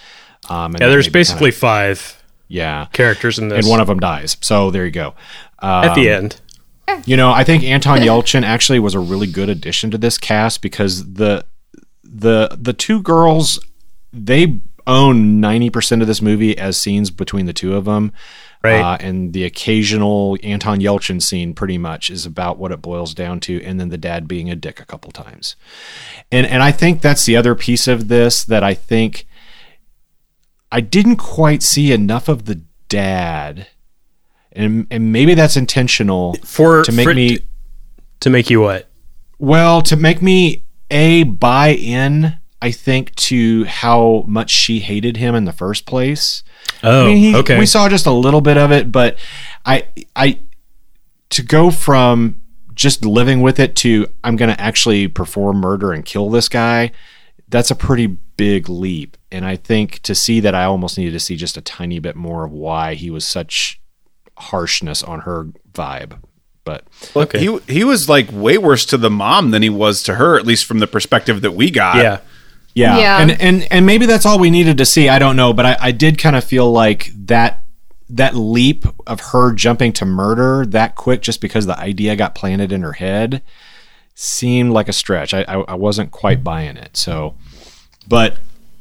Um, 0.49 0.75
and 0.75 0.81
Yeah, 0.81 0.89
there's 0.89 1.09
basically 1.09 1.51
kinda- 1.51 1.59
five 1.61 2.23
yeah, 2.49 2.87
characters 2.93 3.39
in 3.39 3.49
this. 3.49 3.65
and 3.65 3.71
one 3.71 3.81
of 3.81 3.87
them 3.87 4.01
dies. 4.01 4.37
So 4.41 4.71
there 4.71 4.85
you 4.85 4.91
go. 4.91 5.15
at 5.61 5.95
the 5.95 6.09
Um, 6.11 6.25
end. 6.25 6.41
you 7.05 7.17
know, 7.17 7.33
I 7.33 7.45
think 7.45 7.65
Anton 7.65 7.99
Yelchin 8.09 8.45
actually 8.45 8.79
was 8.79 8.95
a 8.95 9.01
really 9.01 9.27
good 9.27 9.49
addition 9.49 9.91
to 9.91 9.99
this 9.99 10.17
cast 10.19 10.63
because 10.63 11.13
the 11.15 11.45
the 12.03 12.57
the 12.59 12.73
two 12.73 13.03
girls 13.03 13.59
they 14.13 14.61
own 14.87 15.39
ninety 15.41 15.69
percent 15.69 16.01
of 16.01 16.09
this 16.09 16.23
movie 16.23 16.57
as 16.57 16.77
scenes 16.79 17.11
between 17.11 17.45
the 17.47 17.53
two 17.53 17.75
of 17.77 17.85
them. 17.85 18.13
Right. 18.65 18.81
Uh, 18.81 18.97
and 18.99 19.33
the 19.35 19.45
occasional 19.45 20.37
Anton 20.43 20.81
Yelchin 20.81 21.23
scene 21.23 21.55
pretty 21.55 21.79
much 21.79 22.11
is 22.11 22.27
about 22.27 22.59
what 22.59 22.73
it 22.73 22.83
boils 22.83 23.15
down 23.15 23.39
to, 23.41 23.63
and 23.63 23.79
then 23.79 23.91
the 23.91 23.99
dad 23.99 24.27
being 24.27 24.51
a 24.51 24.57
dick 24.57 24.81
a 24.81 24.85
couple 24.85 25.13
times. 25.13 25.55
And 26.33 26.45
and 26.47 26.63
I 26.63 26.73
think 26.73 27.01
that's 27.03 27.25
the 27.27 27.37
other 27.37 27.55
piece 27.55 27.87
of 27.87 28.09
this 28.09 28.43
that 28.45 28.65
I 28.65 28.75
think 28.75 29.27
I 30.71 30.81
didn't 30.81 31.17
quite 31.17 31.63
see 31.63 31.93
enough 31.93 32.29
of 32.29 32.45
the 32.45 32.63
dad. 32.89 33.69
And 34.53 34.87
and 34.91 35.13
maybe 35.13 35.35
that's 35.35 35.57
intentional 35.57 36.35
For 36.45 36.83
to 36.85 36.93
make 36.93 37.05
for- 37.07 37.15
me 37.15 37.39
to 38.21 38.31
make 38.31 38.51
you 38.51 38.61
what? 38.61 38.89
well, 39.39 39.81
to 39.83 39.97
make 39.97 40.21
me 40.21 40.65
a 40.91 41.23
buy 41.23 41.69
in, 41.69 42.39
I 42.61 42.73
think 42.73 43.15
to 43.17 43.65
how 43.65 44.25
much 44.27 44.51
she 44.51 44.81
hated 44.81 45.17
him 45.17 45.35
in 45.37 45.45
the 45.45 45.53
first 45.53 45.87
place. 45.87 46.43
Oh, 46.83 47.05
I 47.05 47.07
mean, 47.07 47.17
he, 47.19 47.37
okay. 47.37 47.57
we 47.59 47.67
saw 47.67 47.89
just 47.89 48.07
a 48.07 48.11
little 48.11 48.41
bit 48.41 48.57
of 48.57 48.73
it, 48.73 48.91
but 48.91 49.17
I 49.65 49.87
I 50.17 50.41
to 51.31 51.43
go 51.43 51.71
from 51.71 52.41
just 52.75 53.05
living 53.05 53.41
with 53.43 53.61
it 53.61 53.77
to 53.77 54.07
I'm 54.25 54.35
going 54.37 54.55
to 54.55 54.61
actually 54.61 55.07
perform 55.09 55.59
murder 55.59 55.93
and 55.93 56.05
kill 56.05 56.31
this 56.31 56.49
guy. 56.49 56.91
That's 57.49 57.71
a 57.71 57.75
pretty 57.75 58.07
big 58.07 58.69
leap, 58.69 59.17
and 59.33 59.45
I 59.45 59.57
think 59.57 60.01
to 60.01 60.15
see 60.15 60.41
that, 60.41 60.55
I 60.55 60.65
almost 60.65 60.99
needed 60.99 61.13
to 61.13 61.21
see 61.21 61.37
just 61.37 61.57
a 61.57 61.63
tiny 61.63 61.99
bit 61.99 62.17
more 62.17 62.45
of 62.45 62.53
why 62.53 62.95
he 62.95 63.11
was 63.11 63.27
such 63.27 63.81
harshness 64.37 65.03
on 65.03 65.21
her 65.21 65.49
vibe. 65.73 66.19
But 66.65 66.85
okay. 67.17 67.39
He 67.39 67.59
he 67.67 67.85
was 67.85 68.09
like 68.09 68.29
way 68.31 68.59
worse 68.59 68.85
to 68.87 68.99
the 68.99 69.11
mom 69.11 69.53
than 69.53 69.63
he 69.63 69.71
was 69.71 70.03
to 70.03 70.17
her, 70.17 70.39
at 70.39 70.47
least 70.47 70.67
from 70.67 70.81
the 70.81 70.87
perspective 70.87 71.41
that 71.41 71.53
we 71.53 71.71
got. 71.71 71.97
yeah. 71.97 72.21
Yeah. 72.75 72.99
Yeah. 72.99 73.21
And 73.21 73.41
and 73.41 73.69
and 73.71 73.87
maybe 73.87 74.07
that's 74.07 74.27
all 74.27 74.39
we 74.39 74.51
needed 74.51 74.79
to 74.79 74.87
see. 74.87 75.09
I 75.09 75.19
don't 75.19 75.35
know, 75.35 75.53
but 75.53 75.67
I, 75.67 75.77
I 75.81 75.93
did 75.93 76.19
kind 76.19 76.37
of 76.37 76.45
feel 76.45 76.71
like 76.71 77.11
that 77.27 77.65
that 78.11 78.37
leap 78.37 78.85
of 79.07 79.21
her 79.21 79.53
jumping 79.53 79.93
to 79.95 80.05
murder 80.05 80.65
that 80.67 80.95
quick 80.95 81.23
just 81.23 81.41
because 81.41 81.67
the 81.67 81.79
idea 81.79 82.17
got 82.17 82.35
planted 82.35 82.73
in 82.73 82.83
her 82.83 82.93
head 82.93 83.43
seemed 84.21 84.73
like 84.73 84.89
a 84.89 84.93
stretch. 84.93 85.33
I 85.33 85.43
I, 85.43 85.55
I 85.61 85.75
wasn't 85.75 86.11
quite 86.11 86.43
buying 86.43 86.77
it. 86.77 86.97
So 86.97 87.35
but 88.09 88.39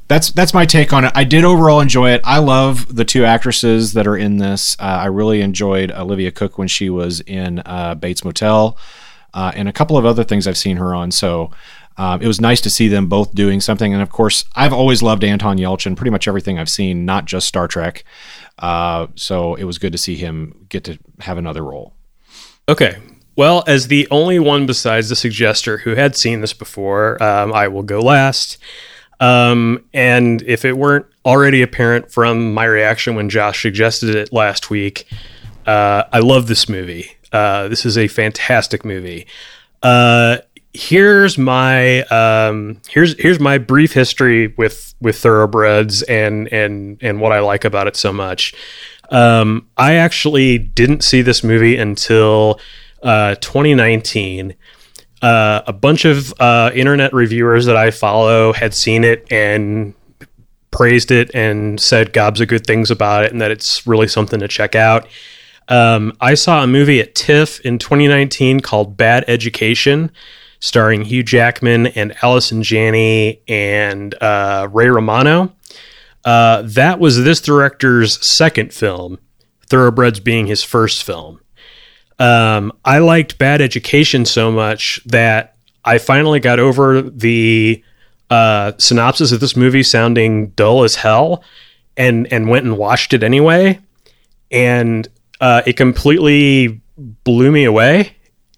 that's 0.08 0.32
that's 0.32 0.54
my 0.54 0.64
take 0.64 0.92
on 0.92 1.04
it. 1.04 1.12
I 1.14 1.24
did 1.24 1.44
overall 1.44 1.80
enjoy 1.80 2.10
it. 2.10 2.22
I 2.24 2.38
love 2.38 2.94
the 2.94 3.04
two 3.04 3.24
actresses 3.24 3.92
that 3.92 4.06
are 4.06 4.16
in 4.16 4.38
this. 4.38 4.74
Uh, 4.80 5.00
I 5.02 5.06
really 5.06 5.42
enjoyed 5.42 5.92
Olivia 5.92 6.32
Cooke 6.32 6.58
when 6.58 6.66
she 6.66 6.88
was 6.90 7.20
in 7.20 7.60
uh, 7.66 7.94
Bates 7.94 8.24
Motel, 8.24 8.76
uh, 9.34 9.52
and 9.54 9.68
a 9.68 9.72
couple 9.72 9.98
of 9.98 10.06
other 10.06 10.24
things 10.24 10.48
I've 10.48 10.56
seen 10.56 10.78
her 10.78 10.94
on. 10.94 11.10
So 11.10 11.50
um, 11.98 12.22
it 12.22 12.26
was 12.26 12.40
nice 12.40 12.62
to 12.62 12.70
see 12.70 12.88
them 12.88 13.06
both 13.06 13.34
doing 13.34 13.60
something. 13.60 13.92
And 13.92 14.02
of 14.02 14.08
course, 14.08 14.46
I've 14.56 14.72
always 14.72 15.02
loved 15.02 15.24
Anton 15.24 15.58
Yelchin. 15.58 15.94
Pretty 15.94 16.10
much 16.10 16.26
everything 16.26 16.58
I've 16.58 16.70
seen, 16.70 17.04
not 17.04 17.26
just 17.26 17.46
Star 17.46 17.68
Trek. 17.68 18.02
Uh, 18.58 19.08
so 19.14 19.56
it 19.56 19.64
was 19.64 19.78
good 19.78 19.92
to 19.92 19.98
see 19.98 20.16
him 20.16 20.66
get 20.70 20.84
to 20.84 20.98
have 21.20 21.36
another 21.36 21.62
role. 21.62 21.92
Okay. 22.66 22.96
Well, 23.38 23.62
as 23.68 23.86
the 23.86 24.08
only 24.10 24.40
one 24.40 24.66
besides 24.66 25.10
the 25.10 25.14
suggester 25.14 25.78
who 25.78 25.94
had 25.94 26.16
seen 26.16 26.40
this 26.40 26.52
before, 26.52 27.22
um, 27.22 27.52
I 27.52 27.68
will 27.68 27.84
go 27.84 28.00
last. 28.00 28.58
Um, 29.20 29.84
and 29.94 30.42
if 30.42 30.64
it 30.64 30.76
weren't 30.76 31.06
already 31.24 31.62
apparent 31.62 32.10
from 32.10 32.52
my 32.52 32.64
reaction 32.64 33.14
when 33.14 33.28
Josh 33.28 33.62
suggested 33.62 34.16
it 34.16 34.32
last 34.32 34.70
week, 34.70 35.06
uh, 35.68 36.02
I 36.12 36.18
love 36.18 36.48
this 36.48 36.68
movie. 36.68 37.12
Uh, 37.32 37.68
this 37.68 37.86
is 37.86 37.96
a 37.96 38.08
fantastic 38.08 38.84
movie. 38.84 39.28
Uh, 39.84 40.38
here's 40.74 41.38
my 41.38 42.00
um, 42.06 42.80
here's 42.88 43.16
here's 43.20 43.38
my 43.38 43.56
brief 43.56 43.92
history 43.92 44.48
with 44.58 44.96
with 45.00 45.16
thoroughbreds 45.16 46.02
and 46.02 46.52
and 46.52 46.98
and 47.02 47.20
what 47.20 47.30
I 47.30 47.38
like 47.38 47.64
about 47.64 47.86
it 47.86 47.94
so 47.94 48.12
much. 48.12 48.52
Um, 49.10 49.68
I 49.76 49.94
actually 49.94 50.58
didn't 50.58 51.04
see 51.04 51.22
this 51.22 51.44
movie 51.44 51.76
until 51.76 52.58
uh, 53.02 53.34
2019. 53.36 54.54
Uh, 55.20 55.62
a 55.66 55.72
bunch 55.72 56.04
of 56.04 56.32
uh, 56.40 56.70
internet 56.74 57.12
reviewers 57.12 57.66
that 57.66 57.76
I 57.76 57.90
follow 57.90 58.52
had 58.52 58.72
seen 58.72 59.02
it 59.02 59.26
and 59.32 59.94
praised 60.70 61.10
it 61.10 61.30
and 61.34 61.80
said 61.80 62.12
gobs 62.12 62.40
of 62.40 62.48
good 62.48 62.66
things 62.66 62.90
about 62.90 63.24
it 63.24 63.32
and 63.32 63.40
that 63.40 63.50
it's 63.50 63.86
really 63.86 64.06
something 64.06 64.38
to 64.40 64.48
check 64.48 64.74
out. 64.74 65.08
Um, 65.68 66.12
I 66.20 66.34
saw 66.34 66.62
a 66.62 66.66
movie 66.66 67.00
at 67.00 67.14
TIFF 67.14 67.60
in 67.60 67.78
2019 67.78 68.60
called 68.60 68.96
Bad 68.96 69.24
Education, 69.28 70.10
starring 70.60 71.02
Hugh 71.02 71.22
Jackman 71.22 71.88
and 71.88 72.14
Allison 72.22 72.62
Janney 72.62 73.42
and 73.48 74.14
uh, 74.22 74.68
Ray 74.72 74.88
Romano. 74.88 75.54
Uh, 76.24 76.62
that 76.64 76.98
was 76.98 77.22
this 77.22 77.40
director's 77.40 78.24
second 78.26 78.72
film, 78.72 79.18
Thoroughbreds 79.68 80.20
being 80.20 80.46
his 80.46 80.62
first 80.62 81.02
film. 81.02 81.40
Um, 82.18 82.72
I 82.84 82.98
liked 82.98 83.38
Bad 83.38 83.60
Education 83.60 84.24
so 84.24 84.50
much 84.50 85.00
that 85.06 85.56
I 85.84 85.98
finally 85.98 86.40
got 86.40 86.58
over 86.58 87.00
the 87.00 87.82
uh, 88.30 88.72
synopsis 88.78 89.32
of 89.32 89.40
this 89.40 89.56
movie 89.56 89.82
sounding 89.82 90.48
dull 90.48 90.84
as 90.84 90.96
hell, 90.96 91.42
and 91.96 92.30
and 92.32 92.48
went 92.48 92.64
and 92.64 92.76
watched 92.76 93.12
it 93.12 93.22
anyway, 93.22 93.78
and 94.50 95.08
uh, 95.40 95.62
it 95.66 95.76
completely 95.76 96.80
blew 96.96 97.50
me 97.50 97.64
away, 97.64 98.16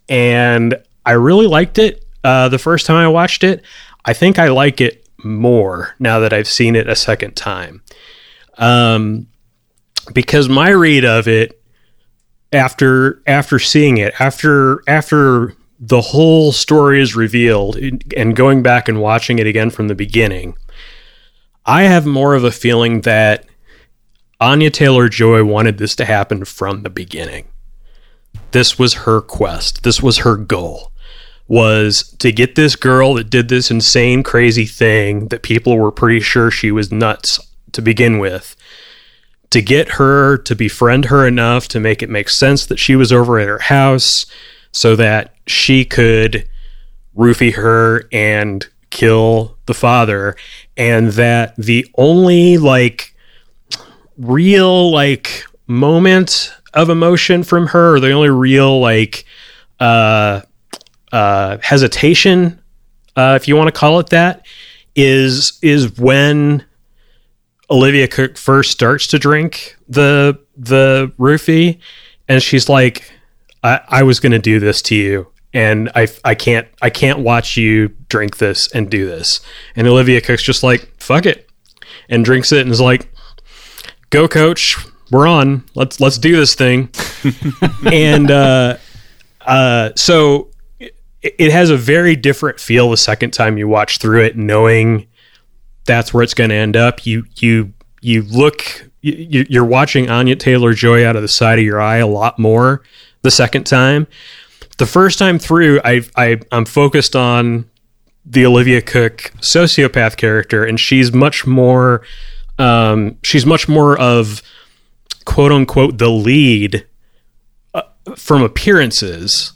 and 0.08 0.76
I 1.04 1.12
really 1.12 1.46
liked 1.46 1.78
it 1.78 2.04
uh, 2.24 2.48
the 2.48 2.58
first 2.58 2.86
time 2.86 2.96
I 2.96 3.08
watched 3.08 3.44
it. 3.44 3.62
I 4.04 4.12
think 4.12 4.38
I 4.38 4.48
like 4.48 4.80
it 4.80 5.06
more 5.22 5.94
now 5.98 6.20
that 6.20 6.32
I've 6.32 6.48
seen 6.48 6.74
it 6.74 6.88
a 6.88 6.96
second 6.96 7.36
time. 7.36 7.82
Um, 8.56 9.26
because 10.12 10.48
my 10.48 10.70
read 10.70 11.04
of 11.04 11.28
it 11.28 11.59
after 12.53 13.22
after 13.26 13.59
seeing 13.59 13.98
it 13.98 14.12
after 14.20 14.82
after 14.88 15.55
the 15.78 16.01
whole 16.01 16.53
story 16.53 17.01
is 17.01 17.16
revealed 17.16 17.76
and 18.16 18.36
going 18.36 18.62
back 18.62 18.88
and 18.88 19.01
watching 19.01 19.38
it 19.38 19.46
again 19.46 19.70
from 19.70 19.88
the 19.88 19.94
beginning, 19.94 20.57
I 21.64 21.84
have 21.84 22.05
more 22.05 22.34
of 22.34 22.44
a 22.44 22.51
feeling 22.51 23.03
that 23.03 23.46
Anya 24.40 24.70
Taylor 24.70 25.09
Joy 25.09 25.44
wanted 25.44 25.78
this 25.78 25.96
to 25.96 26.05
happen 26.05 26.44
from 26.44 26.82
the 26.82 26.90
beginning. 26.90 27.48
This 28.51 28.78
was 28.78 28.94
her 28.94 29.20
quest. 29.20 29.82
This 29.82 30.03
was 30.03 30.18
her 30.18 30.36
goal 30.36 30.90
was 31.51 32.14
to 32.20 32.30
get 32.30 32.55
this 32.55 32.76
girl 32.76 33.14
that 33.14 33.28
did 33.28 33.48
this 33.48 33.72
insane 33.72 34.22
crazy 34.22 34.66
thing 34.66 35.26
that 35.28 35.42
people 35.42 35.76
were 35.76 35.90
pretty 35.90 36.20
sure 36.20 36.48
she 36.48 36.70
was 36.70 36.92
nuts 36.92 37.40
to 37.72 37.82
begin 37.82 38.20
with 38.20 38.55
to 39.51 39.61
get 39.61 39.88
her 39.92 40.38
to 40.38 40.55
befriend 40.55 41.07
her 41.07 41.26
enough 41.26 41.68
to 41.68 41.80
make 41.80 42.03
it 42.03 42.09
make 42.09 42.28
sense 42.28 42.66
that 42.66 42.78
she 42.78 42.96
was 42.96 43.12
over 43.12 43.38
at 43.38 43.48
her 43.48 43.59
house 43.59 44.26
so 44.72 44.94
that 44.96 45.34
she 45.46 45.84
could 45.84 46.48
roofie 47.16 47.55
her 47.55 48.09
and 48.12 48.68
kill 48.90 49.57
the 49.66 49.74
father. 49.74 50.36
And 50.76 51.09
that 51.12 51.57
the 51.57 51.86
only 51.96 52.59
like 52.59 53.14
real 54.16 54.92
like 54.92 55.44
moment 55.66 56.53
of 56.74 56.88
emotion 56.90 57.42
from 57.42 57.68
her 57.68 57.96
or 57.96 58.01
the 58.01 58.12
only 58.12 58.30
real 58.30 58.80
like 58.80 59.24
uh 59.80 60.40
uh 61.11 61.57
hesitation 61.62 62.61
uh 63.16 63.38
if 63.40 63.48
you 63.48 63.57
want 63.57 63.66
to 63.66 63.72
call 63.72 63.98
it 63.98 64.09
that 64.09 64.44
is 64.94 65.59
is 65.62 65.96
when 65.98 66.64
Olivia 67.70 68.08
Cooke 68.08 68.36
first 68.36 68.70
starts 68.70 69.06
to 69.08 69.18
drink 69.18 69.76
the 69.88 70.38
the 70.56 71.12
roofie 71.18 71.78
and 72.28 72.42
she's 72.42 72.68
like 72.68 73.12
I, 73.62 73.80
I 73.88 74.02
was 74.02 74.20
going 74.20 74.32
to 74.32 74.38
do 74.38 74.58
this 74.58 74.82
to 74.82 74.94
you 74.94 75.30
and 75.52 75.90
I, 75.94 76.08
I 76.24 76.34
can't 76.34 76.68
I 76.80 76.90
can't 76.90 77.20
watch 77.20 77.56
you 77.56 77.88
drink 78.08 78.38
this 78.38 78.70
and 78.72 78.90
do 78.90 79.06
this. 79.06 79.40
And 79.74 79.86
Olivia 79.86 80.20
Cooke's 80.20 80.42
just 80.42 80.62
like 80.62 80.90
fuck 81.00 81.26
it, 81.26 81.48
and 82.08 82.24
drinks 82.24 82.52
it 82.52 82.60
and 82.62 82.70
is 82.70 82.80
like, 82.80 83.12
"Go, 84.10 84.28
coach, 84.28 84.76
we're 85.10 85.26
on. 85.26 85.64
Let's 85.74 86.00
let's 86.00 86.18
do 86.18 86.36
this 86.36 86.54
thing." 86.54 86.90
and 87.92 88.30
uh, 88.30 88.76
uh, 89.40 89.90
so 89.96 90.50
it, 90.78 90.94
it 91.20 91.52
has 91.52 91.70
a 91.70 91.76
very 91.76 92.14
different 92.16 92.60
feel 92.60 92.90
the 92.90 92.96
second 92.96 93.32
time 93.32 93.58
you 93.58 93.66
watch 93.66 93.98
through 93.98 94.22
it, 94.22 94.36
knowing 94.36 95.06
that's 95.91 96.14
where 96.14 96.22
it's 96.22 96.34
going 96.34 96.51
to 96.51 96.57
end 96.57 96.76
up. 96.76 97.05
You 97.05 97.24
you 97.36 97.72
you 98.01 98.22
look 98.22 98.88
you, 99.03 99.47
you're 99.49 99.64
watching 99.64 100.09
Anya 100.09 100.36
Taylor 100.36 100.72
Joy 100.72 101.07
out 101.07 101.16
of 101.16 101.22
the 101.22 101.28
side 101.28 101.59
of 101.59 101.64
your 101.64 101.80
eye 101.80 101.99
a 101.99 102.07
lot 102.07 102.38
more 102.38 102.82
the 103.22 103.30
second 103.30 103.64
time 103.64 104.07
the 104.80 104.86
first 104.86 105.18
time 105.18 105.38
through, 105.38 105.78
I, 105.84 106.01
I 106.16 106.41
I'm 106.51 106.64
focused 106.64 107.14
on 107.14 107.68
the 108.24 108.47
Olivia 108.47 108.80
Cooke 108.80 109.30
sociopath 109.41 110.16
character, 110.16 110.64
and 110.64 110.80
she's 110.80 111.12
much 111.12 111.47
more 111.47 112.01
um, 112.59 113.18
she's 113.22 113.45
much 113.45 113.68
more 113.68 113.99
of 114.01 114.43
quote 115.26 115.53
unquote 115.53 115.99
the 115.99 116.09
lead 116.09 116.86
uh, 117.74 117.82
from 118.16 118.43
appearances 118.43 119.53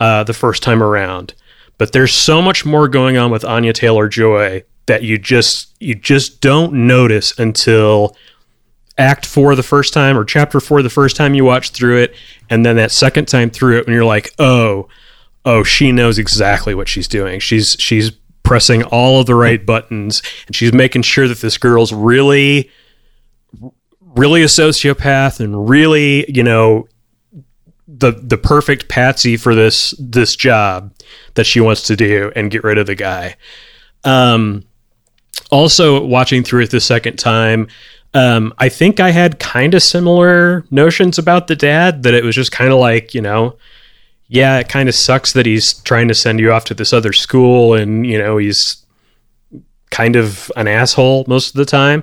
uh, 0.00 0.24
the 0.24 0.34
first 0.34 0.64
time 0.64 0.82
around. 0.82 1.32
But 1.78 1.92
there's 1.92 2.12
so 2.12 2.42
much 2.42 2.66
more 2.66 2.88
going 2.88 3.16
on 3.16 3.30
with 3.30 3.44
Anya 3.44 3.72
Taylor 3.72 4.08
Joy 4.08 4.64
that 4.90 5.02
you 5.04 5.18
just 5.18 5.74
you 5.80 5.94
just 5.94 6.40
don't 6.40 6.72
notice 6.72 7.38
until 7.38 8.16
act 8.98 9.24
four 9.24 9.54
the 9.54 9.62
first 9.62 9.94
time 9.94 10.18
or 10.18 10.24
chapter 10.24 10.60
four 10.60 10.82
the 10.82 10.90
first 10.90 11.16
time 11.16 11.32
you 11.32 11.44
watch 11.44 11.70
through 11.70 11.96
it 11.96 12.14
and 12.50 12.66
then 12.66 12.76
that 12.76 12.90
second 12.90 13.26
time 13.26 13.48
through 13.48 13.78
it 13.78 13.86
when 13.86 13.94
you're 13.94 14.04
like 14.04 14.34
oh 14.38 14.88
oh 15.44 15.62
she 15.62 15.92
knows 15.92 16.18
exactly 16.18 16.74
what 16.74 16.88
she's 16.88 17.08
doing. 17.08 17.40
She's 17.40 17.76
she's 17.78 18.10
pressing 18.42 18.82
all 18.84 19.20
of 19.20 19.26
the 19.26 19.34
right 19.34 19.64
buttons 19.64 20.22
and 20.46 20.56
she's 20.56 20.72
making 20.72 21.02
sure 21.02 21.28
that 21.28 21.40
this 21.40 21.56
girl's 21.56 21.92
really 21.92 22.70
really 24.00 24.42
a 24.42 24.46
sociopath 24.46 25.38
and 25.40 25.68
really 25.68 26.30
you 26.30 26.42
know 26.42 26.88
the 27.86 28.12
the 28.12 28.38
perfect 28.38 28.88
patsy 28.88 29.36
for 29.36 29.54
this 29.54 29.94
this 29.98 30.34
job 30.34 30.92
that 31.34 31.44
she 31.44 31.60
wants 31.60 31.84
to 31.84 31.96
do 31.96 32.32
and 32.34 32.50
get 32.50 32.64
rid 32.64 32.78
of 32.78 32.86
the 32.86 32.94
guy. 32.94 33.36
Um 34.04 34.64
also 35.50 36.04
watching 36.04 36.42
through 36.42 36.62
it 36.62 36.70
the 36.70 36.80
second 36.80 37.18
time 37.18 37.66
um, 38.12 38.52
I 38.58 38.68
think 38.68 38.98
I 38.98 39.10
had 39.10 39.38
kind 39.38 39.74
of 39.74 39.82
similar 39.82 40.64
notions 40.70 41.18
about 41.18 41.46
the 41.46 41.56
dad 41.56 42.02
that 42.02 42.14
it 42.14 42.24
was 42.24 42.34
just 42.34 42.50
kind 42.50 42.72
of 42.72 42.78
like, 42.78 43.14
you 43.14 43.20
know, 43.20 43.56
yeah, 44.26 44.58
it 44.58 44.68
kind 44.68 44.88
of 44.88 44.94
sucks 44.94 45.32
that 45.34 45.46
he's 45.46 45.74
trying 45.82 46.08
to 46.08 46.14
send 46.14 46.40
you 46.40 46.52
off 46.52 46.64
to 46.66 46.74
this 46.74 46.92
other 46.92 47.12
school 47.12 47.74
and, 47.74 48.06
you 48.06 48.18
know, 48.18 48.36
he's 48.36 48.84
kind 49.90 50.16
of 50.16 50.50
an 50.56 50.68
asshole 50.68 51.24
most 51.28 51.50
of 51.50 51.54
the 51.54 51.64
time. 51.64 52.02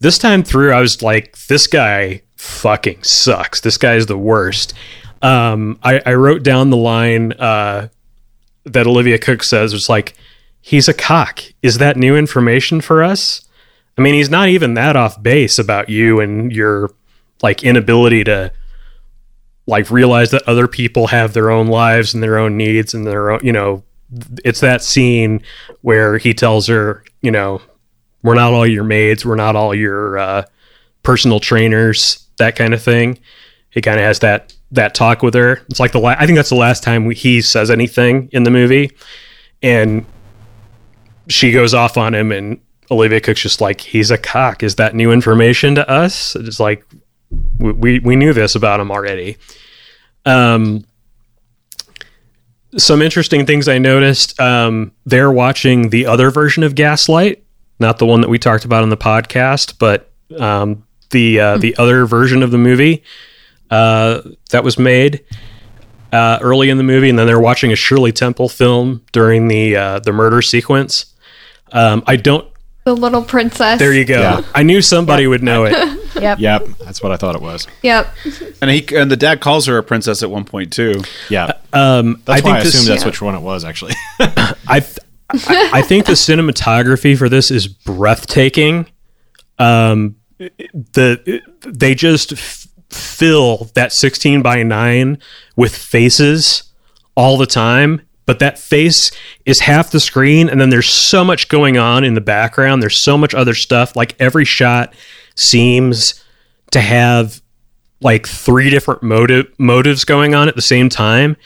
This 0.00 0.18
time 0.18 0.42
through, 0.42 0.72
I 0.72 0.80
was 0.80 1.02
like, 1.02 1.38
this 1.46 1.66
guy 1.66 2.22
fucking 2.36 3.02
sucks. 3.02 3.60
This 3.60 3.78
guy 3.78 3.94
is 3.94 4.06
the 4.06 4.18
worst. 4.18 4.74
Um, 5.22 5.78
I, 5.82 6.02
I, 6.04 6.14
wrote 6.14 6.42
down 6.42 6.68
the 6.68 6.76
line 6.76 7.32
uh, 7.32 7.88
that 8.64 8.86
Olivia 8.86 9.18
Cooke 9.18 9.42
says, 9.42 9.72
it's 9.72 9.88
like, 9.88 10.14
he's 10.66 10.88
a 10.88 10.94
cock. 10.94 11.42
Is 11.62 11.76
that 11.76 11.98
new 11.98 12.16
information 12.16 12.80
for 12.80 13.04
us? 13.04 13.46
I 13.98 14.00
mean, 14.00 14.14
he's 14.14 14.30
not 14.30 14.48
even 14.48 14.72
that 14.74 14.96
off 14.96 15.22
base 15.22 15.58
about 15.58 15.90
you 15.90 16.20
and 16.20 16.50
your 16.50 16.90
like 17.42 17.62
inability 17.62 18.24
to 18.24 18.50
like 19.66 19.90
realize 19.90 20.30
that 20.30 20.48
other 20.48 20.66
people 20.66 21.08
have 21.08 21.34
their 21.34 21.50
own 21.50 21.66
lives 21.66 22.14
and 22.14 22.22
their 22.22 22.38
own 22.38 22.56
needs 22.56 22.94
and 22.94 23.06
their 23.06 23.32
own, 23.32 23.40
you 23.42 23.52
know, 23.52 23.84
it's 24.42 24.60
that 24.60 24.82
scene 24.82 25.42
where 25.82 26.16
he 26.16 26.32
tells 26.32 26.66
her, 26.68 27.04
you 27.20 27.30
know, 27.30 27.60
we're 28.22 28.34
not 28.34 28.54
all 28.54 28.66
your 28.66 28.84
maids, 28.84 29.26
we're 29.26 29.36
not 29.36 29.56
all 29.56 29.74
your 29.74 30.16
uh, 30.16 30.44
personal 31.02 31.40
trainers, 31.40 32.26
that 32.38 32.56
kind 32.56 32.72
of 32.72 32.82
thing. 32.82 33.18
He 33.68 33.82
kind 33.82 34.00
of 34.00 34.06
has 34.06 34.20
that 34.20 34.54
that 34.70 34.94
talk 34.94 35.22
with 35.22 35.34
her. 35.34 35.60
It's 35.68 35.78
like 35.78 35.92
the 35.92 36.00
la- 36.00 36.16
I 36.18 36.24
think 36.24 36.36
that's 36.36 36.48
the 36.48 36.54
last 36.54 36.82
time 36.82 37.10
he 37.10 37.42
says 37.42 37.70
anything 37.70 38.30
in 38.32 38.44
the 38.44 38.50
movie, 38.50 38.92
and 39.62 40.06
she 41.28 41.52
goes 41.52 41.74
off 41.74 41.96
on 41.96 42.14
him 42.14 42.32
and 42.32 42.60
Olivia 42.90 43.20
Cooke's 43.20 43.42
just 43.42 43.60
like, 43.60 43.80
he's 43.80 44.10
a 44.10 44.18
cock. 44.18 44.62
Is 44.62 44.76
that 44.76 44.94
new 44.94 45.10
information 45.10 45.74
to 45.76 45.88
us? 45.88 46.36
It's 46.36 46.60
like, 46.60 46.84
we, 47.58 47.98
we 47.98 48.16
knew 48.16 48.32
this 48.32 48.54
about 48.54 48.80
him 48.80 48.90
already. 48.90 49.36
Um, 50.26 50.84
some 52.76 53.02
interesting 53.02 53.46
things 53.46 53.68
I 53.68 53.78
noticed. 53.78 54.38
Um, 54.40 54.92
they're 55.06 55.32
watching 55.32 55.90
the 55.90 56.06
other 56.06 56.30
version 56.30 56.62
of 56.62 56.74
Gaslight, 56.74 57.42
not 57.78 57.98
the 57.98 58.06
one 58.06 58.20
that 58.20 58.28
we 58.28 58.38
talked 58.38 58.64
about 58.64 58.82
on 58.82 58.88
the 58.88 58.96
podcast, 58.96 59.78
but 59.78 60.10
um, 60.38 60.84
the 61.10 61.40
uh, 61.40 61.58
the 61.58 61.76
other 61.76 62.06
version 62.06 62.42
of 62.42 62.50
the 62.50 62.58
movie 62.58 63.02
uh, 63.70 64.22
that 64.50 64.64
was 64.64 64.78
made 64.78 65.24
uh, 66.12 66.38
early 66.40 66.70
in 66.70 66.76
the 66.76 66.82
movie, 66.84 67.08
and 67.08 67.18
then 67.18 67.26
they're 67.26 67.40
watching 67.40 67.72
a 67.72 67.76
Shirley 67.76 68.12
Temple 68.12 68.48
film 68.48 69.04
during 69.12 69.48
the 69.48 69.76
uh, 69.76 69.98
the 70.00 70.12
murder 70.12 70.42
sequence. 70.42 71.13
Um, 71.74 72.02
I 72.06 72.16
don't 72.16 72.46
the 72.84 72.94
Little 72.94 73.22
Princess. 73.22 73.78
There 73.78 73.92
you 73.92 74.04
go. 74.04 74.20
Yeah. 74.20 74.42
I 74.54 74.62
knew 74.62 74.80
somebody 74.82 75.26
would 75.26 75.42
know 75.42 75.64
it. 75.64 76.00
Yep. 76.14 76.38
Yep, 76.38 76.66
that's 76.78 77.02
what 77.02 77.10
I 77.10 77.16
thought 77.16 77.34
it 77.34 77.42
was. 77.42 77.66
Yep. 77.82 78.06
And 78.62 78.70
he 78.70 78.86
and 78.96 79.10
the 79.10 79.16
dad 79.16 79.40
calls 79.40 79.66
her 79.66 79.76
a 79.78 79.82
princess 79.82 80.22
at 80.22 80.30
one 80.30 80.44
point 80.44 80.72
too. 80.72 81.02
Yeah, 81.28 81.54
Um, 81.72 82.22
that's 82.24 82.40
I 82.40 82.44
why 82.44 82.52
think 82.52 82.56
I 82.56 82.62
this, 82.62 82.74
assumed 82.76 82.88
that's 82.92 83.02
yeah. 83.02 83.08
which 83.08 83.20
one 83.20 83.34
it 83.34 83.40
was 83.40 83.64
actually. 83.64 83.94
I, 84.20 84.54
I 84.68 85.70
I 85.74 85.82
think 85.82 86.06
the 86.06 86.12
cinematography 86.12 87.18
for 87.18 87.28
this 87.28 87.50
is 87.50 87.66
breathtaking. 87.66 88.86
Um, 89.58 90.14
the 90.38 91.42
they 91.66 91.96
just 91.96 92.32
f- 92.34 92.68
fill 92.90 93.68
that 93.74 93.92
16 93.92 94.40
by 94.40 94.62
9 94.62 95.18
with 95.56 95.74
faces 95.76 96.62
all 97.16 97.36
the 97.36 97.46
time 97.46 98.02
but 98.26 98.38
that 98.38 98.58
face 98.58 99.10
is 99.44 99.60
half 99.60 99.90
the 99.90 100.00
screen 100.00 100.48
and 100.48 100.60
then 100.60 100.70
there's 100.70 100.88
so 100.88 101.24
much 101.24 101.48
going 101.48 101.76
on 101.76 102.04
in 102.04 102.14
the 102.14 102.20
background. 102.20 102.82
There's 102.82 103.02
so 103.02 103.18
much 103.18 103.34
other 103.34 103.54
stuff. 103.54 103.96
Like 103.96 104.16
every 104.18 104.44
shot 104.44 104.94
seems 105.34 106.24
to 106.70 106.80
have 106.80 107.40
like 108.00 108.26
three 108.26 108.70
different 108.70 109.02
motive 109.02 109.46
motives 109.58 110.04
going 110.04 110.34
on 110.34 110.48
at 110.48 110.56
the 110.56 110.62
same 110.62 110.88
time. 110.88 111.36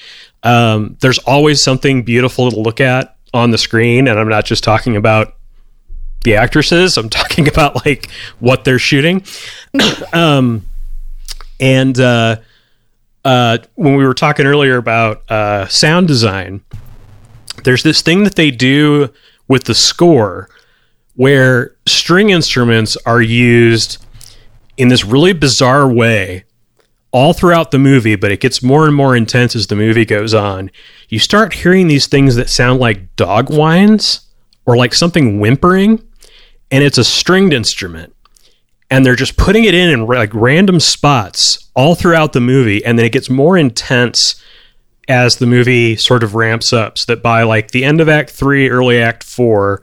Um, 0.42 0.96
there's 1.00 1.18
always 1.18 1.62
something 1.62 2.02
beautiful 2.02 2.50
to 2.50 2.58
look 2.58 2.80
at 2.80 3.16
on 3.34 3.50
the 3.50 3.58
screen 3.58 4.08
and 4.08 4.18
i'm 4.18 4.28
not 4.28 4.46
just 4.46 4.64
talking 4.64 4.96
about 4.96 5.34
the 6.24 6.36
actresses. 6.36 6.96
I'm 6.96 7.08
talking 7.20 7.48
about 7.48 7.84
like 7.86 8.10
what 8.38 8.64
they're 8.64 8.78
shooting. 8.78 9.24
Um, 10.12 10.66
and 11.60 11.98
uh, 11.98 12.36
uh, 13.24 13.58
when 13.74 13.96
we 13.96 14.06
were 14.06 14.14
talking 14.14 14.46
earlier 14.46 14.76
about 14.76 15.28
uh, 15.30 15.66
sound 15.68 16.08
design, 16.08 16.62
there's 17.64 17.82
this 17.82 18.02
thing 18.02 18.24
that 18.24 18.36
they 18.36 18.50
do 18.50 19.12
with 19.48 19.64
the 19.64 19.74
score 19.74 20.48
where 21.14 21.74
string 21.86 22.30
instruments 22.30 22.96
are 23.04 23.20
used 23.20 24.04
in 24.76 24.88
this 24.88 25.04
really 25.04 25.32
bizarre 25.32 25.90
way 25.92 26.44
all 27.10 27.32
throughout 27.32 27.70
the 27.70 27.78
movie, 27.78 28.14
but 28.16 28.30
it 28.30 28.40
gets 28.40 28.62
more 28.62 28.86
and 28.86 28.94
more 28.94 29.16
intense 29.16 29.56
as 29.56 29.66
the 29.66 29.74
movie 29.74 30.04
goes 30.04 30.34
on. 30.34 30.70
You 31.08 31.18
start 31.18 31.54
hearing 31.54 31.88
these 31.88 32.06
things 32.06 32.36
that 32.36 32.50
sound 32.50 32.80
like 32.80 33.16
dog 33.16 33.50
whines 33.50 34.20
or 34.66 34.76
like 34.76 34.94
something 34.94 35.40
whimpering, 35.40 36.02
and 36.70 36.84
it's 36.84 36.98
a 36.98 37.04
stringed 37.04 37.52
instrument. 37.52 38.14
And 38.90 39.04
they're 39.04 39.16
just 39.16 39.36
putting 39.36 39.64
it 39.64 39.74
in 39.74 39.90
in 39.90 40.06
like 40.06 40.32
random 40.32 40.80
spots 40.80 41.70
all 41.74 41.94
throughout 41.94 42.32
the 42.32 42.40
movie, 42.40 42.82
and 42.84 42.98
then 42.98 43.04
it 43.04 43.12
gets 43.12 43.28
more 43.28 43.58
intense 43.58 44.42
as 45.08 45.36
the 45.36 45.46
movie 45.46 45.96
sort 45.96 46.22
of 46.22 46.34
ramps 46.34 46.72
up. 46.72 46.98
So 46.98 47.12
that 47.12 47.22
by 47.22 47.42
like 47.42 47.70
the 47.70 47.84
end 47.84 48.00
of 48.00 48.08
Act 48.08 48.30
Three, 48.30 48.70
early 48.70 49.00
Act 49.00 49.24
Four, 49.24 49.82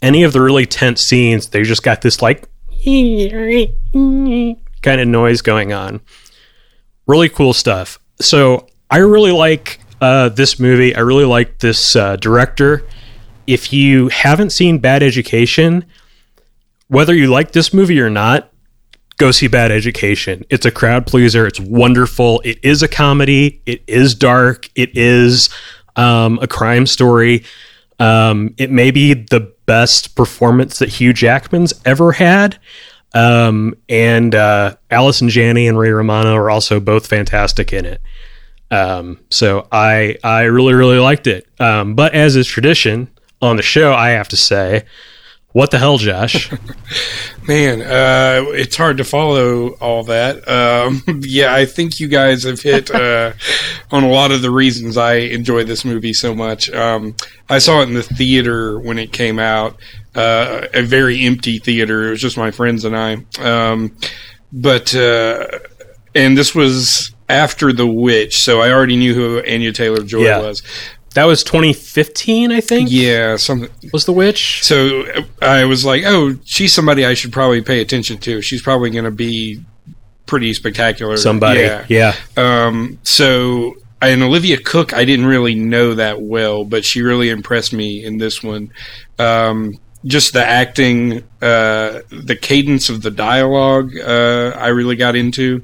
any 0.00 0.22
of 0.22 0.32
the 0.32 0.40
really 0.40 0.66
tense 0.66 1.02
scenes, 1.02 1.48
they 1.48 1.62
just 1.62 1.82
got 1.82 2.02
this 2.02 2.22
like 2.22 2.48
kind 4.82 5.00
of 5.00 5.08
noise 5.08 5.42
going 5.42 5.72
on. 5.72 6.00
Really 7.06 7.28
cool 7.28 7.52
stuff. 7.52 7.98
So 8.20 8.68
I 8.90 8.98
really 8.98 9.32
like 9.32 9.80
uh, 10.00 10.28
this 10.28 10.58
movie. 10.58 10.94
I 10.94 11.00
really 11.00 11.24
like 11.24 11.58
this 11.58 11.96
uh, 11.96 12.16
director. 12.16 12.84
If 13.46 13.72
you 13.72 14.08
haven't 14.08 14.50
seen 14.50 14.78
Bad 14.78 15.02
Education, 15.02 15.84
whether 16.88 17.14
you 17.14 17.28
like 17.28 17.52
this 17.52 17.72
movie 17.72 18.00
or 18.00 18.10
not, 18.10 18.52
go 19.18 19.30
see 19.30 19.48
Bad 19.48 19.70
Education. 19.70 20.44
It's 20.50 20.66
a 20.66 20.70
crowd 20.70 21.06
pleaser. 21.06 21.46
It's 21.46 21.60
wonderful. 21.60 22.40
It 22.44 22.58
is 22.62 22.82
a 22.82 22.88
comedy. 22.88 23.60
It 23.66 23.82
is 23.86 24.14
dark. 24.14 24.68
It 24.74 24.96
is 24.96 25.48
um, 25.96 26.38
a 26.40 26.46
crime 26.46 26.86
story. 26.86 27.44
Um, 27.98 28.54
it 28.58 28.70
may 28.70 28.90
be 28.90 29.14
the 29.14 29.52
best 29.66 30.14
performance 30.14 30.78
that 30.78 30.88
Hugh 30.88 31.12
Jackman's 31.12 31.74
ever 31.84 32.12
had. 32.12 32.58
Um, 33.14 33.74
and 33.88 34.34
uh, 34.34 34.76
Allison 34.90 35.28
Janney 35.28 35.66
and 35.68 35.78
Ray 35.78 35.90
Romano 35.90 36.34
are 36.34 36.50
also 36.50 36.80
both 36.80 37.06
fantastic 37.06 37.72
in 37.72 37.86
it. 37.86 38.00
Um, 38.70 39.20
so 39.30 39.68
I 39.70 40.18
I 40.22 40.42
really 40.42 40.74
really 40.74 40.98
liked 40.98 41.26
it. 41.26 41.46
Um, 41.58 41.94
but 41.94 42.14
as 42.14 42.36
is 42.36 42.46
tradition 42.46 43.08
on 43.40 43.56
the 43.56 43.62
show, 43.62 43.94
I 43.94 44.10
have 44.10 44.28
to 44.28 44.36
say, 44.36 44.84
what 45.56 45.70
the 45.70 45.78
hell, 45.78 45.96
Josh? 45.96 46.50
Man, 47.48 47.80
uh, 47.80 48.44
it's 48.50 48.76
hard 48.76 48.98
to 48.98 49.04
follow 49.04 49.70
all 49.80 50.04
that. 50.04 50.46
Um, 50.46 51.02
yeah, 51.22 51.54
I 51.54 51.64
think 51.64 51.98
you 51.98 52.08
guys 52.08 52.42
have 52.42 52.60
hit 52.60 52.90
uh, 52.90 53.32
on 53.90 54.04
a 54.04 54.08
lot 54.10 54.32
of 54.32 54.42
the 54.42 54.50
reasons 54.50 54.98
I 54.98 55.14
enjoy 55.14 55.64
this 55.64 55.82
movie 55.82 56.12
so 56.12 56.34
much. 56.34 56.68
Um, 56.68 57.16
I 57.48 57.58
saw 57.58 57.80
it 57.80 57.84
in 57.88 57.94
the 57.94 58.02
theater 58.02 58.78
when 58.78 58.98
it 58.98 59.14
came 59.14 59.38
out, 59.38 59.78
uh, 60.14 60.66
a 60.74 60.82
very 60.82 61.24
empty 61.24 61.58
theater. 61.58 62.08
It 62.08 62.10
was 62.10 62.20
just 62.20 62.36
my 62.36 62.50
friends 62.50 62.84
and 62.84 62.94
I. 62.94 63.16
Um, 63.38 63.96
but 64.52 64.94
uh, 64.94 65.46
and 66.14 66.36
this 66.36 66.54
was 66.54 67.12
after 67.30 67.72
The 67.72 67.86
Witch, 67.86 68.36
so 68.42 68.60
I 68.60 68.72
already 68.72 68.96
knew 68.96 69.14
who 69.14 69.38
Anya 69.38 69.72
Taylor 69.72 70.02
Joy 70.02 70.24
Yeah. 70.24 70.40
was. 70.40 70.62
That 71.16 71.24
was 71.24 71.42
2015, 71.44 72.52
I 72.52 72.60
think. 72.60 72.90
Yeah, 72.92 73.36
something. 73.36 73.70
Was 73.90 74.04
the 74.04 74.12
witch? 74.12 74.62
So 74.62 75.00
uh, 75.06 75.22
I 75.40 75.64
was 75.64 75.82
like, 75.82 76.02
oh, 76.04 76.36
she's 76.44 76.74
somebody 76.74 77.06
I 77.06 77.14
should 77.14 77.32
probably 77.32 77.62
pay 77.62 77.80
attention 77.80 78.18
to. 78.18 78.42
She's 78.42 78.60
probably 78.60 78.90
going 78.90 79.06
to 79.06 79.10
be 79.10 79.64
pretty 80.26 80.52
spectacular. 80.52 81.16
Somebody. 81.16 81.60
Yeah. 81.60 81.86
yeah. 81.88 82.14
Um, 82.36 82.98
so, 83.02 83.76
and 84.02 84.22
Olivia 84.22 84.58
Cooke, 84.58 84.92
I 84.92 85.06
didn't 85.06 85.24
really 85.24 85.54
know 85.54 85.94
that 85.94 86.20
well, 86.20 86.66
but 86.66 86.84
she 86.84 87.00
really 87.00 87.30
impressed 87.30 87.72
me 87.72 88.04
in 88.04 88.18
this 88.18 88.42
one. 88.42 88.70
Um, 89.18 89.80
just 90.06 90.32
the 90.32 90.44
acting, 90.44 91.18
uh, 91.42 92.00
the 92.10 92.38
cadence 92.40 92.88
of 92.88 93.02
the 93.02 93.10
dialogue, 93.10 93.96
uh, 93.98 94.52
I 94.56 94.68
really 94.68 94.96
got 94.96 95.16
into. 95.16 95.62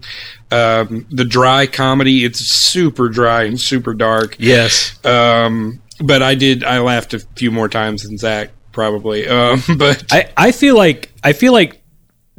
Um, 0.51 1.07
the 1.11 1.25
dry 1.25 1.67
comedy, 1.67 2.25
it's 2.25 2.41
super 2.41 3.09
dry 3.09 3.45
and 3.45 3.59
super 3.59 3.95
dark. 3.95 4.37
Yes. 4.39 5.03
Um, 5.05 5.81
but 6.01 6.23
I 6.23 6.35
did, 6.35 6.65
I 6.65 6.81
laughed 6.81 7.15
a 7.15 7.21
few 7.21 7.51
more 7.51 7.69
times 7.69 8.03
than 8.03 8.19
Zach, 8.19 8.51
probably. 8.73 9.27
Um, 9.33 9.63
but 9.79 10.05
I, 10.13 10.29
I 10.37 10.53
feel 10.53 10.77
like 10.77 11.11
I 11.25 11.33
feel 11.33 11.53
like 11.53 11.81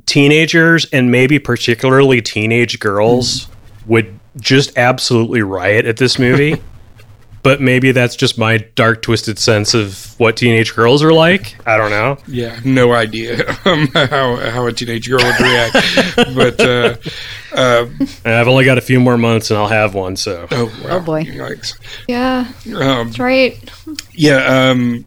teenagers 0.05 0.85
and 0.91 1.09
maybe 1.09 1.39
particularly 1.39 2.21
teenage 2.21 2.79
girls 2.79 3.47
would 3.85 4.19
just 4.37 4.77
absolutely 4.77 5.41
riot 5.41 5.85
at 5.85 5.97
this 5.97 6.19
movie. 6.19 6.61
but 7.43 7.61
maybe 7.61 7.91
that's 7.91 8.15
just 8.15 8.37
my 8.37 8.57
dark 8.75 9.01
twisted 9.01 9.37
sense 9.37 9.73
of 9.73 10.17
what 10.17 10.37
teenage 10.37 10.73
girls 10.73 11.03
are 11.03 11.13
like. 11.13 11.55
I 11.67 11.77
don't 11.77 11.91
know. 11.91 12.17
Yeah, 12.27 12.59
no 12.63 12.93
idea 12.93 13.47
um, 13.65 13.87
how 13.93 14.37
how 14.37 14.65
a 14.65 14.73
teenage 14.73 15.09
girl 15.09 15.23
would 15.23 15.39
react. 15.39 15.75
but 16.35 16.59
uh, 16.61 16.95
uh, 17.53 17.85
I've 18.25 18.47
only 18.47 18.65
got 18.65 18.77
a 18.77 18.81
few 18.81 18.99
more 18.99 19.17
months 19.17 19.51
and 19.51 19.57
I'll 19.59 19.67
have 19.67 19.93
one, 19.93 20.15
so 20.15 20.47
oh, 20.51 20.65
wow. 20.83 20.97
Oh, 20.97 20.99
boy. 21.01 21.23
Yikes. 21.25 21.77
Yeah, 22.07 22.47
Um, 22.73 23.07
that's 23.07 23.19
right. 23.19 23.57
yeah, 24.13 24.69
um, 24.69 25.05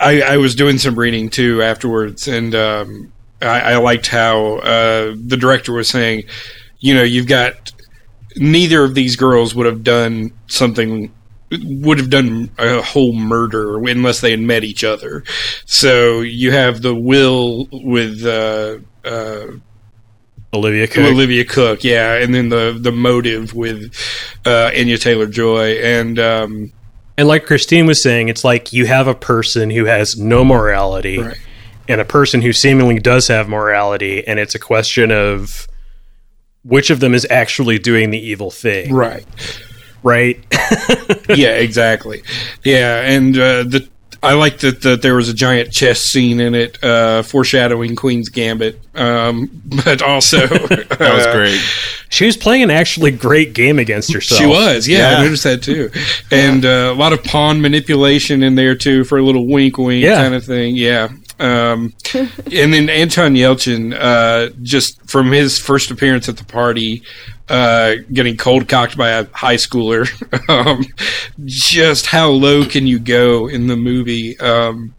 I, 0.00 0.20
I 0.22 0.36
was 0.36 0.54
doing 0.54 0.76
some 0.78 0.98
reading 0.98 1.30
too 1.30 1.62
afterwards, 1.62 2.28
and 2.28 2.54
um, 2.54 3.12
I, 3.40 3.60
I 3.60 3.76
liked 3.76 4.08
how 4.08 4.56
uh, 4.56 5.14
the 5.16 5.36
director 5.38 5.72
was 5.72 5.88
saying, 5.88 6.24
you 6.80 6.94
know, 6.94 7.02
you've 7.02 7.28
got 7.28 7.72
neither 8.36 8.84
of 8.84 8.94
these 8.94 9.16
girls 9.16 9.54
would 9.54 9.64
have 9.66 9.82
done 9.82 10.32
something 10.48 11.10
would 11.50 11.98
have 11.98 12.10
done 12.10 12.50
a 12.58 12.82
whole 12.82 13.12
murder 13.12 13.76
unless 13.86 14.20
they 14.20 14.30
had 14.32 14.40
met 14.40 14.64
each 14.64 14.82
other. 14.84 15.22
So 15.64 16.20
you 16.20 16.50
have 16.52 16.82
the 16.82 16.94
will 16.94 17.68
with 17.70 18.24
uh, 18.24 18.78
uh, 19.04 19.46
Olivia 20.52 20.86
Cooke. 20.86 21.04
Olivia 21.12 21.44
Cooke, 21.44 21.84
yeah, 21.84 22.14
and 22.14 22.34
then 22.34 22.48
the 22.48 22.76
the 22.78 22.92
motive 22.92 23.54
with 23.54 23.94
uh, 24.44 24.70
Anya 24.76 24.98
Taylor 24.98 25.26
Joy, 25.26 25.72
and 25.82 26.18
um, 26.18 26.72
And 27.18 27.28
like 27.28 27.46
Christine 27.46 27.86
was 27.86 28.02
saying, 28.02 28.28
it's 28.28 28.44
like 28.44 28.72
you 28.72 28.86
have 28.86 29.06
a 29.06 29.14
person 29.14 29.70
who 29.70 29.84
has 29.84 30.16
no 30.18 30.44
morality 30.44 31.18
Right. 31.18 31.36
and 31.88 32.00
a 32.00 32.04
person 32.04 32.42
who 32.42 32.52
seemingly 32.52 32.98
does 32.98 33.28
have 33.28 33.48
morality, 33.48 34.26
and 34.26 34.38
it's 34.38 34.54
a 34.54 34.58
question 34.58 35.10
of 35.12 35.68
which 36.64 36.90
of 36.90 36.98
them 37.00 37.14
is 37.14 37.26
actually 37.30 37.78
doing 37.78 38.10
the 38.10 38.18
evil 38.18 38.50
thing, 38.50 38.92
right, 38.92 39.24
right? 40.06 40.38
yeah, 41.28 41.56
exactly, 41.56 42.22
yeah, 42.64 43.00
and 43.02 43.36
uh, 43.36 43.62
the 43.64 43.88
I 44.22 44.32
like 44.32 44.58
that 44.60 44.80
that 44.82 45.02
there 45.02 45.14
was 45.14 45.28
a 45.28 45.34
giant 45.34 45.72
chess 45.72 46.00
scene 46.00 46.40
in 46.40 46.54
it, 46.54 46.82
uh, 46.82 47.22
foreshadowing 47.22 47.94
Queen's 47.96 48.28
Gambit, 48.30 48.80
um, 48.94 49.50
but 49.84 50.00
also 50.02 50.46
That 50.46 51.12
was 51.14 51.26
great. 51.26 51.60
she 52.08 52.24
was 52.26 52.36
playing 52.36 52.62
an 52.62 52.70
actually 52.70 53.10
great 53.10 53.52
game 53.52 53.78
against 53.78 54.12
herself. 54.12 54.40
She 54.40 54.46
was, 54.46 54.88
yeah, 54.88 55.10
Yeah. 55.12 55.18
I 55.18 55.22
noticed 55.24 55.44
that 55.44 55.62
too, 55.62 55.90
and 56.30 56.64
uh, 56.64 56.92
a 56.92 56.94
lot 56.94 57.12
of 57.12 57.22
pawn 57.24 57.60
manipulation 57.60 58.42
in 58.42 58.54
there 58.54 58.74
too 58.74 59.04
for 59.04 59.18
a 59.18 59.22
little 59.22 59.46
wink, 59.46 59.76
wink 59.78 60.02
Yeah. 60.02 60.16
kind 60.16 60.34
of 60.34 60.44
thing. 60.44 60.76
Yeah, 60.76 61.08
um, 61.38 61.92
and 62.14 62.72
then 62.72 62.88
Anton 62.88 63.34
Yelchin, 63.34 63.94
uh, 63.98 64.50
just 64.62 65.08
from 65.08 65.30
his 65.32 65.58
first 65.58 65.90
appearance 65.90 66.28
at 66.28 66.36
the 66.36 66.44
party, 66.44 67.02
uh, 67.48 67.96
getting 68.12 68.36
cold 68.36 68.68
cocked 68.68 68.96
by 68.96 69.10
a 69.10 69.24
high 69.32 69.56
schooler. 69.56 70.06
um, 70.48 70.84
just 71.44 72.06
how 72.06 72.28
low 72.30 72.64
can 72.64 72.86
you 72.86 72.98
go 72.98 73.48
in 73.48 73.66
the 73.66 73.76
movie? 73.76 74.38
Um, 74.40 74.94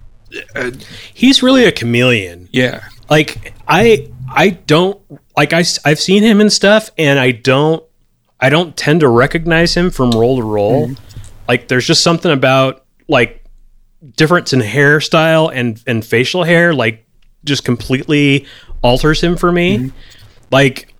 uh, 0.55 0.71
He's 1.13 1.41
really 1.41 1.65
a 1.65 1.71
chameleon. 1.71 2.49
yeah, 2.51 2.83
Like 3.09 3.53
I, 3.67 4.11
I 4.29 4.49
don't 4.51 5.01
like 5.35 5.53
I. 5.53 5.63
have 5.85 5.99
seen 5.99 6.23
him 6.23 6.41
and 6.41 6.51
stuff, 6.51 6.91
and 6.97 7.17
I 7.19 7.31
don't. 7.31 7.83
I 8.39 8.49
don't 8.49 8.77
tend 8.77 8.99
to 8.99 9.07
recognize 9.07 9.75
him 9.75 9.89
from 9.89 10.11
role 10.11 10.37
to 10.37 10.43
role. 10.43 10.91
Like 11.47 11.69
there's 11.69 11.87
just 11.87 12.03
something 12.03 12.31
about 12.31 12.85
like 13.07 13.36
difference 14.15 14.53
in 14.53 14.59
hairstyle 14.59 15.51
and 15.53 15.81
and 15.87 16.05
facial 16.05 16.43
hair, 16.43 16.73
like 16.73 17.05
just 17.43 17.63
completely 17.63 18.45
alters 18.81 19.21
him 19.21 19.37
for 19.37 19.51
me. 19.51 19.77
Mm-hmm. 19.77 19.97
Like 20.51 20.93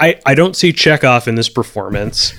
I 0.00 0.20
I 0.26 0.34
don't 0.34 0.56
see 0.56 0.72
Chekhov 0.72 1.28
in 1.28 1.34
this 1.34 1.48
performance, 1.48 2.34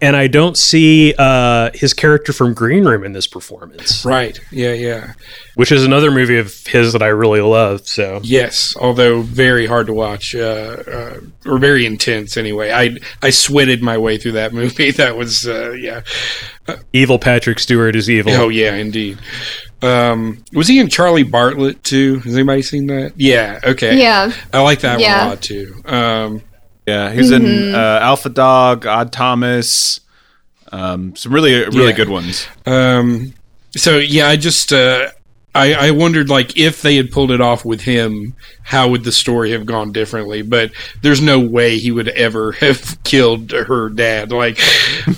and 0.00 0.16
I 0.16 0.26
don't 0.26 0.56
see 0.56 1.14
uh, 1.18 1.70
his 1.74 1.92
character 1.92 2.32
from 2.32 2.54
Green 2.54 2.84
Room 2.84 3.04
in 3.04 3.12
this 3.12 3.26
performance, 3.26 4.04
right. 4.04 4.38
Yeah, 4.50 4.72
yeah. 4.72 5.12
which 5.54 5.72
is 5.72 5.84
another 5.84 6.10
movie 6.10 6.38
of 6.38 6.54
his 6.66 6.92
that 6.92 7.02
I 7.02 7.08
really 7.08 7.40
love. 7.40 7.86
So 7.86 8.20
Yes, 8.22 8.74
although 8.80 9.22
very 9.22 9.66
hard 9.66 9.86
to 9.88 9.92
watch, 9.92 10.34
uh, 10.34 10.82
uh, 10.86 11.20
or 11.46 11.58
very 11.58 11.86
intense. 11.86 12.36
Anyway, 12.36 12.70
I 12.70 12.96
I 13.22 13.30
sweated 13.30 13.82
my 13.82 13.98
way 13.98 14.18
through 14.18 14.32
that 14.32 14.52
movie. 14.60 14.90
That 14.92 15.16
was 15.16 15.46
uh, 15.46 15.72
yeah. 15.72 16.02
evil 16.92 17.18
Patrick 17.18 17.58
Stewart 17.58 17.96
is 17.96 18.08
evil. 18.08 18.32
Oh 18.32 18.48
yeah, 18.48 18.74
indeed. 18.74 19.18
Um, 19.82 20.44
was 20.52 20.68
he 20.68 20.78
in 20.78 20.88
Charlie 20.88 21.22
Bartlett 21.22 21.82
too? 21.82 22.18
Has 22.20 22.34
anybody 22.34 22.62
seen 22.62 22.86
that? 22.88 23.12
Yeah. 23.16 23.60
Okay. 23.64 23.98
Yeah, 23.98 24.32
I 24.52 24.60
like 24.60 24.80
that 24.80 25.00
one 25.00 25.10
a 25.10 25.30
lot 25.30 25.42
too. 25.42 25.82
Um, 25.84 26.42
Yeah, 26.90 27.12
he's 27.12 27.30
in 27.30 27.74
uh, 27.74 27.98
Alpha 28.02 28.28
Dog, 28.28 28.86
Odd 28.86 29.12
Thomas, 29.12 30.00
um, 30.72 31.14
some 31.16 31.32
really 31.32 31.54
really 31.54 31.88
Yeah. 31.90 31.92
good 31.96 32.08
ones. 32.08 32.46
um, 32.66 33.34
so 33.76 33.98
yeah, 33.98 34.28
I 34.28 34.36
just 34.36 34.72
uh, 34.72 35.10
I, 35.54 35.74
I 35.74 35.90
wondered 35.92 36.28
like 36.28 36.56
if 36.56 36.82
they 36.82 36.96
had 36.96 37.10
pulled 37.10 37.30
it 37.30 37.40
off 37.40 37.64
with 37.64 37.80
him, 37.82 38.34
how 38.62 38.88
would 38.88 39.04
the 39.04 39.12
story 39.12 39.50
have 39.52 39.66
gone 39.66 39.92
differently? 39.92 40.42
But 40.42 40.70
there's 41.02 41.20
no 41.20 41.38
way 41.40 41.78
he 41.78 41.90
would 41.90 42.08
ever 42.08 42.52
have 42.60 42.98
killed 43.04 43.50
her 43.52 43.88
dad. 43.88 44.30
Like, 44.32 44.58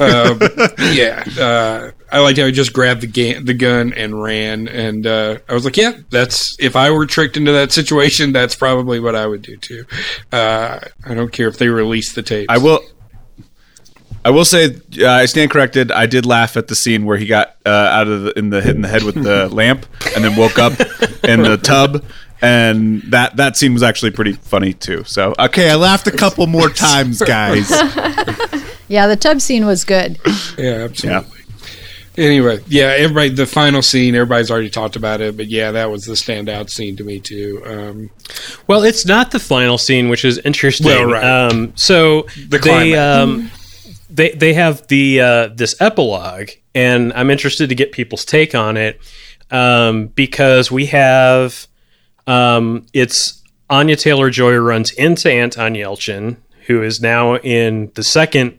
um, 0.01 0.41
yeah, 0.93 1.25
uh, 1.39 1.91
I 2.13 2.21
liked 2.21 2.39
how 2.39 2.45
he 2.45 2.53
just 2.53 2.75
grabbed 2.75 3.01
the 3.01 3.07
ga- 3.07 3.39
the 3.39 3.55
gun 3.55 3.95
and 3.95 4.23
ran, 4.23 4.69
and 4.69 5.07
uh, 5.07 5.39
I 5.49 5.55
was 5.55 5.65
like, 5.65 5.79
yeah, 5.79 5.93
that's 6.11 6.55
if 6.61 6.77
I 6.77 6.91
were 6.91 7.07
tricked 7.07 7.39
into 7.39 7.53
that 7.53 7.73
situation, 7.73 8.33
that's 8.33 8.55
probably 8.55 9.01
what 9.01 9.17
I 9.17 9.27
would 9.27 9.41
do 9.41 9.57
too. 9.57 9.85
Uh, 10.31 10.79
I 11.07 11.15
don't 11.15 11.33
care 11.33 11.49
if 11.49 11.57
they 11.57 11.69
release 11.69 12.13
the 12.13 12.23
tapes. 12.23 12.47
I 12.51 12.59
will. 12.59 12.81
I 14.25 14.31
will 14.31 14.45
say 14.45 14.77
uh, 15.01 15.09
I 15.09 15.27
stand 15.27 15.51
corrected. 15.51 15.91
I 15.91 16.07
did 16.07 16.27
laugh 16.27 16.57
at 16.57 16.69
the 16.69 16.77
scene 16.77 17.07
where 17.07 17.17
he 17.17 17.27
got 17.27 17.57
uh, 17.67 17.71
out 17.71 18.07
of 18.07 18.23
the, 18.23 18.39
in 18.39 18.51
the 18.51 18.61
hit 18.61 18.77
in 18.77 18.83
the 18.83 18.89
head 18.89 19.03
with 19.03 19.21
the 19.21 19.49
lamp 19.53 19.87
and 20.15 20.23
then 20.23 20.37
woke 20.37 20.59
up 20.59 20.79
in 21.25 21.43
the 21.43 21.57
tub, 21.57 22.05
and 22.43 23.03
that 23.05 23.37
that 23.37 23.57
scene 23.57 23.73
was 23.73 23.83
actually 23.83 24.11
pretty 24.13 24.35
funny 24.35 24.75
too. 24.75 25.03
So 25.05 25.35
okay, 25.39 25.71
I 25.71 25.77
laughed 25.77 26.07
a 26.07 26.13
couple 26.13 26.47
more 26.47 26.69
times, 26.89 27.21
guys. 27.21 27.71
Yeah, 28.89 29.07
the 29.07 29.17
tub 29.17 29.41
scene 29.41 29.65
was 29.65 29.87
good. 29.87 30.19
Yeah, 30.59 30.85
absolutely. 30.85 31.42
Anyway, 32.17 32.61
yeah, 32.67 32.95
everybody. 32.97 33.31
The 33.31 33.47
final 33.47 33.81
scene, 33.81 34.15
everybody's 34.15 34.51
already 34.51 34.69
talked 34.69 34.97
about 34.97 35.21
it, 35.21 35.37
but 35.37 35.49
yeah, 35.49 35.71
that 35.73 35.91
was 35.91 36.05
the 36.05 36.13
standout 36.13 36.69
scene 36.69 36.97
to 36.97 37.05
me 37.05 37.21
too. 37.21 37.63
Um, 37.65 38.11
Well, 38.67 38.83
it's 38.83 39.07
not 39.07 39.31
the 39.31 39.39
final 39.39 39.79
scene, 39.79 40.09
which 40.11 40.25
is 40.25 40.39
interesting. 40.39 40.87
Well, 40.87 41.07
right. 41.07 41.25
Um, 41.25 41.73
so 41.75 42.27
The 42.49 42.59
they 42.59 42.95
um, 42.97 43.51
they 44.11 44.33
they 44.33 44.53
have 44.53 44.87
the 44.89 45.21
uh, 45.21 45.49
this 45.55 45.75
epilogue, 45.81 46.51
and 46.75 47.13
I'm 47.15 47.31
interested 47.31 47.71
to 47.71 47.75
get 47.75 47.93
people's 47.93 48.27
take 48.27 48.55
on 48.55 48.77
it 48.77 49.01
um, 49.51 50.09
because 50.09 50.71
we 50.71 50.87
have 50.87 51.67
um, 52.27 52.87
it's 52.93 53.43
Anya 53.71 53.97
Taylor 53.97 54.29
Joy 54.29 54.57
runs 54.57 54.93
into 54.93 55.31
Anton 55.31 55.75
Yelchin, 55.75 56.37
who 56.67 56.83
is 56.83 57.01
now 57.01 57.37
in 57.37 57.91
the 57.95 58.03
second 58.03 58.59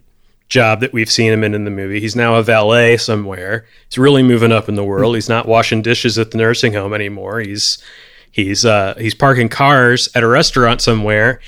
job 0.49 0.81
that 0.81 0.93
we've 0.93 1.09
seen 1.09 1.31
him 1.31 1.43
in 1.43 1.53
in 1.53 1.65
the 1.65 1.71
movie. 1.71 1.99
He's 1.99 2.15
now 2.15 2.35
a 2.35 2.43
valet 2.43 2.97
somewhere. 2.97 3.65
He's 3.89 3.97
really 3.97 4.23
moving 4.23 4.51
up 4.51 4.69
in 4.69 4.75
the 4.75 4.83
world. 4.83 5.15
He's 5.15 5.29
not 5.29 5.47
washing 5.47 5.81
dishes 5.81 6.17
at 6.17 6.31
the 6.31 6.37
nursing 6.37 6.73
home 6.73 6.93
anymore. 6.93 7.39
He's 7.39 7.81
he's 8.31 8.65
uh, 8.65 8.95
he's 8.97 9.15
parking 9.15 9.49
cars 9.49 10.09
at 10.15 10.23
a 10.23 10.27
restaurant 10.27 10.81
somewhere, 10.81 11.39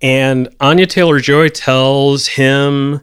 and 0.00 0.48
Anya 0.60 0.86
Taylor 0.86 1.20
Joy 1.20 1.48
tells 1.48 2.28
him 2.28 3.00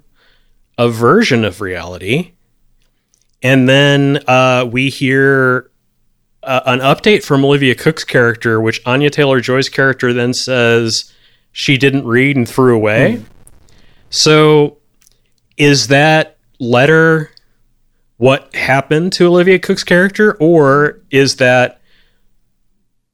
a 0.77 0.89
version 0.89 1.43
of 1.43 1.61
reality, 1.61 2.33
and 3.41 3.69
then 3.69 4.23
uh, 4.27 4.67
we 4.71 4.89
hear 4.89 5.69
uh, 6.43 6.61
an 6.65 6.79
update 6.79 7.23
from 7.23 7.43
Olivia 7.43 7.75
Cooke's 7.75 8.03
character, 8.03 8.61
which 8.61 8.81
Anya 8.85 9.09
Taylor 9.09 9.41
Joy's 9.41 9.69
character 9.69 10.13
then 10.13 10.33
says 10.33 11.11
she 11.51 11.77
didn't 11.77 12.05
read 12.05 12.35
and 12.37 12.47
threw 12.47 12.75
away. 12.75 13.23
So, 14.09 14.77
is 15.57 15.87
that 15.87 16.37
letter 16.59 17.31
what 18.17 18.53
happened 18.55 19.13
to 19.13 19.27
Olivia 19.27 19.59
Cooke's 19.59 19.83
character, 19.83 20.37
or 20.39 21.01
is 21.11 21.35
that 21.37 21.81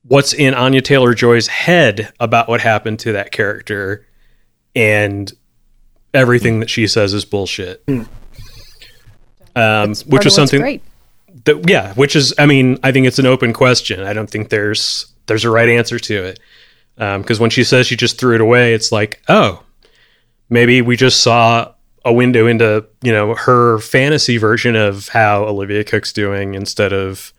what's 0.03 0.33
in 0.33 0.53
Anya 0.53 0.81
Taylor 0.81 1.13
Joy's 1.13 1.47
head 1.47 2.13
about 2.19 2.47
what 2.47 2.61
happened 2.61 2.99
to 2.99 3.13
that 3.13 3.31
character 3.31 4.05
and 4.75 5.31
everything 6.13 6.59
that 6.59 6.69
she 6.69 6.87
says 6.87 7.13
is 7.13 7.25
bullshit? 7.25 7.83
Um, 9.55 9.95
which 10.05 10.21
of 10.21 10.25
was 10.25 10.35
something 10.35 10.61
great. 10.61 10.81
that, 11.45 11.69
yeah, 11.69 11.93
which 11.95 12.15
is, 12.15 12.33
I 12.37 12.45
mean, 12.45 12.77
I 12.83 12.91
think 12.91 13.07
it's 13.07 13.19
an 13.19 13.25
open 13.25 13.53
question. 13.53 14.01
I 14.01 14.13
don't 14.13 14.29
think 14.29 14.49
there's 14.49 15.11
there's 15.27 15.45
a 15.45 15.49
right 15.49 15.69
answer 15.69 15.99
to 15.99 16.23
it. 16.25 16.39
Because 16.95 17.39
when 17.39 17.49
she 17.49 17.63
says 17.63 17.87
she 17.87 17.95
just 17.95 18.19
threw 18.19 18.35
it 18.35 18.41
away, 18.41 18.75
it's 18.75 18.91
like, 18.91 19.23
oh, 19.27 19.63
maybe 20.49 20.83
we 20.83 20.95
just 20.95 21.23
saw 21.23 21.73
a 22.03 22.13
window 22.13 22.47
into 22.47 22.85
you 23.01 23.11
know 23.11 23.35
her 23.35 23.79
fantasy 23.79 24.37
version 24.37 24.75
of 24.75 25.09
how 25.09 25.43
Olivia 25.43 25.83
Cooke's 25.83 26.13
doing 26.13 26.55
instead 26.55 26.93
of 26.93 27.33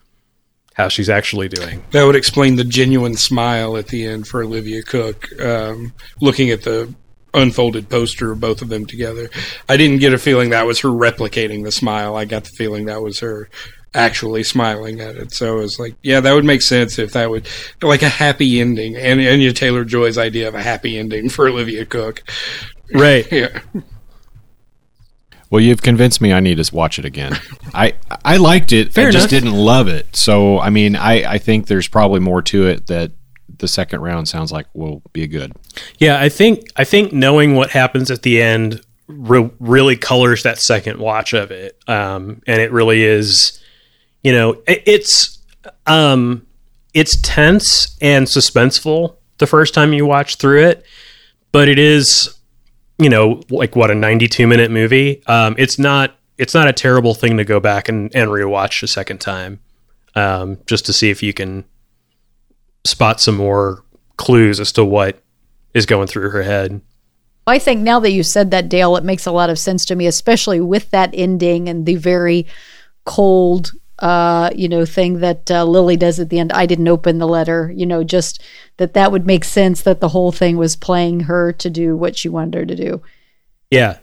how 0.74 0.88
she's 0.88 1.10
actually 1.10 1.48
doing. 1.48 1.84
that 1.90 2.04
would 2.04 2.16
explain 2.16 2.56
the 2.56 2.64
genuine 2.64 3.14
smile 3.14 3.76
at 3.76 3.88
the 3.88 4.06
end 4.06 4.26
for 4.26 4.42
Olivia 4.42 4.82
Cooke, 4.82 5.28
um, 5.40 5.92
looking 6.20 6.50
at 6.50 6.62
the 6.62 6.94
unfolded 7.34 7.88
poster 7.88 8.32
of 8.32 8.40
both 8.40 8.62
of 8.62 8.68
them 8.68 8.86
together. 8.86 9.28
I 9.68 9.76
didn't 9.76 9.98
get 9.98 10.12
a 10.12 10.18
feeling 10.18 10.50
that 10.50 10.66
was 10.66 10.80
her 10.80 10.88
replicating 10.88 11.64
the 11.64 11.72
smile. 11.72 12.16
I 12.16 12.24
got 12.24 12.44
the 12.44 12.50
feeling 12.50 12.86
that 12.86 13.02
was 13.02 13.20
her 13.20 13.48
actually 13.94 14.42
smiling 14.42 15.00
at 15.00 15.16
it. 15.16 15.32
So 15.32 15.58
it 15.58 15.62
was 15.62 15.78
like, 15.78 15.94
yeah, 16.02 16.20
that 16.20 16.32
would 16.32 16.44
make 16.44 16.62
sense 16.62 16.98
if 16.98 17.12
that 17.12 17.30
would 17.30 17.46
like 17.82 18.02
a 18.02 18.08
happy 18.08 18.60
ending. 18.60 18.96
And 18.96 19.20
Anya 19.20 19.52
Taylor 19.52 19.84
Joy's 19.84 20.18
idea 20.18 20.48
of 20.48 20.54
a 20.54 20.62
happy 20.62 20.98
ending 20.98 21.28
for 21.28 21.48
Olivia 21.48 21.84
Cooke. 21.84 22.22
Right. 22.92 23.26
Yeah. 23.32 23.60
Well, 25.52 25.60
you've 25.60 25.82
convinced 25.82 26.22
me. 26.22 26.32
I 26.32 26.40
need 26.40 26.56
to 26.56 26.74
watch 26.74 26.98
it 26.98 27.04
again. 27.04 27.38
I 27.74 27.92
I 28.24 28.38
liked 28.38 28.72
it. 28.72 28.94
Fair 28.94 29.08
I 29.08 29.10
just 29.10 29.30
enough. 29.30 29.42
didn't 29.42 29.58
love 29.58 29.86
it. 29.86 30.16
So 30.16 30.58
I 30.58 30.70
mean, 30.70 30.96
I 30.96 31.34
I 31.34 31.36
think 31.38 31.66
there's 31.66 31.88
probably 31.88 32.20
more 32.20 32.40
to 32.40 32.66
it 32.66 32.86
that 32.86 33.12
the 33.58 33.68
second 33.68 34.00
round 34.00 34.28
sounds 34.28 34.50
like 34.50 34.66
will 34.72 35.02
be 35.12 35.26
good. 35.26 35.52
Yeah, 35.98 36.18
I 36.18 36.30
think 36.30 36.68
I 36.76 36.84
think 36.84 37.12
knowing 37.12 37.54
what 37.54 37.68
happens 37.68 38.10
at 38.10 38.22
the 38.22 38.40
end 38.40 38.80
re- 39.08 39.50
really 39.60 39.94
colors 39.94 40.42
that 40.44 40.58
second 40.58 40.98
watch 40.98 41.34
of 41.34 41.50
it, 41.50 41.78
um, 41.86 42.40
and 42.46 42.58
it 42.62 42.72
really 42.72 43.02
is, 43.02 43.62
you 44.22 44.32
know, 44.32 44.52
it, 44.66 44.82
it's 44.86 45.38
um, 45.86 46.46
it's 46.94 47.20
tense 47.20 47.94
and 48.00 48.26
suspenseful 48.26 49.16
the 49.36 49.46
first 49.46 49.74
time 49.74 49.92
you 49.92 50.06
watch 50.06 50.36
through 50.36 50.64
it, 50.64 50.84
but 51.52 51.68
it 51.68 51.78
is, 51.78 52.38
you 53.02 53.10
know, 53.10 53.42
like 53.50 53.76
what 53.76 53.90
a 53.90 53.94
ninety-two 53.94 54.46
minute 54.46 54.70
movie. 54.70 55.22
Um, 55.26 55.54
it's 55.58 55.78
not 55.78 56.16
it's 56.38 56.54
not 56.54 56.68
a 56.68 56.72
terrible 56.72 57.14
thing 57.14 57.36
to 57.36 57.44
go 57.44 57.60
back 57.60 57.88
and, 57.88 58.14
and 58.14 58.30
rewatch 58.30 58.82
a 58.82 58.86
second 58.86 59.20
time, 59.20 59.60
um, 60.14 60.58
just 60.66 60.86
to 60.86 60.92
see 60.92 61.10
if 61.10 61.22
you 61.22 61.32
can 61.32 61.64
spot 62.84 63.20
some 63.20 63.36
more 63.36 63.84
clues 64.16 64.58
as 64.60 64.72
to 64.72 64.84
what 64.84 65.22
is 65.74 65.86
going 65.86 66.06
through 66.06 66.30
her 66.30 66.42
head. 66.42 66.80
I 67.46 67.58
think 67.58 67.80
now 67.80 67.98
that 68.00 68.12
you 68.12 68.22
said 68.22 68.50
that, 68.52 68.68
Dale, 68.68 68.96
it 68.96 69.04
makes 69.04 69.26
a 69.26 69.32
lot 69.32 69.50
of 69.50 69.58
sense 69.58 69.84
to 69.86 69.96
me, 69.96 70.06
especially 70.06 70.60
with 70.60 70.90
that 70.90 71.10
ending 71.12 71.68
and 71.68 71.86
the 71.86 71.96
very 71.96 72.46
cold, 73.04 73.72
uh, 74.02 74.50
you 74.52 74.68
know, 74.68 74.84
thing 74.84 75.20
that 75.20 75.48
uh, 75.48 75.64
Lily 75.64 75.96
does 75.96 76.18
at 76.18 76.28
the 76.28 76.40
end. 76.40 76.52
I 76.52 76.66
didn't 76.66 76.88
open 76.88 77.18
the 77.18 77.28
letter, 77.28 77.72
you 77.74 77.86
know, 77.86 78.02
just 78.02 78.42
that 78.76 78.94
that 78.94 79.12
would 79.12 79.26
make 79.26 79.44
sense 79.44 79.82
that 79.82 80.00
the 80.00 80.08
whole 80.08 80.32
thing 80.32 80.56
was 80.56 80.74
playing 80.74 81.20
her 81.20 81.52
to 81.52 81.70
do 81.70 81.96
what 81.96 82.16
she 82.16 82.28
wanted 82.28 82.54
her 82.54 82.66
to 82.66 82.74
do. 82.74 83.02
Yeah. 83.70 84.00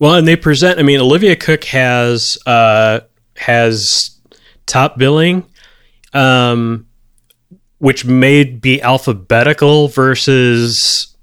Well, 0.00 0.16
and 0.16 0.26
they 0.26 0.34
present. 0.34 0.80
I 0.80 0.82
mean, 0.82 1.00
Olivia 1.00 1.36
Cooke 1.36 1.64
has 1.64 2.36
uh, 2.44 3.00
has 3.36 4.20
top 4.66 4.98
billing, 4.98 5.46
um, 6.12 6.88
which 7.78 8.04
may 8.04 8.42
be 8.42 8.82
alphabetical 8.82 9.86
versus 9.88 11.16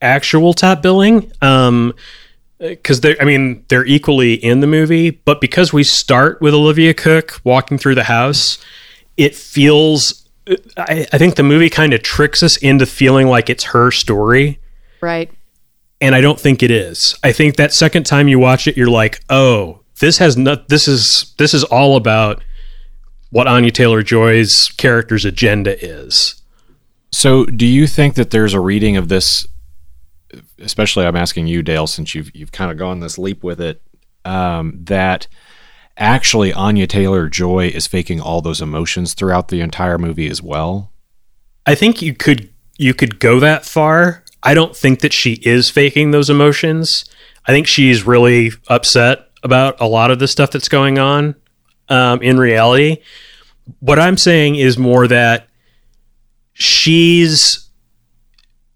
actual 0.00 0.54
top 0.54 0.80
billing. 0.80 1.30
Um, 1.42 1.92
because 2.70 3.00
they 3.00 3.18
I 3.18 3.24
mean, 3.24 3.64
they're 3.68 3.84
equally 3.86 4.34
in 4.34 4.60
the 4.60 4.66
movie, 4.66 5.10
but 5.10 5.40
because 5.40 5.72
we 5.72 5.84
start 5.84 6.40
with 6.40 6.54
Olivia 6.54 6.94
Cooke 6.94 7.40
walking 7.44 7.76
through 7.78 7.96
the 7.96 8.04
house, 8.04 8.58
it 9.16 9.34
feels. 9.34 10.18
I, 10.76 11.06
I 11.12 11.18
think 11.18 11.36
the 11.36 11.42
movie 11.42 11.70
kind 11.70 11.92
of 11.94 12.02
tricks 12.02 12.42
us 12.42 12.56
into 12.56 12.84
feeling 12.86 13.28
like 13.28 13.48
it's 13.48 13.62
her 13.64 13.92
story 13.92 14.58
Right. 15.00 15.30
and 16.00 16.16
I 16.16 16.20
don't 16.20 16.38
think 16.40 16.64
it 16.64 16.70
is. 16.72 17.16
I 17.22 17.30
think 17.32 17.54
that 17.56 17.72
second 17.72 18.06
time 18.06 18.26
you 18.26 18.40
watch 18.40 18.66
it, 18.66 18.76
you're 18.76 18.90
like, 18.90 19.20
oh, 19.30 19.82
this 20.00 20.18
has 20.18 20.36
not. 20.36 20.68
This 20.68 20.88
is 20.88 21.32
this 21.38 21.54
is 21.54 21.62
all 21.64 21.96
about 21.96 22.42
what 23.30 23.46
Anya 23.46 23.70
Taylor 23.70 24.02
Joy's 24.02 24.68
character's 24.76 25.24
agenda 25.24 25.76
is. 25.84 26.42
So, 27.12 27.44
do 27.44 27.66
you 27.66 27.86
think 27.86 28.14
that 28.16 28.30
there's 28.30 28.54
a 28.54 28.60
reading 28.60 28.96
of 28.96 29.08
this? 29.08 29.46
Especially, 30.58 31.06
I'm 31.06 31.16
asking 31.16 31.46
you, 31.46 31.62
Dale, 31.62 31.86
since 31.86 32.14
you've 32.14 32.34
you've 32.34 32.52
kind 32.52 32.70
of 32.70 32.78
gone 32.78 33.00
this 33.00 33.18
leap 33.18 33.42
with 33.42 33.60
it. 33.60 33.82
Um, 34.24 34.78
that 34.84 35.26
actually 35.96 36.52
Anya 36.52 36.86
Taylor 36.86 37.28
Joy 37.28 37.68
is 37.68 37.86
faking 37.86 38.20
all 38.20 38.40
those 38.40 38.60
emotions 38.60 39.14
throughout 39.14 39.48
the 39.48 39.60
entire 39.60 39.98
movie 39.98 40.28
as 40.28 40.40
well. 40.40 40.92
I 41.66 41.74
think 41.74 42.02
you 42.02 42.14
could 42.14 42.50
you 42.78 42.94
could 42.94 43.18
go 43.18 43.40
that 43.40 43.64
far. 43.64 44.24
I 44.42 44.54
don't 44.54 44.76
think 44.76 45.00
that 45.00 45.12
she 45.12 45.34
is 45.42 45.70
faking 45.70 46.10
those 46.10 46.30
emotions. 46.30 47.04
I 47.46 47.52
think 47.52 47.66
she's 47.66 48.06
really 48.06 48.52
upset 48.68 49.28
about 49.42 49.80
a 49.80 49.86
lot 49.86 50.10
of 50.10 50.18
the 50.18 50.28
stuff 50.28 50.50
that's 50.50 50.68
going 50.68 50.98
on 50.98 51.34
um, 51.88 52.22
in 52.22 52.38
reality. 52.38 52.98
What 53.80 53.98
I'm 53.98 54.16
saying 54.16 54.56
is 54.56 54.78
more 54.78 55.06
that 55.08 55.48
she's 56.52 57.61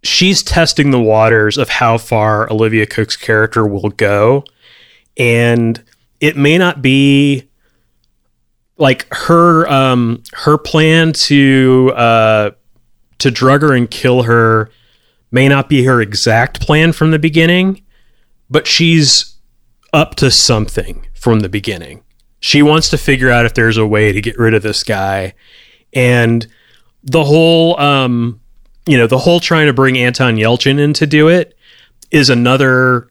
she's 0.06 0.42
testing 0.42 0.90
the 0.90 1.00
waters 1.00 1.58
of 1.58 1.68
how 1.68 1.98
far 1.98 2.50
Olivia 2.50 2.86
Cooke's 2.86 3.16
character 3.16 3.66
will 3.66 3.90
go, 3.90 4.44
and 5.16 5.82
it 6.20 6.36
may 6.36 6.58
not 6.58 6.82
be 6.82 7.48
like 8.78 9.06
her 9.12 9.66
um 9.70 10.22
her 10.32 10.58
plan 10.58 11.12
to 11.12 11.92
uh 11.96 12.50
to 13.18 13.30
drug 13.30 13.62
her 13.62 13.72
and 13.72 13.90
kill 13.90 14.24
her 14.24 14.70
may 15.30 15.48
not 15.48 15.68
be 15.68 15.84
her 15.84 16.00
exact 16.00 16.60
plan 16.60 16.92
from 16.92 17.10
the 17.10 17.18
beginning, 17.18 17.82
but 18.48 18.66
she's 18.66 19.36
up 19.92 20.14
to 20.14 20.30
something 20.30 21.06
from 21.14 21.40
the 21.40 21.48
beginning. 21.48 22.02
She 22.40 22.62
wants 22.62 22.90
to 22.90 22.98
figure 22.98 23.30
out 23.30 23.46
if 23.46 23.54
there's 23.54 23.78
a 23.78 23.86
way 23.86 24.12
to 24.12 24.20
get 24.20 24.38
rid 24.38 24.54
of 24.54 24.62
this 24.62 24.84
guy. 24.84 25.34
And 25.92 26.46
the 27.02 27.24
whole 27.24 27.78
um 27.80 28.40
you 28.86 28.96
know, 28.96 29.06
the 29.06 29.18
whole 29.18 29.40
trying 29.40 29.66
to 29.66 29.72
bring 29.72 29.98
Anton 29.98 30.36
Yelchin 30.36 30.78
in 30.78 30.92
to 30.94 31.06
do 31.06 31.28
it 31.28 31.56
is 32.10 32.30
another 32.30 33.10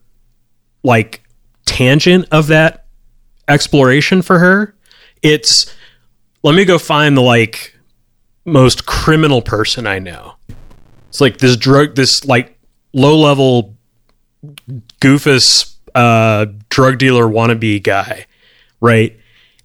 like 0.84 1.22
tangent 1.66 2.28
of 2.32 2.48
that 2.48 2.86
exploration 3.48 4.22
for 4.22 4.40
her. 4.40 4.76
It's 5.22 5.74
let 6.44 6.56
me 6.56 6.66
go 6.66 6.78
find 6.78 7.18
the 7.18 7.22
like 7.22 7.78
most 8.46 8.86
criminal 8.86 9.42
person 9.42 9.86
I 9.86 10.00
know. 10.00 10.36
It's 11.10 11.20
like 11.20 11.38
this 11.38 11.58
drug, 11.58 11.96
this 11.96 12.24
like 12.26 12.58
low 12.94 13.18
level 13.18 13.76
goofus 15.02 15.76
uh, 15.96 16.46
drug 16.70 16.98
dealer 16.98 17.26
wannabe 17.26 17.82
guy, 17.82 18.26
right? 18.80 19.18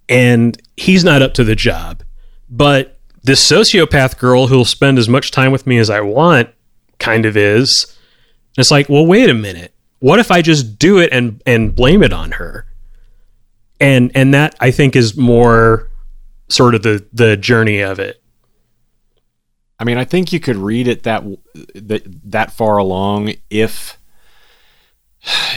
And 0.09 0.59
he's 0.75 1.03
not 1.03 1.21
up 1.21 1.33
to 1.35 1.43
the 1.43 1.55
job. 1.55 2.03
But 2.49 2.99
this 3.23 3.49
sociopath 3.49 4.17
girl 4.17 4.47
who'll 4.47 4.65
spend 4.65 4.97
as 4.97 5.07
much 5.07 5.31
time 5.31 5.51
with 5.51 5.67
me 5.67 5.77
as 5.77 5.89
I 5.89 6.01
want 6.01 6.49
kind 6.99 7.25
of 7.25 7.37
is. 7.37 7.97
It's 8.57 8.71
like, 8.71 8.89
well, 8.89 9.05
wait 9.05 9.29
a 9.29 9.33
minute. 9.33 9.73
What 9.99 10.19
if 10.19 10.31
I 10.31 10.41
just 10.41 10.79
do 10.79 10.97
it 10.97 11.11
and 11.11 11.41
and 11.45 11.75
blame 11.75 12.03
it 12.03 12.13
on 12.13 12.33
her? 12.33 12.65
And 13.79 14.11
and 14.15 14.33
that 14.33 14.55
I 14.59 14.71
think 14.71 14.95
is 14.95 15.15
more 15.15 15.89
sort 16.49 16.75
of 16.75 16.83
the 16.83 17.05
the 17.13 17.37
journey 17.37 17.81
of 17.81 17.99
it. 17.99 18.21
I 19.79 19.83
mean, 19.83 19.97
I 19.97 20.05
think 20.05 20.31
you 20.31 20.39
could 20.39 20.57
read 20.57 20.87
it 20.87 21.03
that 21.03 21.23
that 21.75 22.03
that 22.31 22.51
far 22.51 22.77
along 22.77 23.33
if 23.49 23.97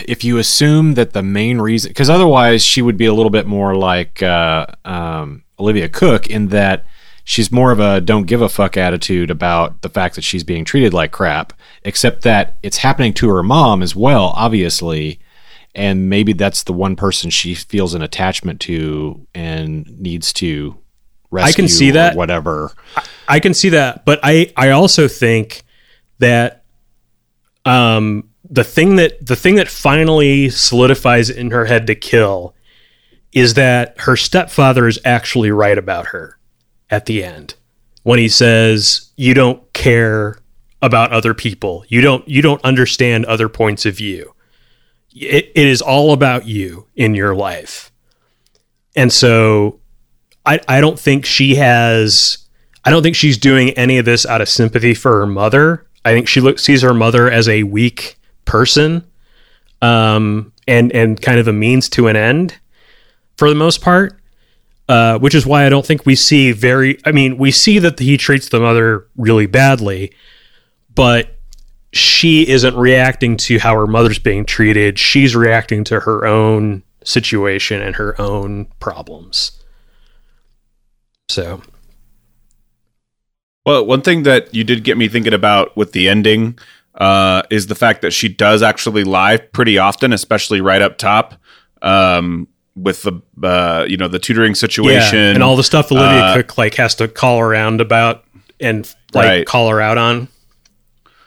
if 0.06 0.24
you 0.24 0.38
assume 0.38 0.94
that 0.94 1.12
the 1.12 1.22
main 1.22 1.60
reason, 1.60 1.90
because 1.90 2.10
otherwise 2.10 2.62
she 2.62 2.82
would 2.82 2.96
be 2.96 3.06
a 3.06 3.14
little 3.14 3.30
bit 3.30 3.46
more 3.46 3.74
like 3.74 4.22
uh, 4.22 4.66
um, 4.84 5.42
Olivia 5.58 5.88
Cooke 5.88 6.28
in 6.28 6.48
that 6.48 6.86
she's 7.24 7.50
more 7.50 7.72
of 7.72 7.80
a 7.80 8.00
don't 8.00 8.26
give 8.26 8.42
a 8.42 8.48
fuck 8.48 8.76
attitude 8.76 9.30
about 9.30 9.82
the 9.82 9.88
fact 9.88 10.14
that 10.14 10.22
she's 10.22 10.44
being 10.44 10.64
treated 10.64 10.94
like 10.94 11.10
crap, 11.10 11.52
except 11.82 12.22
that 12.22 12.58
it's 12.62 12.78
happening 12.78 13.14
to 13.14 13.30
her 13.30 13.42
mom 13.42 13.82
as 13.82 13.96
well, 13.96 14.32
obviously. 14.36 15.18
And 15.74 16.08
maybe 16.08 16.34
that's 16.34 16.62
the 16.62 16.72
one 16.72 16.94
person 16.94 17.30
she 17.30 17.54
feels 17.54 17.94
an 17.94 18.02
attachment 18.02 18.60
to 18.60 19.26
and 19.34 19.88
needs 20.00 20.32
to 20.34 20.78
rescue. 21.32 21.48
I 21.48 21.52
can 21.52 21.68
see 21.68 21.90
or 21.90 21.94
that. 21.94 22.16
Whatever. 22.16 22.72
I 23.26 23.40
can 23.40 23.54
see 23.54 23.70
that, 23.70 24.04
but 24.04 24.20
I 24.22 24.52
I 24.56 24.70
also 24.70 25.08
think 25.08 25.62
that 26.20 26.62
um 27.64 28.28
the 28.48 28.62
thing 28.62 28.96
that 28.96 29.24
the 29.26 29.34
thing 29.34 29.56
that 29.56 29.68
finally 29.68 30.50
solidifies 30.50 31.30
it 31.30 31.38
in 31.38 31.50
her 31.50 31.64
head 31.64 31.86
to 31.88 31.94
kill 31.94 32.54
is 33.32 33.54
that 33.54 34.00
her 34.02 34.14
stepfather 34.14 34.86
is 34.86 35.00
actually 35.04 35.50
right 35.50 35.76
about 35.76 36.06
her 36.06 36.38
at 36.90 37.06
the 37.06 37.24
end 37.24 37.54
when 38.02 38.18
he 38.18 38.28
says 38.28 39.10
you 39.16 39.34
don't 39.34 39.72
care 39.72 40.38
about 40.82 41.12
other 41.12 41.34
people 41.34 41.84
you 41.88 42.00
don't 42.00 42.26
you 42.28 42.42
don't 42.42 42.62
understand 42.64 43.24
other 43.24 43.48
points 43.48 43.86
of 43.86 43.96
view 43.96 44.34
it, 45.14 45.50
it 45.54 45.66
is 45.66 45.80
all 45.80 46.12
about 46.12 46.46
you 46.46 46.86
in 46.94 47.14
your 47.14 47.34
life 47.34 47.90
and 48.96 49.12
so 49.12 49.80
I, 50.46 50.60
I 50.68 50.80
don't 50.80 50.98
think 50.98 51.24
she 51.24 51.54
has 51.56 52.38
I 52.84 52.90
don't 52.90 53.02
think 53.02 53.16
she's 53.16 53.38
doing 53.38 53.70
any 53.70 53.98
of 53.98 54.04
this 54.04 54.26
out 54.26 54.40
of 54.40 54.48
sympathy 54.48 54.94
for 54.94 55.20
her 55.20 55.26
mother. 55.26 55.86
I 56.04 56.12
think 56.12 56.28
she 56.28 56.40
looks 56.40 56.62
sees 56.62 56.82
her 56.82 56.92
mother 56.92 57.30
as 57.30 57.48
a 57.48 57.62
weak 57.62 58.16
person, 58.44 59.04
um, 59.80 60.52
and 60.68 60.92
and 60.92 61.20
kind 61.20 61.38
of 61.38 61.48
a 61.48 61.52
means 61.52 61.88
to 61.90 62.08
an 62.08 62.16
end, 62.16 62.58
for 63.36 63.48
the 63.48 63.54
most 63.54 63.80
part. 63.80 64.20
Uh, 64.86 65.18
which 65.18 65.34
is 65.34 65.46
why 65.46 65.64
I 65.64 65.70
don't 65.70 65.86
think 65.86 66.04
we 66.04 66.14
see 66.14 66.52
very. 66.52 66.98
I 67.06 67.12
mean, 67.12 67.38
we 67.38 67.50
see 67.50 67.78
that 67.78 67.98
he 67.98 68.18
treats 68.18 68.50
the 68.50 68.60
mother 68.60 69.06
really 69.16 69.46
badly, 69.46 70.12
but 70.94 71.38
she 71.94 72.46
isn't 72.48 72.76
reacting 72.76 73.36
to 73.36 73.58
how 73.58 73.74
her 73.74 73.86
mother's 73.86 74.18
being 74.18 74.44
treated. 74.44 74.98
She's 74.98 75.34
reacting 75.34 75.84
to 75.84 76.00
her 76.00 76.26
own 76.26 76.82
situation 77.04 77.80
and 77.80 77.96
her 77.96 78.20
own 78.20 78.66
problems. 78.80 79.62
So 81.28 81.62
Well, 83.64 83.86
one 83.86 84.02
thing 84.02 84.24
that 84.24 84.54
you 84.54 84.64
did 84.64 84.84
get 84.84 84.98
me 84.98 85.08
thinking 85.08 85.32
about 85.32 85.76
with 85.76 85.92
the 85.92 86.08
ending 86.08 86.58
uh, 86.94 87.42
is 87.50 87.68
the 87.68 87.74
fact 87.74 88.02
that 88.02 88.12
she 88.12 88.28
does 88.28 88.62
actually 88.62 89.04
lie 89.04 89.36
pretty 89.36 89.78
often, 89.78 90.12
especially 90.12 90.60
right 90.60 90.82
up 90.82 90.98
top. 90.98 91.34
Um, 91.80 92.48
with 92.76 93.02
the 93.02 93.20
uh, 93.42 93.84
you 93.88 93.96
know 93.96 94.08
the 94.08 94.18
tutoring 94.18 94.54
situation 94.54 95.18
and 95.18 95.42
all 95.42 95.56
the 95.56 95.62
stuff 95.64 95.92
Olivia 95.92 96.20
Uh, 96.20 96.34
Cooke 96.36 96.58
like 96.58 96.74
has 96.74 96.94
to 96.96 97.08
call 97.08 97.40
around 97.40 97.80
about 97.80 98.24
and 98.60 98.92
like 99.12 99.26
Right. 99.26 99.46
call 99.46 99.68
her 99.68 99.80
out 99.80 99.98
on. 99.98 100.28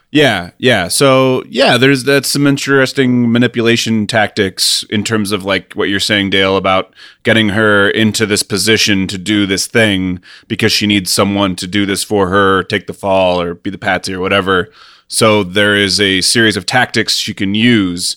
Yeah, 0.09 0.51
yeah. 0.57 0.87
So 0.87 1.43
yeah, 1.49 1.77
there's 1.77 2.05
that's 2.05 2.29
some 2.29 2.47
interesting 2.47 3.29
manipulation 3.31 4.07
tactics 4.07 4.83
in 4.89 5.03
terms 5.03 5.33
of 5.33 5.43
like 5.43 5.73
what 5.73 5.89
you're 5.89 5.99
saying, 5.99 6.29
Dale, 6.29 6.55
about 6.55 6.93
getting 7.23 7.49
her 7.49 7.89
into 7.89 8.25
this 8.25 8.41
position 8.41 9.07
to 9.07 9.17
do 9.17 9.45
this 9.45 9.67
thing 9.67 10.21
because 10.47 10.71
she 10.71 10.87
needs 10.87 11.11
someone 11.11 11.57
to 11.57 11.67
do 11.67 11.85
this 11.85 12.05
for 12.05 12.29
her, 12.29 12.63
take 12.63 12.87
the 12.87 12.93
fall 12.93 13.41
or 13.41 13.53
be 13.53 13.69
the 13.69 13.77
patsy 13.77 14.13
or 14.13 14.21
whatever. 14.21 14.69
So 15.09 15.43
there 15.43 15.75
is 15.75 15.99
a 15.99 16.21
series 16.21 16.55
of 16.55 16.65
tactics 16.65 17.17
she 17.17 17.33
can 17.33 17.53
use. 17.53 18.15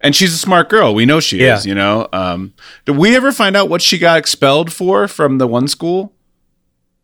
And 0.00 0.16
she's 0.16 0.32
a 0.32 0.38
smart 0.38 0.70
girl. 0.70 0.94
We 0.94 1.04
know 1.04 1.20
she 1.20 1.38
Yeah. 1.38 1.56
is, 1.58 1.66
you 1.66 1.74
know. 1.74 2.08
Um, 2.12 2.54
did 2.86 2.96
we 2.96 3.14
ever 3.16 3.32
find 3.32 3.54
out 3.56 3.68
what 3.68 3.82
she 3.82 3.98
got 3.98 4.18
expelled 4.18 4.72
for 4.72 5.06
from 5.08 5.38
the 5.38 5.46
one 5.46 5.68
school? 5.68 6.14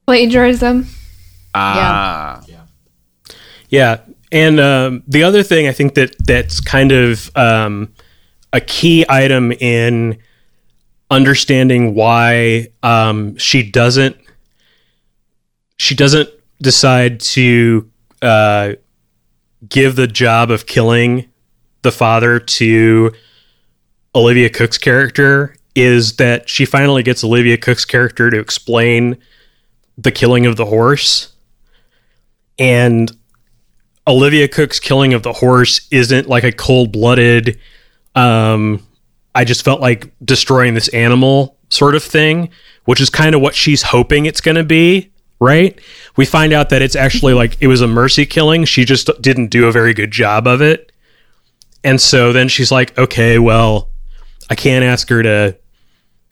Plagiarism. 0.06 0.86
Ah. 1.54 2.42
Yeah, 2.48 2.56
Yeah, 3.68 4.00
and 4.32 4.60
um, 4.60 5.02
the 5.06 5.22
other 5.24 5.42
thing 5.42 5.66
I 5.68 5.72
think 5.72 5.94
that 5.94 6.14
that's 6.24 6.60
kind 6.60 6.92
of 6.92 7.30
um, 7.36 7.92
a 8.52 8.60
key 8.60 9.04
item 9.08 9.52
in 9.52 10.18
understanding 11.10 11.94
why 11.94 12.68
um, 12.82 13.36
she 13.38 13.62
doesn't 13.68 14.16
she 15.78 15.94
doesn't 15.94 16.28
decide 16.62 17.20
to 17.20 17.88
uh, 18.22 18.72
give 19.68 19.94
the 19.96 20.06
job 20.06 20.50
of 20.50 20.66
killing 20.66 21.26
the 21.86 21.92
father 21.92 22.38
to 22.38 23.12
Olivia 24.14 24.50
Cooke's 24.50 24.78
character 24.78 25.56
is 25.74 26.16
that 26.16 26.48
she 26.48 26.64
finally 26.64 27.02
gets 27.02 27.22
Olivia 27.22 27.56
Cooke's 27.56 27.84
character 27.84 28.30
to 28.30 28.38
explain 28.38 29.16
the 29.96 30.10
killing 30.10 30.46
of 30.46 30.56
the 30.56 30.66
horse 30.66 31.32
and 32.58 33.16
Olivia 34.06 34.48
Cooke's 34.48 34.80
killing 34.80 35.14
of 35.14 35.22
the 35.22 35.32
horse 35.32 35.86
isn't 35.90 36.28
like 36.28 36.44
a 36.44 36.52
cold 36.52 36.92
blooded, 36.92 37.58
um, 38.14 38.86
I 39.34 39.44
just 39.44 39.64
felt 39.64 39.80
like 39.80 40.12
destroying 40.24 40.74
this 40.74 40.88
animal 40.88 41.56
sort 41.68 41.94
of 41.94 42.02
thing, 42.02 42.50
which 42.84 43.00
is 43.00 43.10
kind 43.10 43.34
of 43.34 43.40
what 43.40 43.54
she's 43.54 43.82
hoping 43.82 44.26
it's 44.26 44.40
going 44.40 44.54
to 44.54 44.64
be, 44.64 45.10
right? 45.40 45.78
We 46.16 46.24
find 46.24 46.52
out 46.52 46.70
that 46.70 46.82
it's 46.82 46.96
actually 46.96 47.34
like 47.34 47.56
it 47.60 47.66
was 47.66 47.80
a 47.80 47.88
mercy 47.88 48.24
killing. 48.24 48.64
She 48.64 48.84
just 48.84 49.10
didn't 49.20 49.48
do 49.48 49.66
a 49.66 49.72
very 49.72 49.92
good 49.92 50.12
job 50.12 50.46
of 50.46 50.62
it. 50.62 50.92
And 51.86 51.98
so 52.00 52.32
then 52.32 52.48
she's 52.48 52.70
like, 52.70 52.98
okay, 52.98 53.38
well, 53.38 53.88
I 54.50 54.54
can't 54.56 54.84
ask 54.84 55.08
her 55.08 55.22
to, 55.22 55.56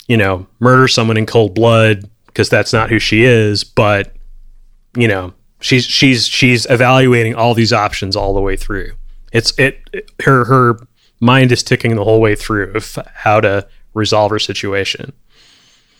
you 0.09 0.17
know, 0.17 0.47
murder 0.61 0.89
someone 0.89 1.17
in 1.17 1.25
cold 1.27 1.55
blood 1.55 2.11
because 2.27 2.49
that's 2.51 2.73
not 2.73 2.91
who 2.91 2.99
she 2.99 3.25
is, 3.25 3.65
but 3.65 4.15
you 4.97 5.09
know 5.09 5.33
she's 5.61 5.85
she's 5.85 6.27
she's 6.27 6.67
evaluating 6.71 7.35
all 7.35 7.53
these 7.55 7.73
options 7.73 8.15
all 8.15 8.33
the 8.33 8.41
way 8.41 8.57
through 8.57 8.93
it's 9.33 9.59
it, 9.59 9.81
it- 9.93 10.09
her 10.25 10.45
her 10.45 10.79
mind 11.21 11.51
is 11.51 11.65
ticking 11.65 11.97
the 11.97 12.05
whole 12.05 12.21
way 12.21 12.37
through 12.37 12.71
of 12.75 12.97
how 13.15 13.41
to 13.41 13.67
resolve 13.95 14.31
her 14.31 14.39
situation 14.39 15.13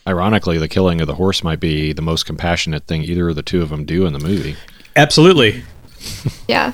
Ironically, 0.07 0.59
the 0.59 0.69
killing 0.69 1.01
of 1.01 1.07
the 1.09 1.15
horse 1.17 1.43
might 1.43 1.59
be 1.61 1.93
the 1.93 2.03
most 2.03 2.25
compassionate 2.27 2.87
thing 2.87 3.03
either 3.03 3.31
of 3.31 3.35
the 3.37 3.43
two 3.43 3.63
of 3.63 3.71
them 3.71 3.85
do 3.85 4.07
in 4.07 4.13
the 4.13 4.21
movie. 4.21 4.55
absolutely 4.95 5.65
Yeah. 6.47 6.73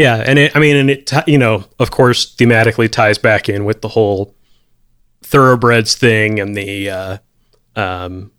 Yeah 0.00 0.22
and 0.26 0.38
it 0.38 0.54
i 0.56 0.58
mean 0.58 0.76
and 0.76 0.90
it 0.90 1.10
you 1.26 1.38
know 1.38 1.64
of 1.78 1.90
course 1.90 2.34
thematically 2.36 2.90
ties 2.90 3.18
back 3.18 3.48
in 3.48 3.64
with 3.64 3.80
the 3.82 3.88
whole 3.88 4.34
thoroughbreds 5.22 5.94
thing 5.94 6.40
and 6.40 6.56
the 6.56 6.90
uh 6.90 7.18
um 7.76 8.30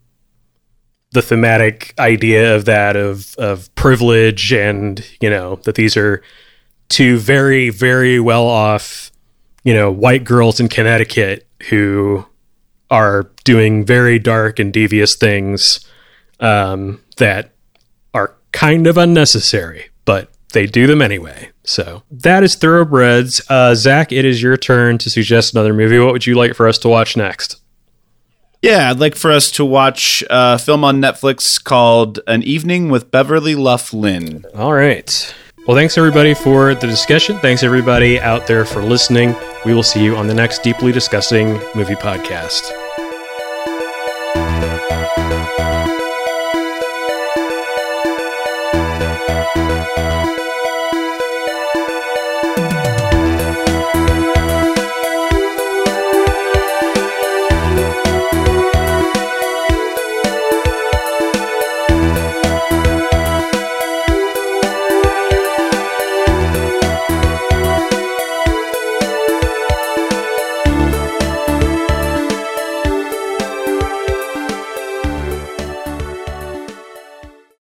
the 1.12 1.22
thematic 1.22 1.94
idea 1.98 2.56
of 2.56 2.64
that 2.64 2.96
of 2.96 3.34
of 3.36 3.72
privilege 3.74 4.52
and 4.52 5.06
you 5.20 5.30
know 5.30 5.56
that 5.64 5.74
these 5.74 5.96
are 5.96 6.22
two 6.88 7.18
very 7.18 7.70
very 7.70 8.18
well 8.18 8.46
off 8.46 9.12
you 9.64 9.74
know 9.74 9.90
white 9.90 10.24
girls 10.24 10.60
in 10.60 10.68
Connecticut 10.68 11.46
who 11.68 12.24
are 12.90 13.30
doing 13.44 13.84
very 13.84 14.18
dark 14.18 14.58
and 14.58 14.72
devious 14.72 15.16
things 15.16 15.88
um, 16.40 17.00
that 17.16 17.52
are 18.12 18.34
kind 18.52 18.86
of 18.86 18.98
unnecessary, 18.98 19.86
but 20.04 20.30
they 20.52 20.66
do 20.66 20.86
them 20.86 21.00
anyway. 21.00 21.50
So 21.64 22.02
that 22.10 22.42
is 22.42 22.56
Thoroughbreds. 22.56 23.40
Uh, 23.48 23.74
Zach, 23.74 24.12
it 24.12 24.24
is 24.24 24.42
your 24.42 24.56
turn 24.56 24.98
to 24.98 25.10
suggest 25.10 25.54
another 25.54 25.72
movie. 25.72 25.98
What 25.98 26.12
would 26.12 26.26
you 26.26 26.34
like 26.34 26.54
for 26.54 26.66
us 26.68 26.78
to 26.78 26.88
watch 26.88 27.16
next? 27.16 27.60
Yeah, 28.62 28.90
I'd 28.90 29.00
like 29.00 29.16
for 29.16 29.32
us 29.32 29.50
to 29.52 29.64
watch 29.64 30.22
a 30.30 30.58
film 30.58 30.84
on 30.84 31.00
Netflix 31.00 31.62
called 31.62 32.20
An 32.28 32.42
Evening 32.44 32.90
with 32.90 33.10
Beverly 33.10 33.56
Luff 33.56 33.92
Linn. 33.92 34.44
All 34.54 34.72
right. 34.72 35.34
Well, 35.66 35.76
thanks 35.76 35.96
everybody 35.98 36.34
for 36.34 36.74
the 36.74 36.86
discussion. 36.86 37.38
Thanks 37.38 37.62
everybody 37.62 38.20
out 38.20 38.46
there 38.46 38.64
for 38.64 38.82
listening. 38.82 39.34
We 39.64 39.74
will 39.74 39.84
see 39.84 40.02
you 40.02 40.16
on 40.16 40.26
the 40.26 40.34
next 40.34 40.62
Deeply 40.62 40.90
Discussing 40.92 41.60
Movie 41.74 41.94
Podcast. 41.94 42.81